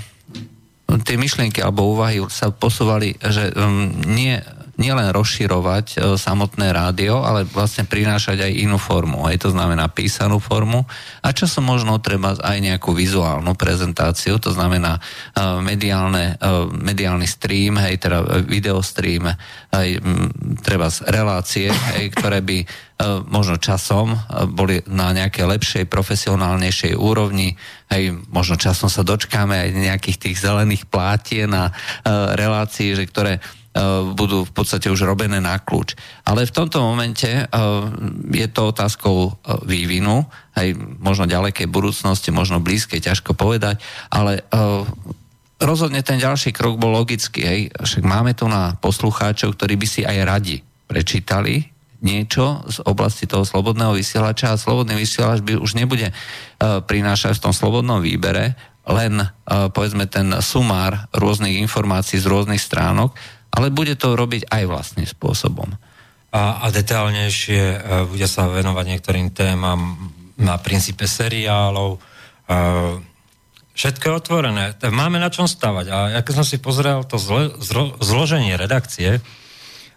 tie 0.85 1.17
myšlienky 1.17 1.65
alebo 1.65 1.97
úvahy 1.97 2.21
sa 2.29 2.53
posúvali, 2.53 3.17
že 3.25 3.57
nie 4.05 4.37
nielen 4.77 5.15
rozširovať 5.15 5.87
e, 5.95 5.97
samotné 6.19 6.75
rádio, 6.75 7.23
ale 7.23 7.47
vlastne 7.47 7.87
prinášať 7.87 8.43
aj 8.43 8.53
inú 8.53 8.79
formu. 8.79 9.27
Aj 9.27 9.37
to 9.39 9.55
znamená 9.55 9.87
písanú 9.91 10.43
formu 10.43 10.83
a 11.23 11.29
časom 11.31 11.67
možno 11.67 12.03
treba 12.03 12.35
aj 12.35 12.59
nejakú 12.59 12.91
vizuálnu 12.91 13.55
prezentáciu, 13.55 14.43
to 14.43 14.51
znamená 14.51 14.99
e, 14.99 15.01
mediálne, 15.63 16.35
e, 16.39 16.69
mediálny 16.71 17.27
stream, 17.29 17.79
hej, 17.79 18.03
teda 18.03 18.43
videostream, 18.45 19.31
aj 19.71 19.89
treba 20.63 20.91
relácie, 21.11 21.71
hej, 21.71 22.11
ktoré 22.15 22.43
by 22.43 22.59
možno 23.27 23.59
časom 23.59 24.15
boli 24.55 24.79
na 24.87 25.11
nejakej 25.11 25.45
lepšej, 25.51 25.85
profesionálnejšej 25.91 26.95
úrovni, 26.95 27.59
aj 27.91 28.31
možno 28.31 28.55
časom 28.55 28.87
sa 28.87 29.03
dočkáme 29.03 29.51
aj 29.51 29.71
nejakých 29.75 30.19
tých 30.31 30.37
zelených 30.39 30.87
plátien 30.87 31.51
a 31.51 31.75
relácií, 32.39 32.95
že 32.95 33.11
ktoré 33.11 33.43
budú 34.15 34.47
v 34.47 34.53
podstate 34.55 34.87
už 34.87 35.03
robené 35.03 35.43
na 35.43 35.59
kľúč. 35.59 35.99
Ale 36.23 36.47
v 36.47 36.55
tomto 36.55 36.79
momente 36.79 37.27
eh, 37.27 37.47
je 38.31 38.47
to 38.47 38.71
otázkou 38.71 39.17
eh, 39.27 39.33
vývinu, 39.67 40.23
aj 40.55 40.79
možno 41.03 41.27
ďalekej 41.27 41.67
budúcnosti, 41.67 42.31
možno 42.31 42.63
blízkej, 42.63 43.03
ťažko 43.03 43.35
povedať, 43.35 43.83
ale 44.07 44.47
rozhodne 45.59 45.99
ten 46.07 46.23
ďalší 46.23 46.55
krok 46.55 46.79
bol 46.79 46.95
logický. 46.95 47.43
Hej. 47.43 47.61
Však 47.75 48.07
máme 48.07 48.39
tu 48.39 48.47
na 48.47 48.79
poslucháčov, 48.79 49.59
ktorí 49.59 49.75
by 49.75 49.87
si 49.91 50.07
aj 50.07 50.19
radi 50.23 50.63
prečítali 50.87 51.75
niečo 52.07 52.63
z 52.71 52.87
oblasti 52.87 53.27
toho 53.27 53.43
slobodného 53.43 53.99
vysielača 53.99 54.55
a 54.55 54.61
slobodný 54.63 54.95
vysielač 54.95 55.43
by 55.43 55.59
už 55.59 55.75
nebude 55.75 56.15
prinášať 56.63 57.43
v 57.43 57.45
tom 57.51 57.55
slobodnom 57.57 57.99
výbere 57.99 58.55
len 58.85 59.25
povedzme 59.49 60.05
ten 60.05 60.29
sumár 60.45 61.09
rôznych 61.17 61.57
informácií 61.57 62.21
z 62.21 62.29
rôznych 62.29 62.61
stránok, 62.61 63.17
ale 63.55 63.73
bude 63.73 63.97
to 63.97 64.13
robiť 64.13 64.51
aj 64.51 64.63
vlastným 64.69 65.09
spôsobom. 65.09 65.73
A, 66.35 66.65
a 66.65 66.67
detálnejšie 66.69 67.81
bude 68.11 68.27
sa 68.27 68.51
venovať 68.51 68.85
niektorým 68.85 69.33
témam 69.33 70.13
na 70.37 70.59
princípe 70.59 71.07
seriálov, 71.07 72.03
Všetko 73.75 74.05
je 74.07 74.15
otvorené. 74.15 74.65
Máme 74.87 75.19
na 75.19 75.35
čom 75.35 75.51
stavať. 75.51 75.87
A 75.91 75.97
ja 76.15 76.21
keď 76.23 76.35
som 76.41 76.47
si 76.47 76.63
pozrel 76.63 77.03
to 77.03 77.19
zle, 77.19 77.51
zlo, 77.59 77.99
zloženie 77.99 78.55
redakcie, 78.55 79.19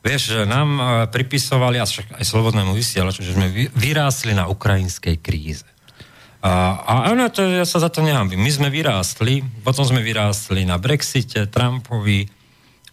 vieš, 0.02 0.34
že 0.34 0.50
nám 0.50 0.70
e, 0.74 0.84
pripisovali, 1.14 1.78
a 1.78 1.86
však 1.86 2.18
aj 2.18 2.26
slobodnému 2.26 2.74
vysielaču, 2.74 3.22
že 3.22 3.38
sme 3.38 3.70
vyrástli 3.78 4.34
na 4.34 4.50
ukrajinskej 4.50 5.22
kríze. 5.22 5.70
A, 6.38 6.52
a 6.86 6.94
ono 7.10 7.28
to, 7.34 7.42
ja 7.42 7.66
sa 7.66 7.82
za 7.82 7.90
to 7.90 8.06
nehambím. 8.06 8.38
My 8.38 8.52
sme 8.54 8.70
vyrástli, 8.70 9.42
potom 9.66 9.84
sme 9.84 10.06
vyrástli 10.06 10.70
na 10.70 10.78
Brexite, 10.78 11.50
Trumpovi, 11.50 12.30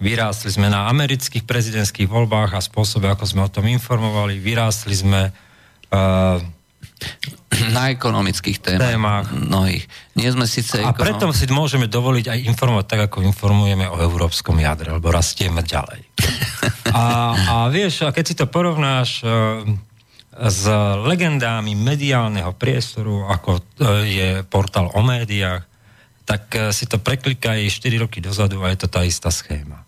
vyrástli 0.01 0.49
sme 0.49 0.73
na 0.73 0.89
amerických 0.89 1.45
prezidentských 1.45 2.09
voľbách 2.09 2.57
a 2.57 2.65
spôsobe, 2.65 3.07
ako 3.13 3.25
sme 3.29 3.43
o 3.45 3.53
tom 3.53 3.69
informovali, 3.69 4.41
vyrástli 4.41 4.97
sme 4.97 5.29
uh, 5.29 6.39
na 7.71 7.83
ekonomických 7.93 8.59
témach. 8.59 8.91
témach. 8.91 9.27
Mnohých. 9.31 9.85
Nie 10.17 10.33
sme 10.33 10.49
síce 10.49 10.81
a 10.81 10.91
ekonom... 10.91 11.05
preto 11.05 11.25
si 11.37 11.45
môžeme 11.53 11.87
dovoliť 11.87 12.27
aj 12.33 12.39
informovať 12.49 12.87
tak, 12.89 13.01
ako 13.13 13.23
informujeme 13.29 13.87
o 13.87 14.01
európskom 14.01 14.57
jadre, 14.59 14.91
lebo 14.91 15.13
rastieme 15.13 15.61
ďalej. 15.63 16.01
a, 16.97 17.05
a 17.37 17.55
vieš, 17.69 18.09
a 18.09 18.11
keď 18.11 18.25
si 18.25 18.35
to 18.35 18.49
porovnáš 18.49 19.23
uh, 19.23 19.63
s 20.35 20.67
legendami 21.07 21.79
mediálneho 21.79 22.53
priestoru, 22.59 23.31
ako 23.31 23.51
uh, 23.59 24.03
je 24.03 24.43
portál 24.47 24.91
o 24.91 25.01
médiách, 25.01 25.63
tak 26.27 26.43
uh, 26.55 26.75
si 26.75 26.91
to 26.91 26.99
preklikaj 26.99 27.63
4 27.71 28.03
roky 28.03 28.19
dozadu 28.19 28.63
a 28.67 28.75
je 28.75 28.79
to 28.85 28.89
tá 28.91 29.07
istá 29.07 29.31
schéma. 29.31 29.87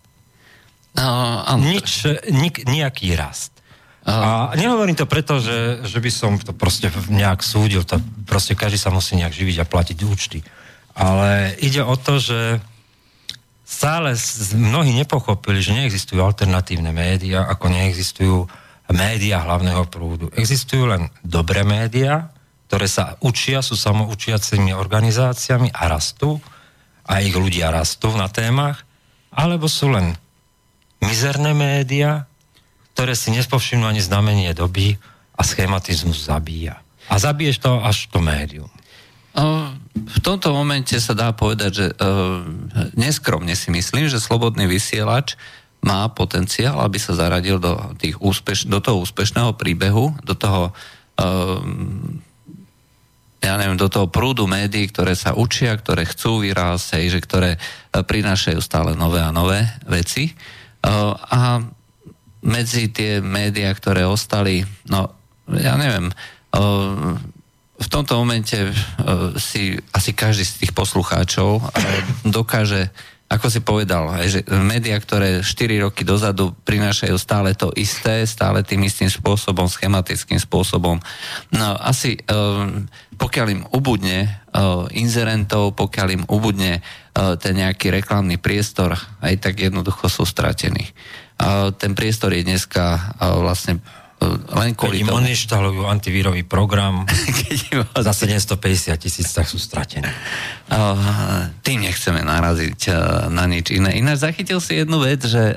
No, 0.97 1.45
Nič, 1.61 2.09
nik, 2.33 2.65
nejaký 2.65 3.13
rast. 3.13 3.53
A 4.07 4.55
nehovorím 4.55 4.95
to 4.95 5.03
preto, 5.03 5.43
že, 5.43 5.83
že 5.83 5.99
by 5.99 6.07
som 6.07 6.39
to 6.39 6.55
proste 6.55 6.87
nejak 7.11 7.43
súdil, 7.43 7.83
to 7.83 7.99
proste 8.23 8.55
každý 8.55 8.79
sa 8.79 8.87
musí 8.87 9.19
nejak 9.19 9.35
živiť 9.35 9.55
a 9.59 9.67
platiť 9.67 9.97
účty. 10.07 10.39
Ale 10.95 11.59
ide 11.59 11.83
o 11.83 11.91
to, 11.99 12.15
že 12.15 12.63
stále 13.67 14.15
mnohí 14.55 14.95
nepochopili, 14.95 15.59
že 15.59 15.75
neexistujú 15.75 16.23
alternatívne 16.23 16.95
médiá, 16.95 17.51
ako 17.51 17.67
neexistujú 17.67 18.47
médiá 18.91 19.43
hlavného 19.43 19.83
prúdu. 19.91 20.31
Existujú 20.35 20.87
len 20.87 21.11
dobré 21.23 21.63
médiá, 21.67 22.31
ktoré 22.67 22.87
sa 22.87 23.15
učia, 23.23 23.63
sú 23.63 23.79
samoučiacimi 23.79 24.75
organizáciami 24.75 25.71
a 25.71 25.87
rastú, 25.87 26.39
a 27.07 27.23
ich 27.23 27.31
ľudia 27.31 27.71
rastú 27.71 28.11
na 28.19 28.27
témach, 28.27 28.83
alebo 29.31 29.71
sú 29.71 29.87
len 29.87 30.19
mizerné 30.99 31.55
médiá, 31.55 32.27
ktoré 32.93 33.15
si 33.15 33.31
nespovšimnú 33.31 33.87
ani 33.87 34.03
znamenie 34.03 34.51
doby 34.51 34.99
a 35.39 35.41
schematizmus 35.47 36.27
zabíja. 36.27 36.83
A 37.07 37.15
zabiješ 37.15 37.63
to 37.63 37.79
až 37.79 38.11
to 38.11 38.19
médium. 38.19 38.67
V 39.93 40.19
tomto 40.19 40.49
momente 40.51 40.97
sa 40.97 41.13
dá 41.13 41.29
povedať, 41.31 41.71
že 41.71 41.87
uh, 41.93 42.41
neskromne 42.97 43.53
si 43.53 43.69
myslím, 43.69 44.09
že 44.09 44.17
slobodný 44.19 44.65
vysielač 44.65 45.37
má 45.83 46.09
potenciál, 46.11 46.81
aby 46.81 46.97
sa 46.97 47.13
zaradil 47.13 47.61
do, 47.61 47.77
tých 48.01 48.17
úspeš, 48.17 48.65
do 48.65 48.81
toho 48.81 49.03
úspešného 49.05 49.53
príbehu, 49.55 50.13
do 50.25 50.33
toho 50.33 50.73
uh, 51.21 51.61
ja 53.37 53.53
neviem, 53.55 53.77
do 53.77 53.87
toho 53.87 54.09
prúdu 54.09 54.49
médií, 54.49 54.89
ktoré 54.89 55.13
sa 55.13 55.37
učia, 55.37 55.77
ktoré 55.77 56.09
chcú 56.09 56.41
vyrásť, 56.41 57.07
že 57.07 57.21
ktoré 57.21 57.51
prinášajú 57.93 58.59
stále 58.59 58.97
nové 58.97 59.21
a 59.21 59.29
nové 59.29 59.63
veci. 59.85 60.33
Uh, 60.81 61.13
a 61.13 61.61
medzi 62.41 62.89
tie 62.89 63.21
médiá, 63.21 63.69
ktoré 63.73 64.05
ostali, 64.05 64.65
no 64.89 65.13
ja 65.51 65.79
neviem, 65.79 66.11
v 67.77 67.87
tomto 67.87 68.17
momente 68.17 68.55
si 69.37 69.77
asi 69.93 70.11
každý 70.11 70.43
z 70.43 70.53
tých 70.65 70.73
poslucháčov 70.73 71.61
dokáže 72.25 72.89
ako 73.27 73.51
si 73.51 73.59
povedal, 73.59 74.07
že 74.23 74.47
médiá, 74.47 74.95
ktoré 74.95 75.43
4 75.43 75.83
roky 75.83 76.07
dozadu 76.07 76.55
prinášajú 76.63 77.15
stále 77.19 77.51
to 77.59 77.75
isté, 77.75 78.23
stále 78.23 78.63
tým 78.63 78.87
istým 78.87 79.11
spôsobom, 79.11 79.67
schematickým 79.67 80.39
spôsobom. 80.39 80.95
No 81.51 81.67
asi 81.75 82.15
pokiaľ 83.19 83.47
im 83.51 83.63
ubudne 83.75 84.31
inzerentov, 84.95 85.75
pokiaľ 85.75 86.07
im 86.15 86.23
ubudne 86.31 86.79
ten 87.43 87.53
nejaký 87.59 87.91
reklamný 87.91 88.39
priestor, 88.39 88.95
aj 89.19 89.43
tak 89.43 89.59
jednoducho 89.59 90.07
sú 90.07 90.23
stratení. 90.23 90.87
Ten 91.77 91.91
priestor 91.99 92.31
je 92.33 92.47
dneska 92.47 93.13
vlastne 93.21 93.77
e, 93.77 93.81
len 94.25 94.73
kvôli. 94.73 95.05
Keď 95.05 95.09
im 95.09 95.85
antivírový 95.85 96.41
program 96.41 97.05
za 98.07 98.13
750 98.13 98.97
tisíc, 98.97 99.29
tak 99.29 99.45
sú 99.45 99.61
stratené. 99.61 100.09
Tým 101.61 101.79
nechceme 101.85 102.25
naraziť 102.25 102.79
e, 102.89 102.91
na 103.29 103.45
nič 103.45 103.69
iné. 103.69 103.93
Ináč 103.93 104.25
zachytil 104.25 104.57
si 104.57 104.81
jednu 104.81 105.05
vec, 105.05 105.21
že 105.21 105.53
e, 105.53 105.55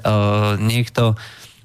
niekto 0.61 1.17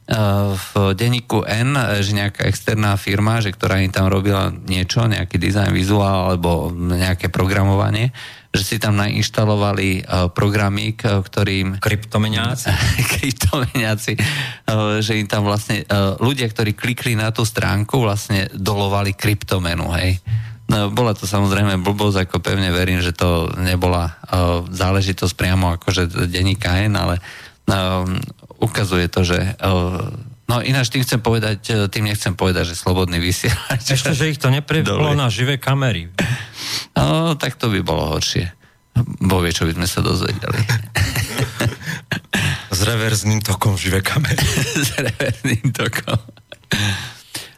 v 0.05 0.93
denníku 0.93 1.41
N, 1.49 1.73
že 1.97 2.13
nejaká 2.13 2.45
externá 2.45 2.93
firma, 2.93 3.41
že 3.41 3.49
ktorá 3.49 3.81
im 3.81 3.89
tam 3.89 4.05
robila 4.05 4.53
niečo, 4.53 5.01
nejaký 5.09 5.41
dizajn, 5.41 5.73
vizuál 5.73 6.29
alebo 6.29 6.69
nejaké 6.69 7.33
programovanie, 7.33 8.13
že 8.55 8.63
si 8.63 8.75
tam 8.79 8.95
nainštalovali 8.97 10.01
uh, 10.01 10.31
programík, 10.31 11.03
uh, 11.03 11.19
ktorým... 11.19 11.77
Kryptomeniaci. 11.85 12.71
kryptomeniaci, 13.19 14.13
uh, 14.17 15.03
že 15.03 15.19
im 15.19 15.27
tam 15.27 15.45
vlastne 15.45 15.83
ľudia, 16.19 16.47
ktorí 16.49 16.73
klikli 16.73 17.13
na 17.13 17.29
tú 17.35 17.43
stránku, 17.43 18.01
vlastne 18.01 18.47
dolovali 18.55 19.13
kryptomenu, 19.13 19.91
hej. 19.99 20.17
No, 20.65 20.89
bola 20.89 21.13
to 21.13 21.29
samozrejme 21.29 21.77
blbosť, 21.85 22.25
ako 22.25 22.41
pevne 22.41 22.73
verím, 22.73 22.97
že 22.97 23.13
to 23.13 23.53
nebola 23.61 24.09
uh, 24.09 24.65
záležitosť 24.65 25.33
priamo 25.37 25.77
akože 25.77 26.25
denníka 26.25 26.81
N, 26.89 26.97
ale 26.97 27.21
uh, 27.69 28.01
ukazuje 28.57 29.05
to, 29.05 29.21
že 29.21 29.37
uh, 29.61 30.09
No 30.45 30.61
ináč 30.61 30.93
tým 30.93 31.01
chcem 31.01 31.17
povedať, 31.17 31.89
tým 31.89 32.05
nechcem 32.05 32.37
povedať, 32.37 32.73
že 32.73 32.75
slobodný 32.77 33.17
vysielač. 33.17 33.81
Ešte, 33.81 34.13
že 34.13 34.29
ich 34.29 34.37
to 34.37 34.53
nepreplo 34.53 35.17
na 35.17 35.25
živé 35.33 35.57
kamery. 35.57 36.13
No, 36.93 37.33
tak 37.33 37.57
to 37.57 37.73
by 37.73 37.81
bolo 37.81 38.13
horšie. 38.13 38.53
Bo 39.25 39.41
vie, 39.41 39.51
čo 39.51 39.65
by 39.65 39.73
sme 39.75 39.87
sa 39.89 40.05
dozvedeli. 40.05 40.61
S 42.71 42.79
reverzným 42.85 43.41
tokom 43.41 43.75
živé 43.75 44.05
kamery. 44.05 44.45
S 44.85 44.93
reverzným 44.95 45.73
tokom. 45.73 46.19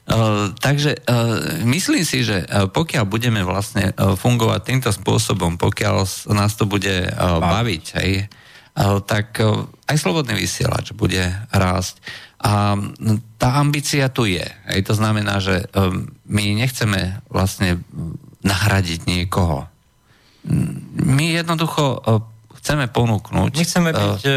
Uh, 0.07 0.55
takže 0.55 1.03
uh, 1.03 1.59
myslím 1.67 2.07
si, 2.07 2.23
že 2.23 2.39
uh, 2.47 2.71
pokiaľ 2.71 3.03
budeme 3.03 3.43
vlastne 3.43 3.91
uh, 3.91 4.15
fungovať 4.15 4.59
týmto 4.63 4.89
spôsobom, 4.95 5.59
pokiaľ 5.59 6.07
nás 6.31 6.55
to 6.55 6.63
bude 6.63 7.11
uh, 7.11 7.43
baviť, 7.43 7.83
hej, 7.99 8.31
uh, 8.31 9.03
tak 9.03 9.35
uh, 9.43 9.67
aj 9.91 9.99
slobodný 9.99 10.39
vysielač 10.39 10.95
bude 10.95 11.27
rásť. 11.51 11.99
A 12.37 12.77
tá 13.41 13.49
ambícia 13.57 14.05
tu 14.13 14.29
je. 14.29 14.45
Hej, 14.69 14.85
to 14.85 14.93
znamená, 14.93 15.41
že 15.41 15.65
um, 15.73 16.13
my 16.29 16.53
nechceme 16.53 17.21
vlastne 17.33 17.81
nahradiť 18.45 19.09
niekoho. 19.09 19.65
My 21.01 21.25
jednoducho 21.33 21.83
e, 21.83 21.99
chceme 22.61 22.87
ponúknuť... 22.87 23.51
My 23.57 23.63
chceme 23.65 23.89
e, 23.91 23.95
byť 23.95 24.21
uh, 24.23 24.35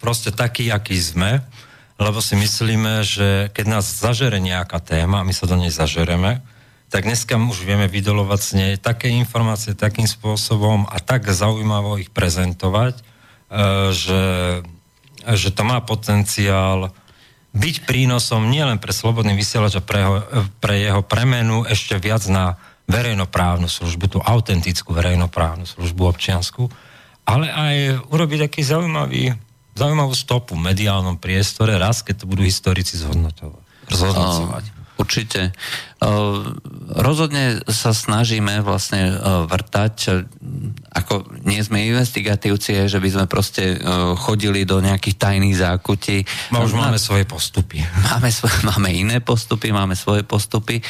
proste 0.00 0.30
takí, 0.30 0.70
akí 0.70 0.96
sme, 0.96 1.42
lebo 1.98 2.22
si 2.22 2.38
myslíme, 2.38 3.02
že 3.02 3.50
keď 3.50 3.66
nás 3.66 3.98
zažere 3.98 4.38
nejaká 4.38 4.78
téma, 4.80 5.26
my 5.26 5.34
sa 5.34 5.50
do 5.50 5.58
nej 5.58 5.74
zažereme, 5.74 6.40
tak 6.88 7.04
dneska 7.04 7.36
už 7.36 7.68
vieme 7.68 7.84
vydolovať 7.90 8.40
s 8.40 8.50
nej 8.56 8.72
také 8.80 9.12
informácie 9.12 9.76
takým 9.76 10.08
spôsobom 10.08 10.88
a 10.88 10.96
tak 11.02 11.28
zaujímavo 11.28 12.00
ich 12.00 12.08
prezentovať, 12.14 12.94
uh, 12.96 13.90
že, 13.92 14.22
že 15.26 15.50
to 15.52 15.62
má 15.66 15.82
potenciál 15.84 16.94
byť 17.58 17.76
prínosom 17.84 18.46
nielen 18.46 18.78
pre 18.78 18.94
slobodný 18.94 19.34
vysielač 19.34 19.76
a 19.78 19.82
pre, 19.82 20.06
pre 20.62 20.78
jeho 20.78 21.02
premenu 21.02 21.66
ešte 21.66 21.98
viac 21.98 22.22
na 22.30 22.54
verejnoprávnu 22.88 23.68
službu, 23.68 24.04
tú 24.08 24.18
autentickú 24.22 24.96
verejnoprávnu 24.96 25.68
službu 25.68 26.08
občiansku, 26.08 26.70
ale 27.28 27.52
aj 27.52 28.08
urobiť 28.08 28.48
taký 28.48 28.64
zaujímavý, 28.64 29.36
zaujímavú 29.76 30.16
stopu 30.16 30.56
v 30.56 30.72
mediálnom 30.72 31.20
priestore, 31.20 31.76
raz, 31.76 32.00
keď 32.00 32.24
to 32.24 32.30
budú 32.30 32.46
historici 32.46 32.96
zhodnotovať. 32.96 33.62
Zhodnocovať. 33.92 34.64
Určite. 34.98 35.54
Uh, 35.98 36.54
rozhodne 36.94 37.58
sa 37.66 37.90
snažíme 37.90 38.62
vlastne 38.62 39.10
uh, 39.10 39.42
vrtať, 39.50 39.94
uh, 40.06 40.22
ako 40.94 41.26
nie 41.42 41.58
sme 41.58 41.90
investigatívci, 41.90 42.86
že 42.86 43.02
by 43.02 43.08
sme 43.10 43.24
proste 43.26 43.82
chodili 44.18 44.62
do 44.62 44.78
nejakých 44.78 45.18
tajných 45.18 45.58
zákutí. 45.58 46.16
No, 46.54 46.62
už 46.62 46.78
máme 46.78 47.02
svoje 47.02 47.26
postupy. 47.26 47.82
Máme, 48.08 48.30
svoje, 48.34 48.56
máme 48.66 48.90
iné 48.90 49.18
postupy, 49.22 49.70
máme 49.70 49.94
svoje 49.94 50.26
postupy, 50.26 50.80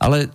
ale 0.00 0.30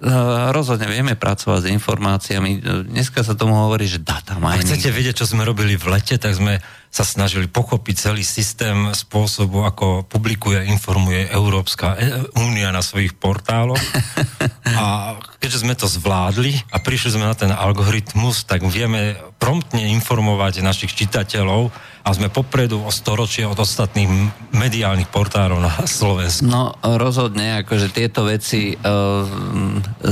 rozhodne 0.54 0.86
vieme 0.86 1.18
pracovať 1.18 1.66
s 1.66 1.72
informáciami. 1.72 2.62
Dneska 2.94 3.26
sa 3.26 3.34
tomu 3.34 3.58
hovorí, 3.58 3.90
že 3.90 4.04
data 4.04 4.38
mining. 4.38 4.62
Ak 4.62 4.70
chcete 4.70 4.94
vedieť, 4.94 5.24
čo 5.24 5.30
sme 5.30 5.48
robili 5.48 5.80
v 5.80 5.98
lete, 5.98 6.20
tak 6.20 6.36
sme 6.36 6.62
sa 6.94 7.02
snažili 7.02 7.50
pochopiť 7.50 7.96
celý 7.98 8.22
systém 8.22 8.94
spôsobu, 8.94 9.66
ako 9.66 10.06
publikuje, 10.06 10.70
informuje 10.70 11.26
Európska 11.34 11.98
únia 12.38 12.70
na 12.70 12.86
svojich 12.86 13.18
portáloch. 13.18 13.82
A 14.80 15.16
keďže 15.38 15.62
sme 15.64 15.76
to 15.78 15.86
zvládli 15.86 16.56
a 16.72 16.82
prišli 16.82 17.20
sme 17.20 17.28
na 17.30 17.36
ten 17.38 17.52
algoritmus, 17.52 18.48
tak 18.48 18.66
vieme 18.66 19.20
promptne 19.38 19.86
informovať 19.92 20.64
našich 20.64 20.96
čitateľov 20.96 21.70
a 22.04 22.10
sme 22.12 22.28
popredu 22.28 22.84
o 22.84 22.92
storočie 22.92 23.48
od 23.48 23.56
ostatných 23.56 24.08
mediálnych 24.52 25.08
portálov 25.08 25.60
na 25.64 25.72
Slovensku. 25.88 26.48
No 26.48 26.76
rozhodne, 26.84 27.64
akože 27.64 27.92
tieto 27.92 28.28
veci 28.28 28.76
uh, 28.76 29.24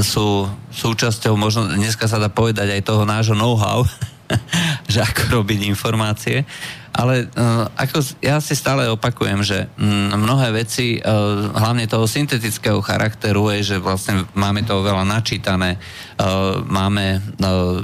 sú 0.04 0.48
súčasťou, 0.72 1.36
možno 1.36 1.68
dneska 1.72 2.08
sa 2.08 2.20
dá 2.20 2.32
povedať 2.32 2.72
aj 2.80 2.88
toho 2.88 3.04
nášho 3.04 3.36
know-how, 3.36 3.84
že 4.92 5.04
ako 5.04 5.44
robiť 5.44 5.68
informácie. 5.68 6.48
Ale 6.92 7.28
uh, 7.28 7.72
ako 7.80 8.04
ja 8.20 8.44
si 8.44 8.52
stále 8.52 8.92
opakujem, 8.92 9.40
že 9.46 9.72
um, 9.80 10.12
mnohé 10.16 10.52
veci, 10.52 11.00
uh, 11.00 11.52
hlavne 11.56 11.88
toho 11.88 12.04
syntetického 12.04 12.84
charakteru, 12.84 13.48
je, 13.56 13.76
že 13.76 13.78
vlastne 13.80 14.28
máme 14.36 14.68
to 14.68 14.84
veľa 14.84 15.08
načítané, 15.08 15.80
uh, 15.80 16.60
máme 16.68 17.22
uh, 17.22 17.80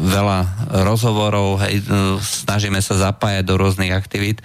veľa 0.00 0.40
rozhovorov, 0.86 1.64
hej, 1.66 1.82
snažíme 2.20 2.78
sa 2.84 2.94
zapájať 3.10 3.42
do 3.46 3.56
rôznych 3.56 3.90
aktivít. 3.94 4.44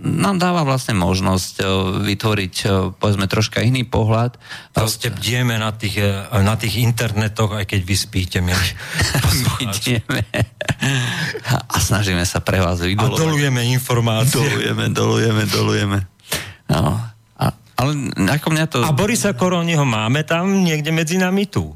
Nám 0.00 0.36
dáva 0.38 0.62
vlastne 0.62 0.94
možnosť 0.94 1.64
vytvoriť, 2.04 2.54
povedzme, 2.98 3.26
troška 3.30 3.64
iný 3.64 3.88
pohľad. 3.88 4.36
Proste 4.74 5.10
bdieme 5.10 5.56
na 5.56 5.72
tých, 5.72 6.00
na 6.30 6.54
tých 6.54 6.82
internetoch, 6.82 7.56
aj 7.56 7.64
keď 7.68 7.80
vy 7.84 7.96
spíte, 7.96 8.38
my 8.44 8.52
a 11.48 11.76
snažíme 11.80 12.22
sa 12.28 12.44
pre 12.44 12.60
vás 12.60 12.67
vydolovať. 12.76 13.16
A 13.16 13.22
dolujeme 13.24 13.60
informácie. 13.72 14.36
Dolujeme, 14.36 14.84
dolujeme, 14.92 15.42
dolujeme. 15.48 15.98
No. 16.68 17.00
A, 17.40 17.44
ale 17.80 17.90
ako 18.12 18.48
mňa 18.52 18.64
to... 18.68 18.78
A 18.84 18.92
Borisa 18.92 19.32
Koroniho 19.32 19.88
máme 19.88 20.26
tam 20.28 20.60
niekde 20.60 20.92
medzi 20.92 21.16
nami 21.16 21.48
tu? 21.48 21.72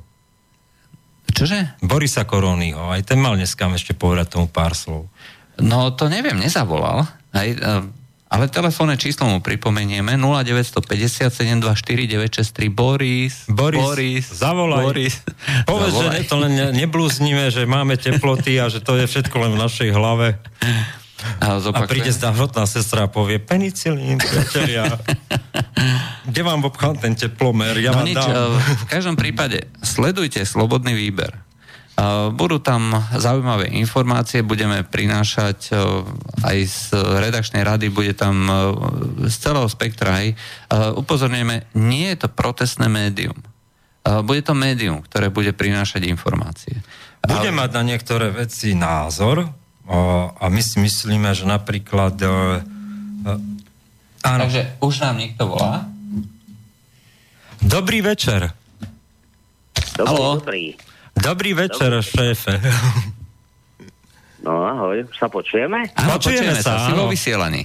Čože? 1.33 1.81
Borisa 1.81 2.29
Koroniho, 2.29 2.93
aj 2.93 3.09
ten 3.09 3.17
mal 3.17 3.41
dneska 3.41 3.65
ešte 3.73 3.97
povedať 3.97 4.37
tomu 4.37 4.53
pár 4.53 4.77
slov. 4.77 5.09
No 5.57 5.97
to 5.97 6.13
neviem, 6.13 6.37
nezavolal. 6.37 7.09
Aj, 7.33 7.49
ale 8.33 8.49
telefónne 8.49 8.97
číslo 8.97 9.29
mu 9.29 9.45
pripomenieme 9.45 10.17
0950 10.17 11.29
724 11.29 12.41
Boris. 12.73 13.45
Boris, 13.45 13.85
Boris 13.85 14.25
zavolaj. 14.33 14.85
Boris. 14.89 15.15
Povedz, 15.69 15.93
zavolaj. 15.93 16.17
že 16.17 16.23
to 16.25 16.37
len 16.41 16.53
neblúznime, 16.73 17.53
že 17.53 17.69
máme 17.69 18.01
teploty 18.01 18.57
a 18.57 18.73
že 18.73 18.81
to 18.81 18.97
je 18.97 19.05
všetko 19.05 19.37
len 19.37 19.53
v 19.53 19.59
našej 19.61 19.91
hlave. 19.93 20.41
A, 21.39 21.61
a 21.63 21.81
príde 21.87 22.11
zdravotná 22.11 22.67
sestra 22.67 23.07
a 23.07 23.09
povie 23.13 23.39
penicilín, 23.39 24.19
priatelia. 24.19 24.91
Kde 26.27 26.41
vám 26.43 26.67
obchám 26.67 26.99
ten 26.99 27.15
teplomer? 27.15 27.79
Ja 27.79 27.95
no 27.95 28.03
vám 28.03 28.07
nič, 28.11 28.19
dám. 28.19 28.59
v 28.59 28.85
každom 28.91 29.15
prípade 29.15 29.71
sledujte 29.85 30.43
slobodný 30.43 30.97
výber. 30.97 31.52
Budú 32.33 32.57
tam 32.57 33.05
zaujímavé 33.13 33.69
informácie, 33.77 34.41
budeme 34.41 34.81
prinášať 34.81 35.77
aj 36.41 36.57
z 36.65 36.81
redakčnej 36.97 37.61
rady, 37.61 37.93
bude 37.93 38.17
tam 38.17 38.49
z 39.29 39.35
celého 39.37 39.69
spektra 39.69 40.25
aj. 40.25 40.27
Upozorňujeme, 40.97 41.77
nie 41.77 42.09
je 42.17 42.25
to 42.25 42.29
protestné 42.33 42.89
médium. 42.89 43.37
Bude 44.03 44.43
to 44.43 44.57
médium, 44.57 45.05
ktoré 45.05 45.29
bude 45.29 45.53
prinášať 45.53 46.09
informácie. 46.09 46.81
Bude 47.23 47.55
mať 47.55 47.71
na 47.77 47.83
niektoré 47.85 48.35
veci 48.35 48.73
názor 48.75 49.47
a 50.41 50.45
my 50.49 50.63
si 50.65 50.81
myslíme, 50.81 51.31
že 51.37 51.45
napríklad... 51.45 52.17
Áno. 54.23 54.43
Takže 54.49 54.79
už 54.81 54.95
nám 55.03 55.19
niekto 55.19 55.51
volá? 55.51 55.87
Dobrý 57.63 58.03
večer. 58.03 58.51
Dobrý, 59.95 60.09
Halo. 60.09 60.43
dobrý. 60.43 60.75
Dobrý 61.17 61.53
večer, 61.55 61.91
Dobrý. 61.93 62.09
šéfe. 62.09 62.55
No 64.43 64.67
ahoj, 64.67 65.07
sa 65.15 65.31
počujeme? 65.31 65.87
Áno, 65.95 66.19
počujeme, 66.19 66.51
počujeme 66.51 66.67
sa, 66.67 66.91
si 66.91 66.93
vo 66.99 67.07
vysielaní. 67.07 67.63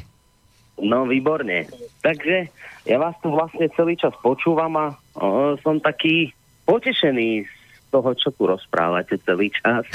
No 0.78 1.10
výborne. 1.10 1.66
Takže 2.06 2.54
ja 2.86 2.98
vás 3.02 3.18
tu 3.18 3.34
vlastne 3.34 3.66
celý 3.74 3.98
čas 3.98 4.14
počúvam 4.22 4.70
a 4.78 4.86
o, 5.18 5.58
som 5.66 5.82
taký 5.82 6.38
potešený 6.70 7.50
z 7.50 7.54
toho, 7.89 8.14
čo 8.14 8.30
tu 8.30 8.45
rozprávate 8.45 9.18
celý 9.26 9.50
čas. 9.50 9.89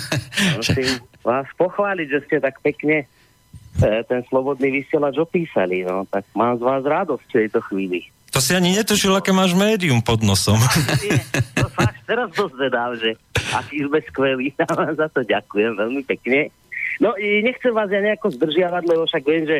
Musím 0.56 1.04
vás 1.20 1.44
pochváliť, 1.60 2.06
že 2.08 2.20
ste 2.24 2.36
tak 2.40 2.64
pekne 2.64 3.04
e, 3.04 4.00
ten 4.08 4.24
slobodný 4.32 4.80
vysielač 4.80 5.20
opísali. 5.20 5.84
No, 5.84 6.08
tak 6.08 6.24
mám 6.32 6.56
z 6.56 6.64
vás 6.64 6.80
radosť 6.80 7.28
v 7.28 7.36
tejto 7.44 7.60
chvíli. 7.68 8.08
To 8.32 8.40
si 8.40 8.56
ani 8.56 8.72
netušil, 8.72 9.12
aké 9.12 9.28
máš 9.28 9.52
médium 9.52 10.00
pod 10.00 10.24
nosom. 10.24 10.56
Nie, 11.04 11.20
to 11.52 11.68
sa 11.76 11.84
až 11.84 11.98
teraz 12.08 12.28
dozvedám, 12.32 12.96
že 12.96 13.12
aký 13.52 13.84
sme 13.84 14.00
skvelí. 14.08 14.46
za 15.00 15.06
to 15.12 15.20
ďakujem 15.20 15.76
veľmi 15.76 16.02
pekne. 16.08 16.48
No 16.96 17.12
i 17.20 17.44
nechcem 17.44 17.76
vás 17.76 17.92
ja 17.92 18.00
nejako 18.00 18.32
zdržiavať, 18.32 18.82
lebo 18.88 19.04
však 19.04 19.24
viem, 19.28 19.44
že 19.44 19.58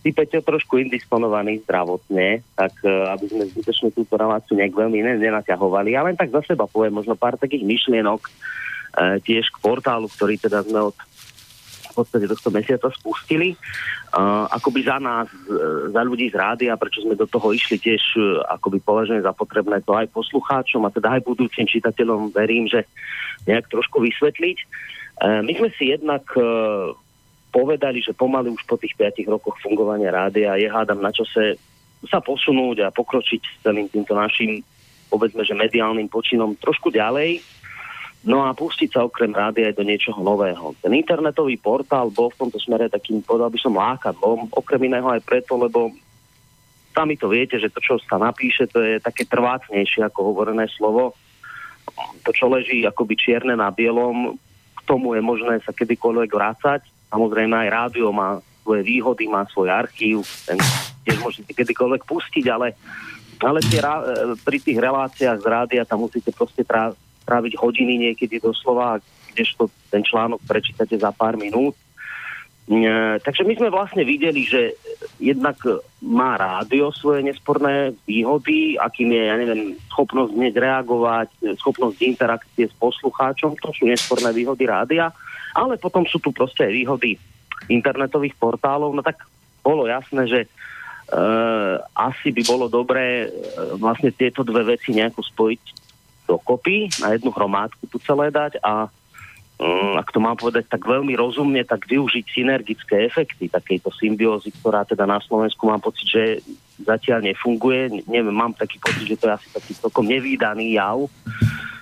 ty 0.00 0.14
Peťo 0.14 0.40
trošku 0.40 0.80
indisponovaný 0.80 1.60
zdravotne, 1.66 2.40
tak 2.56 2.72
uh, 2.86 3.10
aby 3.12 3.26
sme 3.26 3.50
zbytočne 3.52 3.90
túto 3.90 4.14
reláciu 4.16 4.54
nejak 4.54 4.72
veľmi 4.72 5.02
nenaťahovali. 5.18 5.92
Ja 5.92 6.06
len 6.06 6.14
tak 6.14 6.30
za 6.30 6.46
seba 6.46 6.64
poviem 6.70 6.96
možno 6.96 7.18
pár 7.18 7.34
takých 7.36 7.66
myšlienok 7.66 8.22
uh, 8.22 9.18
tiež 9.20 9.50
k 9.50 9.56
portálu, 9.60 10.06
ktorý 10.06 10.38
teda 10.38 10.62
sme 10.62 10.88
od 10.88 10.96
podstate 11.96 12.28
tohto 12.28 12.52
mesiaca 12.52 12.92
spustili. 12.92 13.56
Uh, 14.12 14.44
akoby 14.52 14.84
za 14.84 15.00
nás, 15.00 15.28
uh, 15.48 15.88
za 15.88 16.02
ľudí 16.04 16.28
z 16.28 16.36
rádia, 16.36 16.76
prečo 16.76 17.00
sme 17.00 17.16
do 17.16 17.24
toho 17.24 17.56
išli 17.56 17.80
tiež, 17.80 18.02
uh, 18.20 18.44
akoby 18.60 18.84
považujem 18.84 19.24
za 19.24 19.32
potrebné 19.32 19.80
to 19.80 19.96
aj 19.96 20.12
poslucháčom 20.12 20.84
a 20.84 20.92
teda 20.92 21.16
aj 21.16 21.24
budúcim 21.24 21.64
čitateľom 21.64 22.36
verím, 22.36 22.68
že 22.68 22.84
nejak 23.48 23.72
trošku 23.72 24.04
vysvetliť. 24.04 24.58
Uh, 25.16 25.40
my 25.40 25.52
sme 25.56 25.68
si 25.74 25.96
jednak 25.96 26.28
uh, 26.36 26.92
povedali, 27.50 28.04
že 28.04 28.12
pomaly 28.12 28.52
už 28.52 28.62
po 28.68 28.76
tých 28.76 28.92
5 28.94 29.24
rokoch 29.32 29.56
fungovania 29.64 30.12
rádia 30.12 30.60
je 30.60 30.68
hádam 30.68 31.00
na 31.00 31.08
čase 31.08 31.56
sa 32.04 32.20
posunúť 32.20 32.84
a 32.84 32.94
pokročiť 32.94 33.40
s 33.40 33.56
celým 33.64 33.88
týmto 33.88 34.12
našim 34.12 34.60
povedzme, 35.06 35.46
že 35.46 35.54
mediálnym 35.54 36.10
počinom 36.10 36.58
trošku 36.58 36.90
ďalej 36.90 37.40
No 38.24 38.42
a 38.42 38.56
pustiť 38.56 38.90
sa 38.90 39.04
okrem 39.04 39.30
rády 39.30 39.66
aj 39.66 39.76
do 39.76 39.84
niečoho 39.86 40.18
nového. 40.24 40.74
Ten 40.82 40.94
internetový 40.96 41.60
portál 41.60 42.10
bol 42.10 42.32
v 42.32 42.46
tomto 42.46 42.58
smere 42.58 42.90
takým, 42.90 43.22
povedal 43.22 43.52
by 43.52 43.58
som, 43.60 43.78
lákadlom, 43.78 44.50
okrem 44.50 44.88
iného 44.88 45.06
aj 45.06 45.22
preto, 45.22 45.54
lebo 45.54 45.94
sami 46.96 47.14
to 47.20 47.28
viete, 47.28 47.60
že 47.60 47.70
to, 47.70 47.78
čo 47.78 48.00
sa 48.02 48.16
napíše, 48.16 48.66
to 48.66 48.80
je 48.80 48.98
také 48.98 49.28
trvácnejšie 49.28 50.00
ako 50.08 50.32
hovorené 50.32 50.66
slovo. 50.72 51.12
To, 52.26 52.30
čo 52.34 52.50
leží 52.50 52.82
akoby 52.82 53.14
čierne 53.14 53.54
na 53.54 53.70
bielom, 53.70 54.34
k 54.74 54.80
tomu 54.88 55.14
je 55.14 55.22
možné 55.22 55.62
sa 55.62 55.70
kedykoľvek 55.70 56.30
vrácať. 56.32 56.82
Samozrejme 57.12 57.54
aj 57.54 57.68
rádio 57.70 58.10
má 58.10 58.42
svoje 58.66 58.82
výhody, 58.82 59.30
má 59.30 59.46
svoj 59.46 59.70
archív, 59.70 60.26
ten 60.42 60.58
tiež 61.06 61.22
môžete 61.22 61.54
kedykoľvek 61.54 62.02
pustiť, 62.02 62.44
ale, 62.50 62.74
ale 63.38 63.62
tie, 63.62 63.78
pri 64.42 64.58
tých 64.58 64.74
reláciách 64.82 65.38
z 65.38 65.46
rádia 65.46 65.82
tam 65.86 66.02
musíte 66.02 66.34
proste 66.34 66.66
trá, 66.66 66.90
tráviť 67.26 67.58
hodiny 67.58 68.08
niekedy 68.08 68.38
doslova, 68.38 69.02
kdežto 69.34 69.68
ten 69.90 70.06
článok 70.06 70.40
prečítate 70.46 70.94
za 70.96 71.10
pár 71.10 71.34
minút. 71.34 71.74
E, 72.66 73.18
takže 73.20 73.44
my 73.44 73.54
sme 73.58 73.68
vlastne 73.68 74.06
videli, 74.06 74.46
že 74.46 74.78
jednak 75.18 75.60
má 76.00 76.38
rádio 76.38 76.94
svoje 76.94 77.26
nesporné 77.26 77.92
výhody, 78.06 78.78
akým 78.78 79.12
je, 79.12 79.22
ja 79.22 79.36
neviem, 79.36 79.62
schopnosť 79.92 80.32
hneď 80.32 80.54
reagovať, 80.56 81.28
schopnosť 81.60 81.98
interakcie 82.06 82.66
s 82.70 82.74
poslucháčom, 82.78 83.58
to 83.60 83.70
sú 83.74 83.86
nesporné 83.86 84.32
výhody 84.32 84.64
rádia, 84.66 85.10
ale 85.54 85.76
potom 85.76 86.06
sú 86.08 86.18
tu 86.18 86.32
proste 86.32 86.66
aj 86.66 86.72
výhody 86.72 87.10
internetových 87.70 88.34
portálov, 88.40 88.94
no 88.94 89.02
tak 89.02 89.26
bolo 89.60 89.84
jasné, 89.90 90.24
že 90.30 90.40
Uh, 91.06 91.78
asi 91.94 92.34
by 92.34 92.42
bolo 92.42 92.66
dobré 92.66 93.30
uh, 93.30 93.78
vlastne 93.78 94.10
tieto 94.10 94.42
dve 94.42 94.74
veci 94.74 94.90
nejako 94.90 95.22
spojiť 95.22 95.85
dokopy, 96.26 96.90
na 97.00 97.14
jednu 97.14 97.30
hromádku 97.30 97.86
tu 97.86 97.96
celé 98.02 98.34
dať 98.34 98.58
a 98.60 98.90
um, 99.56 99.94
ak 99.96 100.10
to 100.12 100.18
mám 100.20 100.36
povedať 100.36 100.66
tak 100.68 100.84
veľmi 100.84 101.14
rozumne, 101.16 101.62
tak 101.64 101.86
využiť 101.86 102.24
synergické 102.26 103.06
efekty 103.06 103.48
takejto 103.48 103.94
symbiózy, 103.94 104.52
ktorá 104.58 104.84
teda 104.84 105.06
na 105.06 105.22
Slovensku 105.22 105.70
mám 105.70 105.80
pocit, 105.80 106.06
že 106.10 106.24
zatiaľ 106.82 107.32
nefunguje. 107.32 108.04
Neviem, 108.04 108.36
mám 108.36 108.52
taký 108.52 108.76
pocit, 108.76 109.08
že 109.08 109.16
to 109.16 109.32
je 109.32 109.36
asi 109.38 109.48
taký 109.48 109.72
celkom 109.78 110.04
nevýdaný 110.04 110.76
jav, 110.76 111.08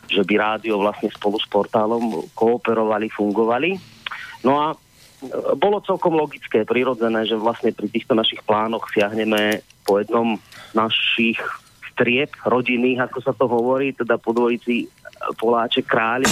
že 0.07 0.23
by 0.23 0.35
rádio 0.39 0.79
vlastne 0.79 1.11
spolu 1.11 1.41
s 1.41 1.47
portálom 1.51 2.29
kooperovali, 2.37 3.11
fungovali. 3.11 3.75
No 4.47 4.61
a 4.61 4.77
bolo 5.57 5.81
celkom 5.81 6.15
logické, 6.15 6.69
prirodzené, 6.69 7.25
že 7.25 7.41
vlastne 7.41 7.73
pri 7.73 7.89
týchto 7.89 8.13
našich 8.13 8.45
plánoch 8.45 8.93
siahneme 8.93 9.65
po 9.89 10.01
jednom 10.01 10.37
z 10.71 10.73
našich 10.77 11.41
strieb 11.95 12.35
rodinných, 12.43 13.07
ako 13.07 13.19
sa 13.23 13.31
to 13.31 13.47
hovorí, 13.47 13.95
teda 13.95 14.19
po 14.19 14.35
dvojici 14.35 14.91
Poláček 15.39 15.87
Kráľ. 15.87 16.27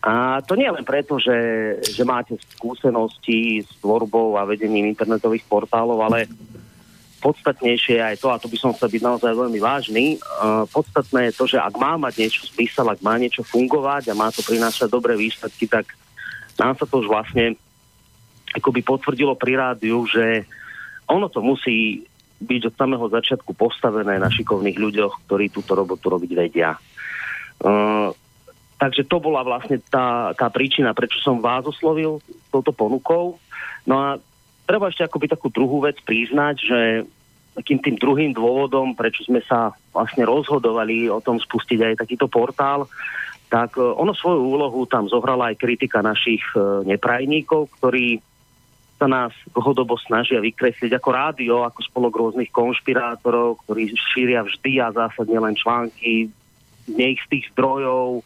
A 0.00 0.40
to 0.42 0.58
nie 0.58 0.66
len 0.66 0.82
preto, 0.82 1.22
že, 1.22 1.38
že 1.84 2.02
máte 2.02 2.34
skúsenosti 2.56 3.62
s 3.62 3.70
tvorbou 3.78 4.34
a 4.34 4.48
vedením 4.48 4.90
internetových 4.90 5.46
portálov, 5.46 6.02
ale 6.02 6.26
podstatnejšie 7.20 8.00
je 8.00 8.02
aj 8.02 8.16
to, 8.16 8.32
a 8.32 8.40
to 8.40 8.48
by 8.48 8.56
som 8.56 8.72
chcel 8.72 8.88
byť 8.88 9.02
naozaj 9.04 9.32
veľmi 9.36 9.60
vážny, 9.60 10.16
uh, 10.16 10.64
podstatné 10.72 11.28
je 11.30 11.36
to, 11.36 11.44
že 11.44 11.60
ak 11.60 11.76
má 11.76 12.00
mať 12.00 12.16
niečo 12.16 12.48
zmysel, 12.48 12.88
ak 12.88 13.04
má 13.04 13.20
niečo 13.20 13.44
fungovať 13.44 14.08
a 14.08 14.16
má 14.16 14.32
to 14.32 14.40
prinášať 14.40 14.88
dobré 14.88 15.20
výsledky, 15.20 15.68
tak 15.68 15.84
nám 16.56 16.80
sa 16.80 16.88
to 16.88 17.04
už 17.04 17.12
vlastne 17.12 17.60
akoby 18.56 18.80
potvrdilo 18.80 19.36
pri 19.36 19.52
rádiu, 19.60 20.08
že 20.08 20.48
ono 21.12 21.28
to 21.28 21.44
musí 21.44 22.08
byť 22.40 22.72
od 22.72 22.74
samého 22.74 23.06
začiatku 23.12 23.52
postavené 23.52 24.16
na 24.16 24.32
šikovných 24.32 24.80
ľuďoch, 24.80 25.28
ktorí 25.28 25.52
túto 25.52 25.76
robotu 25.76 26.08
robiť 26.08 26.30
vedia. 26.32 26.72
Uh, 27.60 28.16
takže 28.80 29.04
to 29.04 29.20
bola 29.20 29.44
vlastne 29.44 29.76
tá, 29.92 30.32
tá 30.32 30.48
príčina, 30.48 30.96
prečo 30.96 31.20
som 31.20 31.44
vás 31.44 31.68
oslovil 31.68 32.24
touto 32.48 32.72
ponukou. 32.72 33.36
No 33.84 33.94
a 34.00 34.16
treba 34.64 34.88
ešte 34.88 35.04
akoby 35.04 35.28
takú 35.28 35.52
druhú 35.52 35.84
vec 35.84 36.00
priznať, 36.00 36.56
že 36.64 36.80
takým 37.60 37.76
tým 37.84 37.96
druhým 38.00 38.32
dôvodom, 38.32 38.96
prečo 38.96 39.20
sme 39.28 39.44
sa 39.44 39.76
vlastne 39.92 40.24
rozhodovali 40.24 41.12
o 41.12 41.20
tom 41.20 41.36
spustiť 41.36 41.92
aj 41.92 42.00
takýto 42.00 42.24
portál, 42.24 42.88
tak 43.52 43.76
uh, 43.76 43.92
ono 44.00 44.16
svoju 44.16 44.40
úlohu 44.40 44.88
tam 44.88 45.04
zohrala 45.12 45.52
aj 45.52 45.60
kritika 45.60 46.00
našich 46.00 46.40
uh, 46.56 46.80
neprajníkov, 46.88 47.68
ktorí 47.76 48.24
sa 49.00 49.08
nás 49.08 49.32
dlhodobo 49.56 49.96
snažia 49.96 50.44
vykresliť 50.44 50.92
ako 51.00 51.08
rádio, 51.08 51.64
ako 51.64 51.80
spolok 51.80 52.12
rôznych 52.20 52.52
konšpirátorov, 52.52 53.64
ktorí 53.64 53.96
šíria 53.96 54.44
vždy 54.44 54.76
a 54.76 54.92
zásadne 54.92 55.40
len 55.40 55.56
články 55.56 56.28
neistých 56.84 57.48
zdrojov 57.56 58.20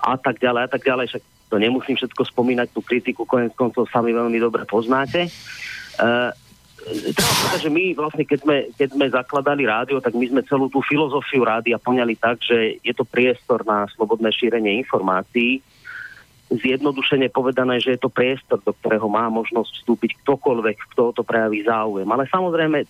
a 0.00 0.16
tak 0.16 0.40
ďalej 0.40 0.62
a 0.64 0.68
tak 0.72 0.82
ďalej. 0.88 1.06
Však 1.12 1.24
to 1.52 1.56
nemusím 1.60 2.00
všetko 2.00 2.22
spomínať, 2.32 2.72
tú 2.72 2.80
kritiku 2.80 3.28
konec 3.28 3.52
koncov 3.52 3.84
sami 3.92 4.16
veľmi 4.16 4.40
dobre 4.40 4.64
poznáte. 4.64 5.28
Uh, 6.00 6.32
treba 7.12 7.32
povedať, 7.44 7.60
že 7.60 7.70
my 7.70 7.84
vlastne, 7.92 8.24
keď 8.24 8.38
sme, 8.40 8.56
keď 8.72 8.88
sme 8.96 9.06
zakladali 9.12 9.62
rádio, 9.68 10.00
tak 10.00 10.16
my 10.16 10.24
sme 10.32 10.40
celú 10.48 10.72
tú 10.72 10.80
filozofiu 10.80 11.44
rádia 11.44 11.76
poňali 11.76 12.16
tak, 12.16 12.40
že 12.40 12.80
je 12.80 12.94
to 12.96 13.04
priestor 13.04 13.60
na 13.68 13.84
slobodné 13.92 14.32
šírenie 14.32 14.80
informácií, 14.80 15.60
zjednodušene 16.50 17.30
povedané, 17.30 17.78
že 17.78 17.94
je 17.94 18.02
to 18.02 18.10
priestor, 18.10 18.58
do 18.58 18.74
ktorého 18.74 19.06
má 19.06 19.30
možnosť 19.30 19.70
vstúpiť 19.80 20.18
ktokoľvek, 20.26 20.76
kto 20.92 21.14
to 21.14 21.22
prejaví 21.22 21.62
záujem. 21.62 22.10
Ale 22.10 22.26
samozrejme, 22.26 22.82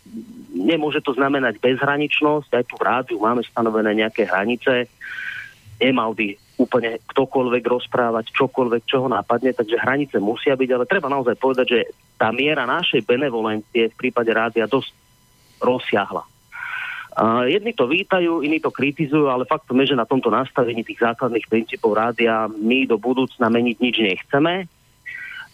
nemôže 0.56 1.04
to 1.04 1.12
znamenať 1.12 1.60
bezhraničnosť, 1.60 2.48
aj 2.56 2.64
tu 2.64 2.74
v 2.80 2.86
rádiu 2.88 3.18
máme 3.20 3.44
stanovené 3.44 4.00
nejaké 4.00 4.24
hranice, 4.24 4.88
nemal 5.76 6.16
by 6.16 6.36
úplne 6.60 7.00
ktokoľvek 7.08 7.64
rozprávať 7.64 8.32
čokoľvek, 8.36 8.82
čo 8.84 9.04
ho 9.04 9.08
napadne, 9.08 9.56
takže 9.56 9.80
hranice 9.80 10.16
musia 10.20 10.56
byť, 10.56 10.70
ale 10.76 10.84
treba 10.88 11.08
naozaj 11.08 11.36
povedať, 11.40 11.66
že 11.68 11.80
tá 12.20 12.28
miera 12.32 12.68
našej 12.68 13.04
benevolencie 13.04 13.88
v 13.88 13.98
prípade 13.98 14.28
rádia 14.32 14.68
dosť 14.68 14.92
rozsiahla. 15.60 16.39
Jedni 17.20 17.76
to 17.76 17.84
vítajú, 17.84 18.40
iní 18.40 18.64
to 18.64 18.72
kritizujú, 18.72 19.28
ale 19.28 19.44
faktom 19.44 19.76
je, 19.84 19.92
že 19.92 20.00
na 20.00 20.08
tomto 20.08 20.32
nastavení 20.32 20.80
tých 20.80 21.04
základných 21.04 21.52
princípov 21.52 21.92
rádia 21.92 22.48
my 22.48 22.88
do 22.88 22.96
budúcna 22.96 23.52
meniť 23.52 23.76
nič 23.76 23.96
nechceme, 24.00 24.64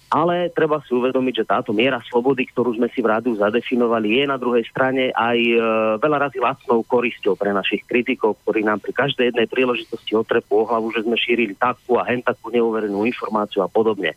ale 0.07 0.55
treba 0.55 0.79
si 0.87 0.95
uvedomiť, 0.95 1.43
že 1.43 1.51
táto 1.51 1.75
miera 1.75 1.99
slobody, 2.07 2.47
ktorú 2.47 2.79
sme 2.79 2.87
si 2.95 3.03
v 3.03 3.11
rádiu 3.11 3.35
zadefinovali, 3.35 4.23
je 4.23 4.25
na 4.31 4.39
druhej 4.39 4.63
strane 4.71 5.11
aj 5.11 5.39
e, 5.43 5.59
veľa 5.99 6.31
razy 6.31 6.39
lacnou 6.39 6.87
korisťou 6.87 7.35
pre 7.35 7.51
našich 7.51 7.83
kritikov, 7.83 8.39
ktorí 8.47 8.63
nám 8.63 8.79
pri 8.79 8.95
každej 8.95 9.35
jednej 9.35 9.51
príležitosti 9.51 10.15
otrepú 10.15 10.63
o 10.63 10.69
hlavu, 10.71 10.95
že 10.95 11.03
sme 11.03 11.19
šírili 11.19 11.59
takú 11.59 11.99
a 11.99 12.07
hen 12.07 12.23
takú 12.23 12.55
neuverenú 12.55 13.03
informáciu 13.03 13.67
a 13.67 13.69
podobne. 13.69 14.15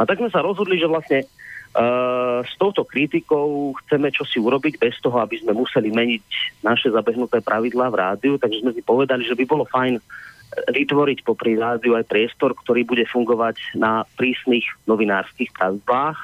A 0.00 0.08
tak 0.08 0.16
sme 0.16 0.32
sa 0.32 0.40
rozhodli, 0.40 0.80
že 0.80 0.88
vlastne 0.88 1.28
Uh, 1.70 2.42
s 2.42 2.58
touto 2.58 2.82
kritikou 2.82 3.70
chceme 3.78 4.10
čosi 4.10 4.42
urobiť 4.42 4.74
bez 4.82 4.98
toho, 4.98 5.22
aby 5.22 5.38
sme 5.38 5.54
museli 5.54 5.94
meniť 5.94 6.24
naše 6.66 6.90
zabehnuté 6.90 7.38
pravidlá 7.38 7.94
v 7.94 8.00
rádiu, 8.02 8.34
takže 8.42 8.66
sme 8.66 8.74
si 8.74 8.82
povedali, 8.82 9.22
že 9.22 9.38
by 9.38 9.44
bolo 9.46 9.62
fajn 9.70 10.02
vytvoriť 10.50 11.22
popri 11.22 11.54
rádiu 11.54 11.94
aj 11.94 12.10
priestor, 12.10 12.58
ktorý 12.58 12.82
bude 12.82 13.06
fungovať 13.06 13.78
na 13.78 14.02
prísnych 14.18 14.66
novinárskych 14.82 15.54
pravidlách, 15.54 16.18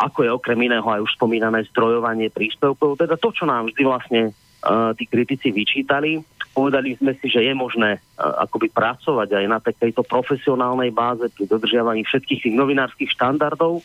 ako 0.00 0.18
je 0.24 0.30
okrem 0.32 0.58
iného 0.64 0.88
aj 0.88 1.04
už 1.04 1.12
spomínané 1.12 1.68
zdrojovanie 1.68 2.32
príspevkov, 2.32 2.96
teda 2.96 3.20
to, 3.20 3.36
čo 3.36 3.44
nám 3.44 3.68
vždy 3.68 3.82
vlastne 3.84 4.22
uh, 4.32 4.96
tí 4.96 5.04
kritici 5.04 5.52
vyčítali. 5.52 6.24
Povedali 6.56 6.96
sme 6.96 7.12
si, 7.20 7.28
že 7.28 7.44
je 7.44 7.52
možné 7.52 8.00
uh, 8.00 8.48
akoby 8.48 8.72
pracovať 8.72 9.28
aj 9.36 9.44
na 9.44 9.58
takejto 9.60 10.02
profesionálnej 10.08 10.88
báze 10.88 11.28
pri 11.36 11.44
dodržiavaní 11.44 12.02
všetkých 12.08 12.48
tých 12.48 12.56
novinárskych 12.56 13.12
štandardov, 13.12 13.84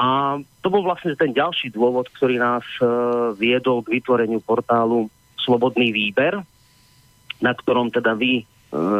a 0.00 0.40
to 0.64 0.72
bol 0.72 0.80
vlastne 0.80 1.12
ten 1.12 1.36
ďalší 1.36 1.76
dôvod, 1.76 2.08
ktorý 2.16 2.40
nás 2.40 2.64
e, 2.80 2.84
viedol 3.36 3.84
k 3.84 4.00
vytvoreniu 4.00 4.40
portálu 4.40 5.12
Slobodný 5.36 5.92
výber, 5.92 6.40
na 7.44 7.52
ktorom 7.52 7.92
teda 7.92 8.16
vy 8.16 8.40
e, 8.40 8.44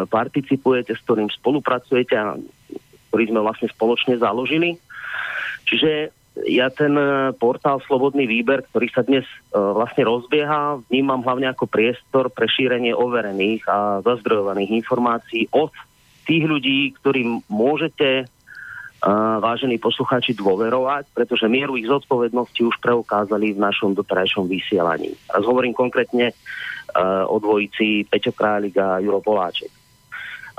participujete, 0.05 0.93
s 0.93 1.01
ktorým 1.09 1.33
spolupracujete 1.33 2.13
a 2.21 2.37
ktorý 3.09 3.25
sme 3.33 3.41
vlastne 3.41 3.73
spoločne 3.73 4.21
založili. 4.21 4.77
Čiže 5.65 6.13
ja 6.45 6.69
ten 6.69 6.93
e, 6.93 7.33
portál 7.33 7.81
Slobodný 7.89 8.29
výber, 8.29 8.61
ktorý 8.69 8.93
sa 8.93 9.01
dnes 9.01 9.25
vlastne 9.57 10.05
rozbieha, 10.05 10.85
vnímam 10.93 11.25
hlavne 11.25 11.49
ako 11.49 11.65
priestor 11.65 12.29
pre 12.29 12.45
šírenie 12.45 12.93
overených 12.93 13.65
a 13.73 14.05
zazdrojovaných 14.05 14.85
informácií 14.85 15.49
od 15.49 15.73
tých 16.29 16.45
ľudí, 16.45 16.93
ktorým 17.01 17.41
môžete 17.49 18.29
vážení 19.41 19.81
poslucháči, 19.81 20.37
dôverovať, 20.37 21.09
pretože 21.17 21.49
mieru 21.49 21.81
ich 21.81 21.89
zodpovednosti 21.89 22.61
už 22.61 22.77
preukázali 22.85 23.57
v 23.57 23.63
našom 23.65 23.97
doterajšom 23.97 24.45
vysielaní. 24.45 25.17
Teraz 25.25 25.45
hovorím 25.49 25.73
konkrétne 25.73 26.37
uh, 26.37 27.25
o 27.25 27.41
dvojici 27.41 28.05
Peťo 28.05 28.37
Králik 28.37 28.77
a 28.77 29.01
Juro 29.01 29.25
Poláček. 29.25 29.73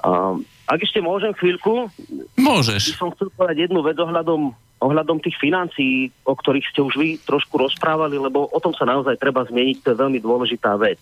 Uh, 0.02 0.42
ak 0.66 0.82
ešte 0.82 1.04
môžem 1.06 1.38
chvíľku, 1.38 1.94
Môžeš. 2.34 2.98
som 2.98 3.14
chcel 3.14 3.30
povedať 3.38 3.70
jednu 3.70 3.86
vec 3.86 4.00
ohľadom, 4.02 4.56
ohľadom 4.82 5.22
tých 5.22 5.38
financií, 5.38 6.10
o 6.26 6.34
ktorých 6.34 6.66
ste 6.74 6.82
už 6.82 6.98
vy 6.98 7.22
trošku 7.22 7.62
rozprávali, 7.62 8.18
lebo 8.18 8.50
o 8.50 8.60
tom 8.64 8.74
sa 8.74 8.89
naozaj 8.89 9.22
treba 9.22 9.46
zmieniť, 9.46 9.86
to 9.86 9.94
je 9.94 10.02
veľmi 10.02 10.18
dôležitá 10.18 10.74
vec. 10.82 10.98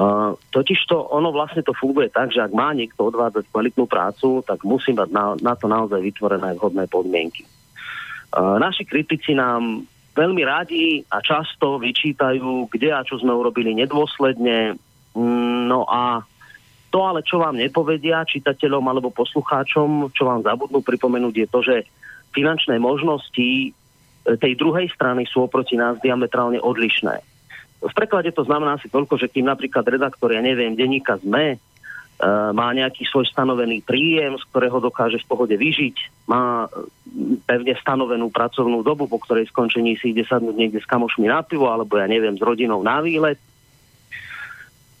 Uh, 0.00 0.32
totiž 0.48 0.88
to 0.88 0.96
ono 0.96 1.28
vlastne 1.28 1.60
to 1.60 1.76
funguje 1.76 2.08
tak, 2.08 2.32
že 2.32 2.40
ak 2.40 2.56
má 2.56 2.72
niekto 2.72 3.12
odvádzať 3.12 3.52
kvalitnú 3.52 3.84
prácu, 3.84 4.40
tak 4.48 4.64
musí 4.64 4.96
mať 4.96 5.12
na, 5.12 5.36
na 5.36 5.52
to 5.52 5.68
naozaj 5.68 6.00
vytvorené 6.00 6.56
vhodné 6.56 6.88
podmienky. 6.88 7.44
Uh, 8.32 8.56
naši 8.56 8.88
kritici 8.88 9.36
nám 9.36 9.84
veľmi 10.16 10.40
radi 10.40 11.04
a 11.12 11.20
často 11.20 11.76
vyčítajú, 11.76 12.72
kde 12.72 12.96
a 12.96 13.04
čo 13.04 13.20
sme 13.20 13.36
urobili 13.36 13.76
nedôsledne. 13.76 14.80
Mm, 15.12 15.68
no 15.68 15.84
a 15.84 16.24
to 16.90 16.98
ale, 17.06 17.22
čo 17.22 17.38
vám 17.38 17.60
nepovedia 17.60 18.26
čitateľom 18.26 18.82
alebo 18.88 19.14
poslucháčom, 19.14 20.10
čo 20.10 20.22
vám 20.26 20.42
zabudnú 20.42 20.82
pripomenúť, 20.82 21.34
je 21.34 21.46
to, 21.46 21.60
že 21.62 21.76
finančné 22.34 22.82
možnosti 22.82 23.46
e, 23.46 23.68
tej 24.34 24.58
druhej 24.58 24.90
strany 24.90 25.22
sú 25.30 25.46
oproti 25.46 25.78
nás 25.78 26.02
diametrálne 26.02 26.58
odlišné. 26.58 27.29
V 27.80 27.92
preklade 27.96 28.28
to 28.36 28.44
znamená 28.44 28.76
asi 28.76 28.92
toľko, 28.92 29.16
že 29.16 29.32
kým 29.32 29.48
napríklad 29.48 29.88
redaktor, 29.88 30.36
ja 30.36 30.44
neviem, 30.44 30.76
denníka 30.76 31.16
ZME, 31.20 31.56
Uh, 32.20 32.52
má 32.52 32.68
nejaký 32.76 33.08
svoj 33.08 33.24
stanovený 33.32 33.80
príjem, 33.80 34.36
z 34.36 34.44
ktorého 34.52 34.76
dokáže 34.76 35.24
v 35.24 35.24
pohode 35.24 35.56
vyžiť, 35.56 36.28
má 36.28 36.68
pevne 37.48 37.72
stanovenú 37.80 38.28
pracovnú 38.28 38.84
dobu, 38.84 39.08
po 39.08 39.16
ktorej 39.24 39.48
skončení 39.48 39.96
si 39.96 40.12
ide 40.12 40.28
sadnúť 40.28 40.52
niekde 40.52 40.84
s 40.84 40.90
kamošmi 40.92 41.32
na 41.32 41.40
pivo, 41.40 41.72
alebo 41.72 41.96
ja 41.96 42.04
neviem, 42.04 42.36
s 42.36 42.44
rodinou 42.44 42.84
na 42.84 43.00
výlet, 43.00 43.40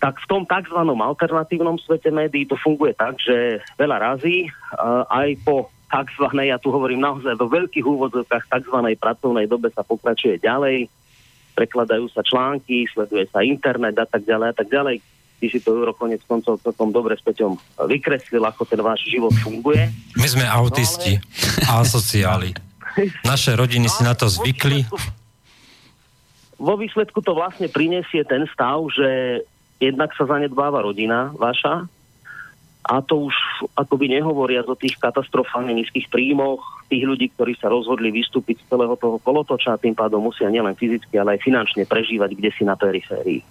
tak 0.00 0.16
v 0.16 0.26
tom 0.32 0.48
tzv. 0.48 0.80
alternatívnom 0.80 1.76
svete 1.76 2.08
médií 2.08 2.48
to 2.48 2.56
funguje 2.56 2.96
tak, 2.96 3.20
že 3.20 3.60
veľa 3.76 4.00
razy 4.00 4.48
uh, 4.48 5.04
aj 5.12 5.44
po 5.44 5.68
tzv. 5.92 6.24
ja 6.40 6.56
tu 6.56 6.72
hovorím 6.72 7.04
naozaj 7.04 7.36
do 7.36 7.52
veľkých 7.52 7.84
úvodzovkách 7.84 8.48
tzv. 8.48 8.76
pracovnej 8.96 9.44
dobe 9.44 9.68
sa 9.68 9.84
pokračuje 9.84 10.40
ďalej, 10.40 10.88
prekladajú 11.60 12.08
sa 12.08 12.24
články, 12.24 12.88
sleduje 12.88 13.28
sa 13.28 13.44
internet 13.44 13.92
a 14.00 14.08
tak 14.08 14.24
ďalej 14.24 14.48
a 14.48 14.54
tak 14.56 14.72
ďalej. 14.72 15.04
Ty 15.40 15.46
si 15.52 15.60
to 15.60 15.76
Euro 15.76 15.92
konec 15.92 16.24
koncov 16.24 16.56
celkom 16.64 16.88
dobre 16.88 17.16
s 17.16 17.22
Peťom 17.24 17.60
vykreslil, 17.84 18.40
ako 18.40 18.64
ten 18.64 18.80
váš 18.80 19.04
život 19.04 19.32
funguje. 19.44 19.92
My 20.16 20.28
sme 20.28 20.48
autisti 20.48 21.20
no, 21.20 21.20
ale... 21.20 21.68
a 21.68 21.72
asociáli. 21.84 22.50
Naše 23.28 23.56
rodiny 23.60 23.88
no, 23.88 23.92
si 23.92 24.00
na 24.00 24.16
to 24.16 24.28
zvykli. 24.32 24.88
vo 26.60 26.74
výsledku 26.76 27.20
to 27.20 27.32
vlastne 27.36 27.68
prinesie 27.68 28.24
ten 28.24 28.44
stav, 28.52 28.84
že 28.92 29.40
jednak 29.80 30.12
sa 30.16 30.28
zanedbáva 30.28 30.84
rodina 30.84 31.32
vaša, 31.36 31.88
a 32.80 33.04
to 33.04 33.28
už 33.28 33.36
akoby 33.76 34.08
nehovoria 34.08 34.64
o 34.64 34.72
tých 34.72 34.96
katastrofálne 34.96 35.76
nízkych 35.76 36.08
príjmoch, 36.08 36.60
tých 36.88 37.04
ľudí, 37.04 37.28
ktorí 37.36 37.54
sa 37.60 37.68
rozhodli 37.68 38.08
vystúpiť 38.08 38.64
z 38.64 38.68
celého 38.72 38.96
toho 38.96 39.20
kolotoča, 39.20 39.78
tým 39.78 39.92
pádom 39.92 40.24
musia 40.24 40.48
nielen 40.48 40.72
fyzicky, 40.74 41.20
ale 41.20 41.36
aj 41.36 41.44
finančne 41.44 41.84
prežívať 41.84 42.30
kde 42.32 42.50
si 42.56 42.62
na 42.64 42.74
periférii. 42.74 43.44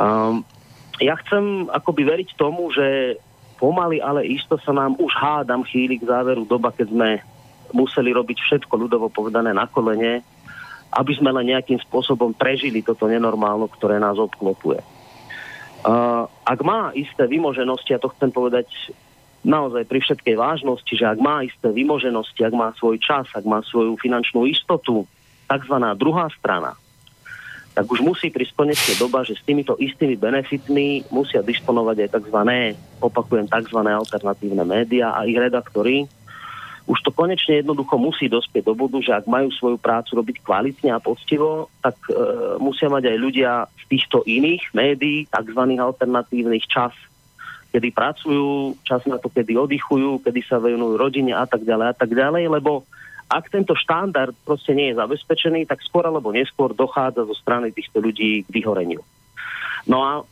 Um, 0.00 0.42
ja 0.98 1.14
chcem 1.22 1.68
akoby 1.70 2.02
veriť 2.08 2.28
tomu, 2.34 2.72
že 2.72 3.20
pomaly, 3.60 4.00
ale 4.00 4.26
isto 4.26 4.56
sa 4.58 4.72
nám 4.72 4.96
už 4.98 5.12
hádam 5.12 5.62
chýli 5.62 6.00
k 6.00 6.08
záveru 6.08 6.48
doba, 6.48 6.72
keď 6.72 6.88
sme 6.90 7.08
museli 7.74 8.10
robiť 8.16 8.38
všetko 8.42 8.74
ľudovo 8.74 9.12
povedané 9.12 9.52
na 9.52 9.68
kolene, 9.68 10.24
aby 10.88 11.12
sme 11.12 11.30
len 11.36 11.52
nejakým 11.52 11.78
spôsobom 11.84 12.32
prežili 12.32 12.80
toto 12.80 13.04
nenormálno, 13.04 13.68
ktoré 13.68 14.00
nás 14.00 14.16
obklopuje. 14.16 14.80
Ak 16.42 16.60
má 16.66 16.90
isté 16.96 17.28
vymoženosti, 17.28 17.94
ja 17.94 18.00
to 18.02 18.10
chcem 18.16 18.34
povedať 18.34 18.66
naozaj 19.46 19.86
pri 19.86 20.02
všetkej 20.02 20.34
vážnosti, 20.34 20.90
že 20.90 21.06
ak 21.06 21.18
má 21.22 21.46
isté 21.46 21.70
vymoženosti, 21.70 22.42
ak 22.42 22.54
má 22.54 22.68
svoj 22.74 22.98
čas, 22.98 23.30
ak 23.30 23.46
má 23.46 23.62
svoju 23.62 23.94
finančnú 24.02 24.44
istotu, 24.50 25.06
tzv. 25.46 25.74
druhá 25.94 26.26
strana, 26.34 26.74
tak 27.78 27.86
už 27.86 28.02
musí 28.02 28.34
konečne 28.34 28.98
doba, 28.98 29.22
že 29.22 29.38
s 29.38 29.46
týmito 29.46 29.78
istými 29.78 30.18
benefitmi 30.18 31.06
musia 31.14 31.46
disponovať 31.46 31.96
aj 32.04 32.10
tzv. 32.18 32.38
opakujem, 32.98 33.46
tzv. 33.46 33.78
alternatívne 33.78 34.66
médiá 34.66 35.14
a 35.14 35.22
ich 35.30 35.38
redaktori, 35.38 36.10
už 36.88 36.98
to 37.04 37.12
konečne 37.12 37.60
jednoducho 37.60 38.00
musí 38.00 38.32
dospieť 38.32 38.64
do 38.64 38.74
bodu, 38.74 38.96
že 39.04 39.12
ak 39.12 39.28
majú 39.28 39.52
svoju 39.52 39.76
prácu 39.76 40.24
robiť 40.24 40.40
kvalitne 40.40 40.96
a 40.96 41.04
poctivo, 41.04 41.68
tak 41.84 42.00
e, 42.08 42.16
musia 42.56 42.88
mať 42.88 43.12
aj 43.12 43.16
ľudia 43.20 43.50
z 43.68 43.84
týchto 43.92 44.24
iných 44.24 44.72
médií, 44.72 45.28
tzv. 45.28 45.60
alternatívnych 45.76 46.64
čas, 46.64 46.96
kedy 47.68 47.92
pracujú, 47.92 48.80
čas 48.88 49.04
na 49.04 49.20
to, 49.20 49.28
kedy 49.28 49.52
oddychujú, 49.60 50.24
kedy 50.24 50.40
sa 50.48 50.56
venujú 50.56 50.96
rodine 50.96 51.36
a 51.36 51.44
tak 51.44 51.68
ďalej 51.68 51.86
a 51.92 51.94
tak 51.94 52.10
ďalej, 52.16 52.48
lebo 52.56 52.88
ak 53.28 53.52
tento 53.52 53.76
štandard 53.76 54.32
proste 54.40 54.72
nie 54.72 54.88
je 54.88 54.96
zabezpečený, 54.96 55.68
tak 55.68 55.84
skôr 55.84 56.08
alebo 56.08 56.32
neskôr 56.32 56.72
dochádza 56.72 57.28
zo 57.28 57.36
strany 57.36 57.68
týchto 57.76 58.00
ľudí 58.00 58.48
k 58.48 58.48
vyhoreniu. 58.48 59.04
No 59.84 60.00
a 60.00 60.24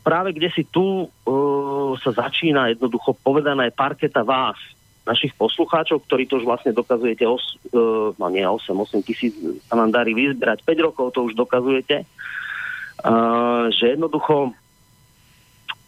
práve 0.00 0.32
kde 0.32 0.48
si 0.48 0.64
tu 0.64 1.04
uh, 1.04 1.92
sa 2.00 2.10
začína 2.16 2.72
jednoducho 2.72 3.12
povedané 3.20 3.68
parketa 3.68 4.24
vás, 4.24 4.56
našich 5.08 5.32
poslucháčov, 5.34 6.04
ktorí 6.04 6.28
to 6.28 6.38
už 6.40 6.44
vlastne 6.44 6.76
dokazujete, 6.76 7.24
os, 7.24 7.56
uh, 7.72 8.12
no 8.14 8.26
nie 8.28 8.44
8, 8.44 8.70
8 8.72 9.00
tisíc 9.06 9.32
sa 9.66 9.74
nám 9.76 9.90
darí 9.90 10.12
vyzberať, 10.12 10.62
5 10.62 10.86
rokov 10.86 11.16
to 11.16 11.24
už 11.24 11.34
dokazujete, 11.34 12.04
uh, 12.04 13.72
že 13.72 13.96
jednoducho 13.96 14.52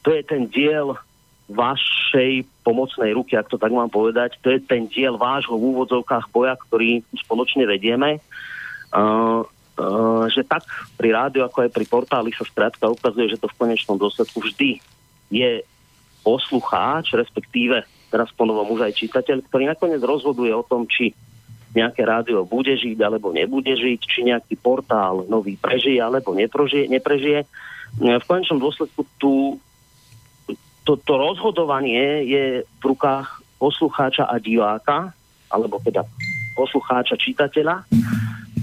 to 0.03 0.11
je 0.11 0.23
ten 0.27 0.51
diel 0.51 0.99
vašej 1.53 2.49
pomocnej 2.65 3.13
ruky, 3.13 3.37
ak 3.37 3.53
to 3.53 3.61
tak 3.61 3.71
mám 3.71 3.93
povedať, 3.93 4.41
to 4.41 4.51
je 4.51 4.59
ten 4.65 4.89
diel 4.89 5.21
vášho 5.21 5.55
v 5.55 5.77
úvodzovkách 5.77 6.33
boja, 6.33 6.57
ktorý 6.57 7.05
spoločne 7.13 7.69
vedieme. 7.69 8.19
Uh, 8.93 9.45
uh, 9.77 10.25
že 10.33 10.45
tak 10.45 10.65
pri 10.97 11.13
rádiu, 11.13 11.45
ako 11.45 11.69
aj 11.69 11.71
pri 11.73 11.85
portáli 11.85 12.31
sa 12.33 12.49
skrátka 12.49 12.89
ukazuje, 12.89 13.33
že 13.33 13.41
to 13.41 13.49
v 13.49 13.59
konečnom 13.61 14.01
dôsledku 14.01 14.41
vždy 14.41 14.81
je 15.33 15.65
poslucháč, 16.23 17.13
respektíve 17.13 17.85
teraz 18.13 18.29
ponovom 18.37 18.69
už 18.77 18.85
aj 18.85 18.93
čitateľ, 18.93 19.49
ktorý 19.49 19.73
nakoniec 19.73 20.05
rozhoduje 20.05 20.53
o 20.53 20.61
tom, 20.61 20.85
či 20.85 21.17
nejaké 21.73 22.05
rádio 22.05 22.45
bude 22.45 22.77
žiť 22.77 23.01
alebo 23.01 23.33
nebude 23.33 23.73
žiť, 23.73 24.01
či 24.05 24.29
nejaký 24.29 24.61
portál 24.61 25.25
nový 25.25 25.57
prežije 25.57 25.97
alebo 25.97 26.37
neprežije. 26.37 26.93
neprežije. 26.93 27.49
V 27.97 28.25
konečnom 28.29 28.61
dôsledku 28.61 29.09
tu 29.17 29.57
to, 30.83 30.99
to 30.99 31.15
rozhodovanie 31.15 32.27
je 32.27 32.45
v 32.67 32.83
rukách 32.83 33.41
poslucháča 33.63 34.27
a 34.27 34.37
diváka, 34.43 35.15
alebo 35.47 35.79
teda 35.79 36.03
poslucháča, 36.59 37.15
čitateľa, 37.15 37.87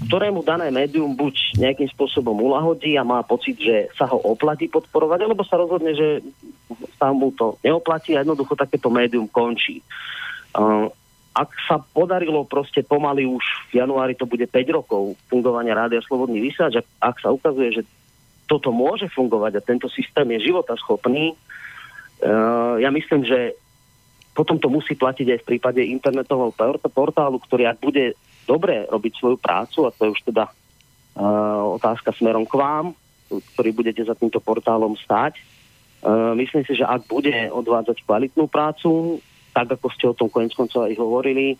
ktorému 0.09 0.41
dané 0.41 0.73
médium 0.73 1.13
buď 1.13 1.61
nejakým 1.61 1.85
spôsobom 1.93 2.33
ulahodí 2.33 2.97
a 2.97 3.05
má 3.05 3.21
pocit, 3.21 3.61
že 3.61 3.93
sa 3.93 4.09
ho 4.09 4.17
oplatí 4.17 4.65
podporovať, 4.65 5.21
alebo 5.21 5.45
sa 5.45 5.61
rozhodne, 5.61 5.93
že 5.93 6.25
sa 6.97 7.13
mu 7.13 7.29
to 7.37 7.61
neoplatí 7.61 8.17
a 8.17 8.25
jednoducho 8.25 8.57
takéto 8.57 8.89
médium 8.89 9.29
končí. 9.29 9.85
Ak 11.37 11.53
sa 11.69 11.77
podarilo 11.77 12.41
proste 12.49 12.81
pomaly 12.81 13.29
už 13.29 13.69
v 13.69 13.85
januári 13.85 14.17
to 14.17 14.25
bude 14.25 14.49
5 14.49 14.57
rokov 14.73 15.13
fungovania 15.29 15.77
Rádia 15.77 16.01
Slobodný 16.01 16.41
vysielač, 16.41 16.81
ak, 16.81 17.21
sa 17.21 17.29
ukazuje, 17.29 17.69
že 17.77 17.81
toto 18.49 18.73
môže 18.73 19.05
fungovať 19.13 19.61
a 19.61 19.65
tento 19.65 19.85
systém 19.93 20.25
je 20.33 20.49
životaschopný, 20.49 21.37
uh, 21.37 22.81
ja 22.81 22.89
myslím, 22.89 23.29
že 23.29 23.53
potom 24.33 24.57
to 24.57 24.73
musí 24.73 24.97
platiť 24.97 25.37
aj 25.37 25.39
v 25.45 25.47
prípade 25.53 25.85
internetového 25.85 26.49
portálu, 26.89 27.37
ktorý 27.37 27.69
ak 27.69 27.77
bude 27.77 28.17
dobre 28.49 28.89
robiť 28.89 29.13
svoju 29.21 29.37
prácu, 29.37 29.85
a 29.85 29.93
to 29.93 30.09
je 30.09 30.13
už 30.17 30.21
teda 30.25 30.49
uh, 30.49 31.77
otázka 31.77 32.09
smerom 32.17 32.49
k 32.49 32.57
vám, 32.57 32.97
ktorý 33.29 33.69
budete 33.77 34.01
za 34.01 34.17
týmto 34.17 34.41
portálom 34.41 34.97
stáť, 34.97 35.37
Uh, 35.99 36.31
myslím 36.39 36.63
si, 36.63 36.79
že 36.79 36.87
ak 36.87 37.11
bude 37.11 37.51
odvádzať 37.51 38.07
kvalitnú 38.07 38.47
prácu, 38.47 39.19
tak 39.51 39.75
ako 39.75 39.87
ste 39.91 40.07
o 40.07 40.15
tom 40.15 40.31
konec 40.31 40.55
koncov 40.55 40.87
aj 40.87 40.95
hovorili, 40.95 41.59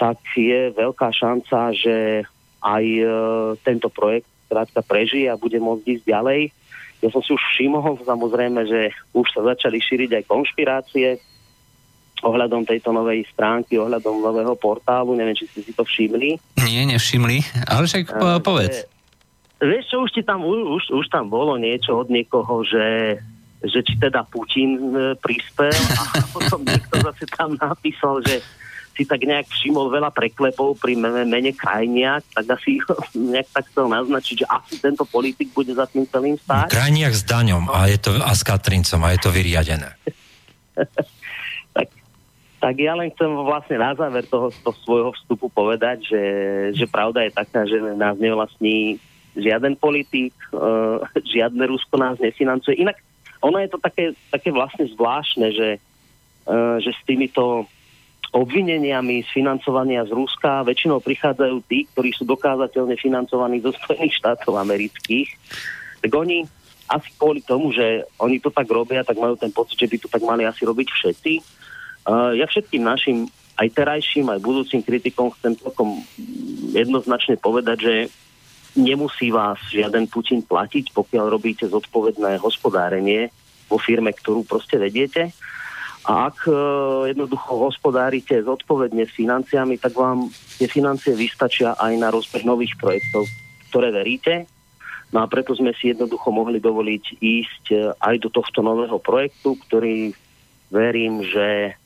tak 0.00 0.16
je 0.32 0.72
veľká 0.72 1.12
šanca, 1.12 1.76
že 1.76 2.24
aj 2.64 2.84
uh, 3.04 3.08
tento 3.60 3.92
projekt 3.92 4.24
krátka 4.48 4.80
prežije 4.80 5.28
a 5.28 5.36
bude 5.36 5.60
môcť 5.60 5.84
ísť 5.84 6.04
ďalej. 6.08 6.48
Ja 7.04 7.12
som 7.12 7.20
si 7.20 7.36
už 7.36 7.44
všimol, 7.52 8.00
samozrejme, 8.08 8.64
že 8.64 8.96
už 9.12 9.28
sa 9.36 9.44
začali 9.52 9.76
šíriť 9.76 10.16
aj 10.16 10.28
konšpirácie 10.32 11.20
ohľadom 12.24 12.64
tejto 12.64 12.90
novej 12.90 13.28
stránky, 13.28 13.76
ohľadom 13.76 14.24
nového 14.24 14.56
portálu. 14.56 15.12
Neviem, 15.12 15.36
či 15.36 15.46
ste 15.52 15.60
si 15.60 15.72
to 15.76 15.84
všimli. 15.84 16.40
Nie, 16.64 16.88
nevšimli, 16.88 17.68
ale 17.68 17.84
však 17.84 18.04
uh, 18.10 18.40
povedz. 18.40 18.88
Vieš 19.60 19.84
čo, 19.92 19.96
už, 20.02 20.10
ti 20.10 20.22
tam, 20.24 20.42
už, 20.44 20.90
už 20.90 21.06
tam 21.12 21.28
bolo 21.30 21.54
niečo 21.60 21.94
od 22.00 22.08
niekoho, 22.08 22.64
že 22.64 23.20
že 23.64 23.80
či 23.80 23.96
teda 23.96 24.28
Putin 24.28 24.76
e, 24.76 25.16
prispel 25.16 25.72
a 25.72 26.20
potom 26.36 26.60
niekto 26.60 27.00
zase 27.00 27.24
tam 27.32 27.56
napísal, 27.56 28.20
že 28.20 28.44
si 28.94 29.02
tak 29.02 29.26
nejak 29.26 29.50
všimol 29.50 29.90
veľa 29.90 30.14
preklepov 30.14 30.78
pri 30.78 30.94
mene, 30.94 31.26
mene 31.26 31.50
Krajniak, 31.50 32.22
tak 32.30 32.44
asi 32.60 32.78
nejak 33.34 33.48
tak 33.50 33.64
chcel 33.72 33.90
naznačiť, 33.90 34.44
že 34.44 34.46
asi 34.46 34.74
tento 34.78 35.02
politik 35.08 35.50
bude 35.50 35.74
za 35.74 35.88
tým 35.90 36.06
celým 36.06 36.36
stáť. 36.38 36.70
Krajniak 36.70 37.14
s 37.16 37.24
daňom 37.26 37.72
a, 37.72 37.90
je 37.90 37.98
to, 37.98 38.10
a 38.22 38.32
s 38.36 38.44
Katrincom 38.46 39.00
a 39.02 39.08
je 39.16 39.20
to 39.20 39.30
vyriadené. 39.32 39.90
tak, 42.64 42.80
ja 42.80 42.96
len 42.96 43.12
chcem 43.12 43.28
vlastne 43.28 43.76
na 43.76 43.92
záver 43.92 44.24
toho, 44.24 44.48
toho 44.48 44.76
svojho 44.80 45.10
vstupu 45.12 45.52
povedať, 45.52 46.00
že, 46.08 46.24
že 46.72 46.88
pravda 46.88 47.28
je 47.28 47.36
taká, 47.36 47.68
že 47.68 47.76
nás 47.76 48.16
nevlastní 48.16 48.96
žiaden 49.36 49.76
politik, 49.76 50.32
uh, 50.56 51.04
žiadne 51.20 51.60
Rusko 51.68 52.00
nás 52.00 52.16
nefinancuje. 52.16 52.80
Inak 52.80 52.96
ono 53.44 53.60
je 53.60 53.68
to 53.68 53.76
také, 53.76 54.16
také 54.32 54.48
vlastne 54.48 54.88
zvláštne, 54.88 55.52
že, 55.52 55.68
uh, 56.48 56.80
že 56.80 56.96
s 56.96 57.04
týmito 57.04 57.68
obvineniami 58.32 59.28
z 59.28 59.44
financovania 59.44 60.08
z 60.08 60.16
Ruska 60.16 60.64
väčšinou 60.64 61.04
prichádzajú 61.04 61.56
tí, 61.68 61.84
ktorí 61.92 62.16
sú 62.16 62.24
dokázateľne 62.24 62.96
financovaní 62.96 63.60
zo 63.60 63.76
Spojených 63.76 64.24
štátov 64.24 64.56
amerických. 64.56 65.28
Tak 66.00 66.10
oni 66.16 66.48
asi 66.88 67.12
kvôli 67.20 67.44
tomu, 67.44 67.76
že 67.76 68.08
oni 68.16 68.40
to 68.40 68.48
tak 68.48 68.72
robia, 68.72 69.04
tak 69.04 69.20
majú 69.20 69.36
ten 69.36 69.52
pocit, 69.52 69.76
že 69.76 69.88
by 69.92 69.96
to 70.00 70.08
tak 70.08 70.24
mali 70.24 70.48
asi 70.48 70.64
robiť 70.64 70.88
všetci. 70.88 71.32
Uh, 72.04 72.36
ja 72.36 72.44
všetkým 72.44 72.84
našim 72.84 73.32
aj 73.54 73.68
terajším, 73.70 74.34
aj 74.34 74.42
budúcim 74.42 74.82
kritikom 74.82 75.30
chcem 75.38 75.54
celkom 75.54 76.02
jednoznačne 76.74 77.38
povedať, 77.38 77.78
že 77.80 77.94
nemusí 78.74 79.30
vás 79.30 79.58
žiaden 79.70 80.10
Putin 80.10 80.42
platiť, 80.42 80.90
pokiaľ 80.90 81.30
robíte 81.30 81.70
zodpovedné 81.70 82.42
hospodárenie 82.42 83.30
vo 83.70 83.78
firme, 83.78 84.10
ktorú 84.10 84.42
proste 84.42 84.76
vediete. 84.82 85.30
A 86.04 86.28
ak 86.28 86.44
e, 86.44 86.52
jednoducho 87.14 87.70
hospodárite 87.70 88.36
zodpovedne 88.44 89.08
s 89.08 89.16
financiami, 89.16 89.80
tak 89.80 89.96
vám 89.96 90.28
tie 90.60 90.68
financie 90.68 91.16
vystačia 91.16 91.78
aj 91.80 91.92
na 91.96 92.12
rozbeh 92.12 92.44
nových 92.44 92.76
projektov, 92.76 93.24
ktoré 93.72 93.88
veríte. 93.88 94.44
No 95.14 95.24
a 95.24 95.30
preto 95.30 95.54
sme 95.56 95.72
si 95.78 95.94
jednoducho 95.94 96.28
mohli 96.34 96.60
dovoliť 96.60 97.04
ísť 97.22 97.64
e, 97.72 97.76
aj 97.96 98.14
do 98.20 98.28
tohto 98.28 98.60
nového 98.60 99.00
projektu, 99.00 99.56
ktorý 99.64 100.12
verím, 100.68 101.24
že 101.24 101.78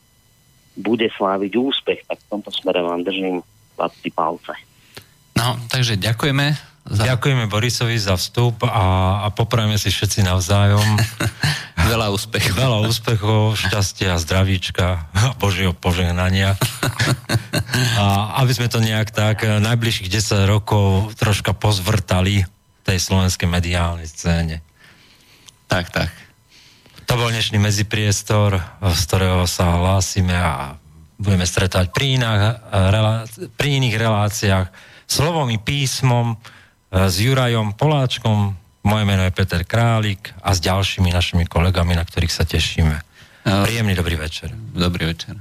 bude 0.79 1.11
sláviť 1.11 1.53
úspech. 1.59 2.07
Tak 2.07 2.19
v 2.23 2.29
tomto 2.31 2.51
smere 2.55 2.81
vám 2.81 3.03
držím 3.03 3.43
chlapci 3.75 4.09
palce. 4.15 4.55
No, 5.35 5.59
takže 5.71 5.99
ďakujeme 5.99 6.55
za... 6.89 7.05
Ďakujeme 7.05 7.53
Borisovi 7.53 8.01
za 8.01 8.17
vstup 8.17 8.65
a, 8.65 9.21
a 9.23 9.27
poprajme 9.29 9.77
si 9.77 9.93
všetci 9.93 10.25
navzájom. 10.25 10.87
Veľa 11.93 12.09
úspechov. 12.17 12.57
Veľa 12.57 12.79
úspechov, 12.89 13.43
šťastia, 13.61 14.17
zdravíčka, 14.17 15.09
Božieho 15.37 15.77
požehnania. 15.77 16.57
A 18.01 18.37
aby 18.43 18.53
sme 18.53 18.69
to 18.69 18.83
nejak 18.83 19.15
tak 19.15 19.47
najbližších 19.47 20.11
10 20.11 20.51
rokov 20.51 21.15
troška 21.17 21.55
pozvrtali, 21.55 22.45
tej 22.85 22.99
slovenskej 22.99 23.49
mediálnej 23.49 24.09
scéne. 24.09 24.65
Tak, 25.69 25.93
tak. 25.93 26.11
To 27.09 27.17
bol 27.17 27.33
dnešný 27.33 27.57
medzipriestor, 27.57 28.61
z 28.85 29.01
ktorého 29.09 29.49
sa 29.49 29.81
hlásime 29.81 30.37
a 30.37 30.77
budeme 31.17 31.49
stretať 31.49 31.89
pri, 31.89 32.21
iných, 32.21 32.45
pri 33.57 33.69
iných 33.81 33.97
reláciách 33.97 34.67
slovom 35.09 35.49
i 35.49 35.57
písmom 35.57 36.37
e, 36.37 37.09
s 37.09 37.17
Jurajom 37.17 37.73
Poláčkom, 37.81 38.53
moje 38.85 39.05
meno 39.09 39.25
je 39.25 39.33
Peter 39.33 39.65
Králik 39.65 40.37
a 40.45 40.53
s 40.53 40.61
ďalšími 40.61 41.09
našimi 41.09 41.49
kolegami, 41.49 41.97
na 41.97 42.05
ktorých 42.05 42.33
sa 42.33 42.45
tešíme. 42.45 43.01
Príjemný 43.65 43.97
dobrý 43.97 44.21
večer. 44.21 44.53
Dobrý 44.77 45.09
večer. 45.09 45.41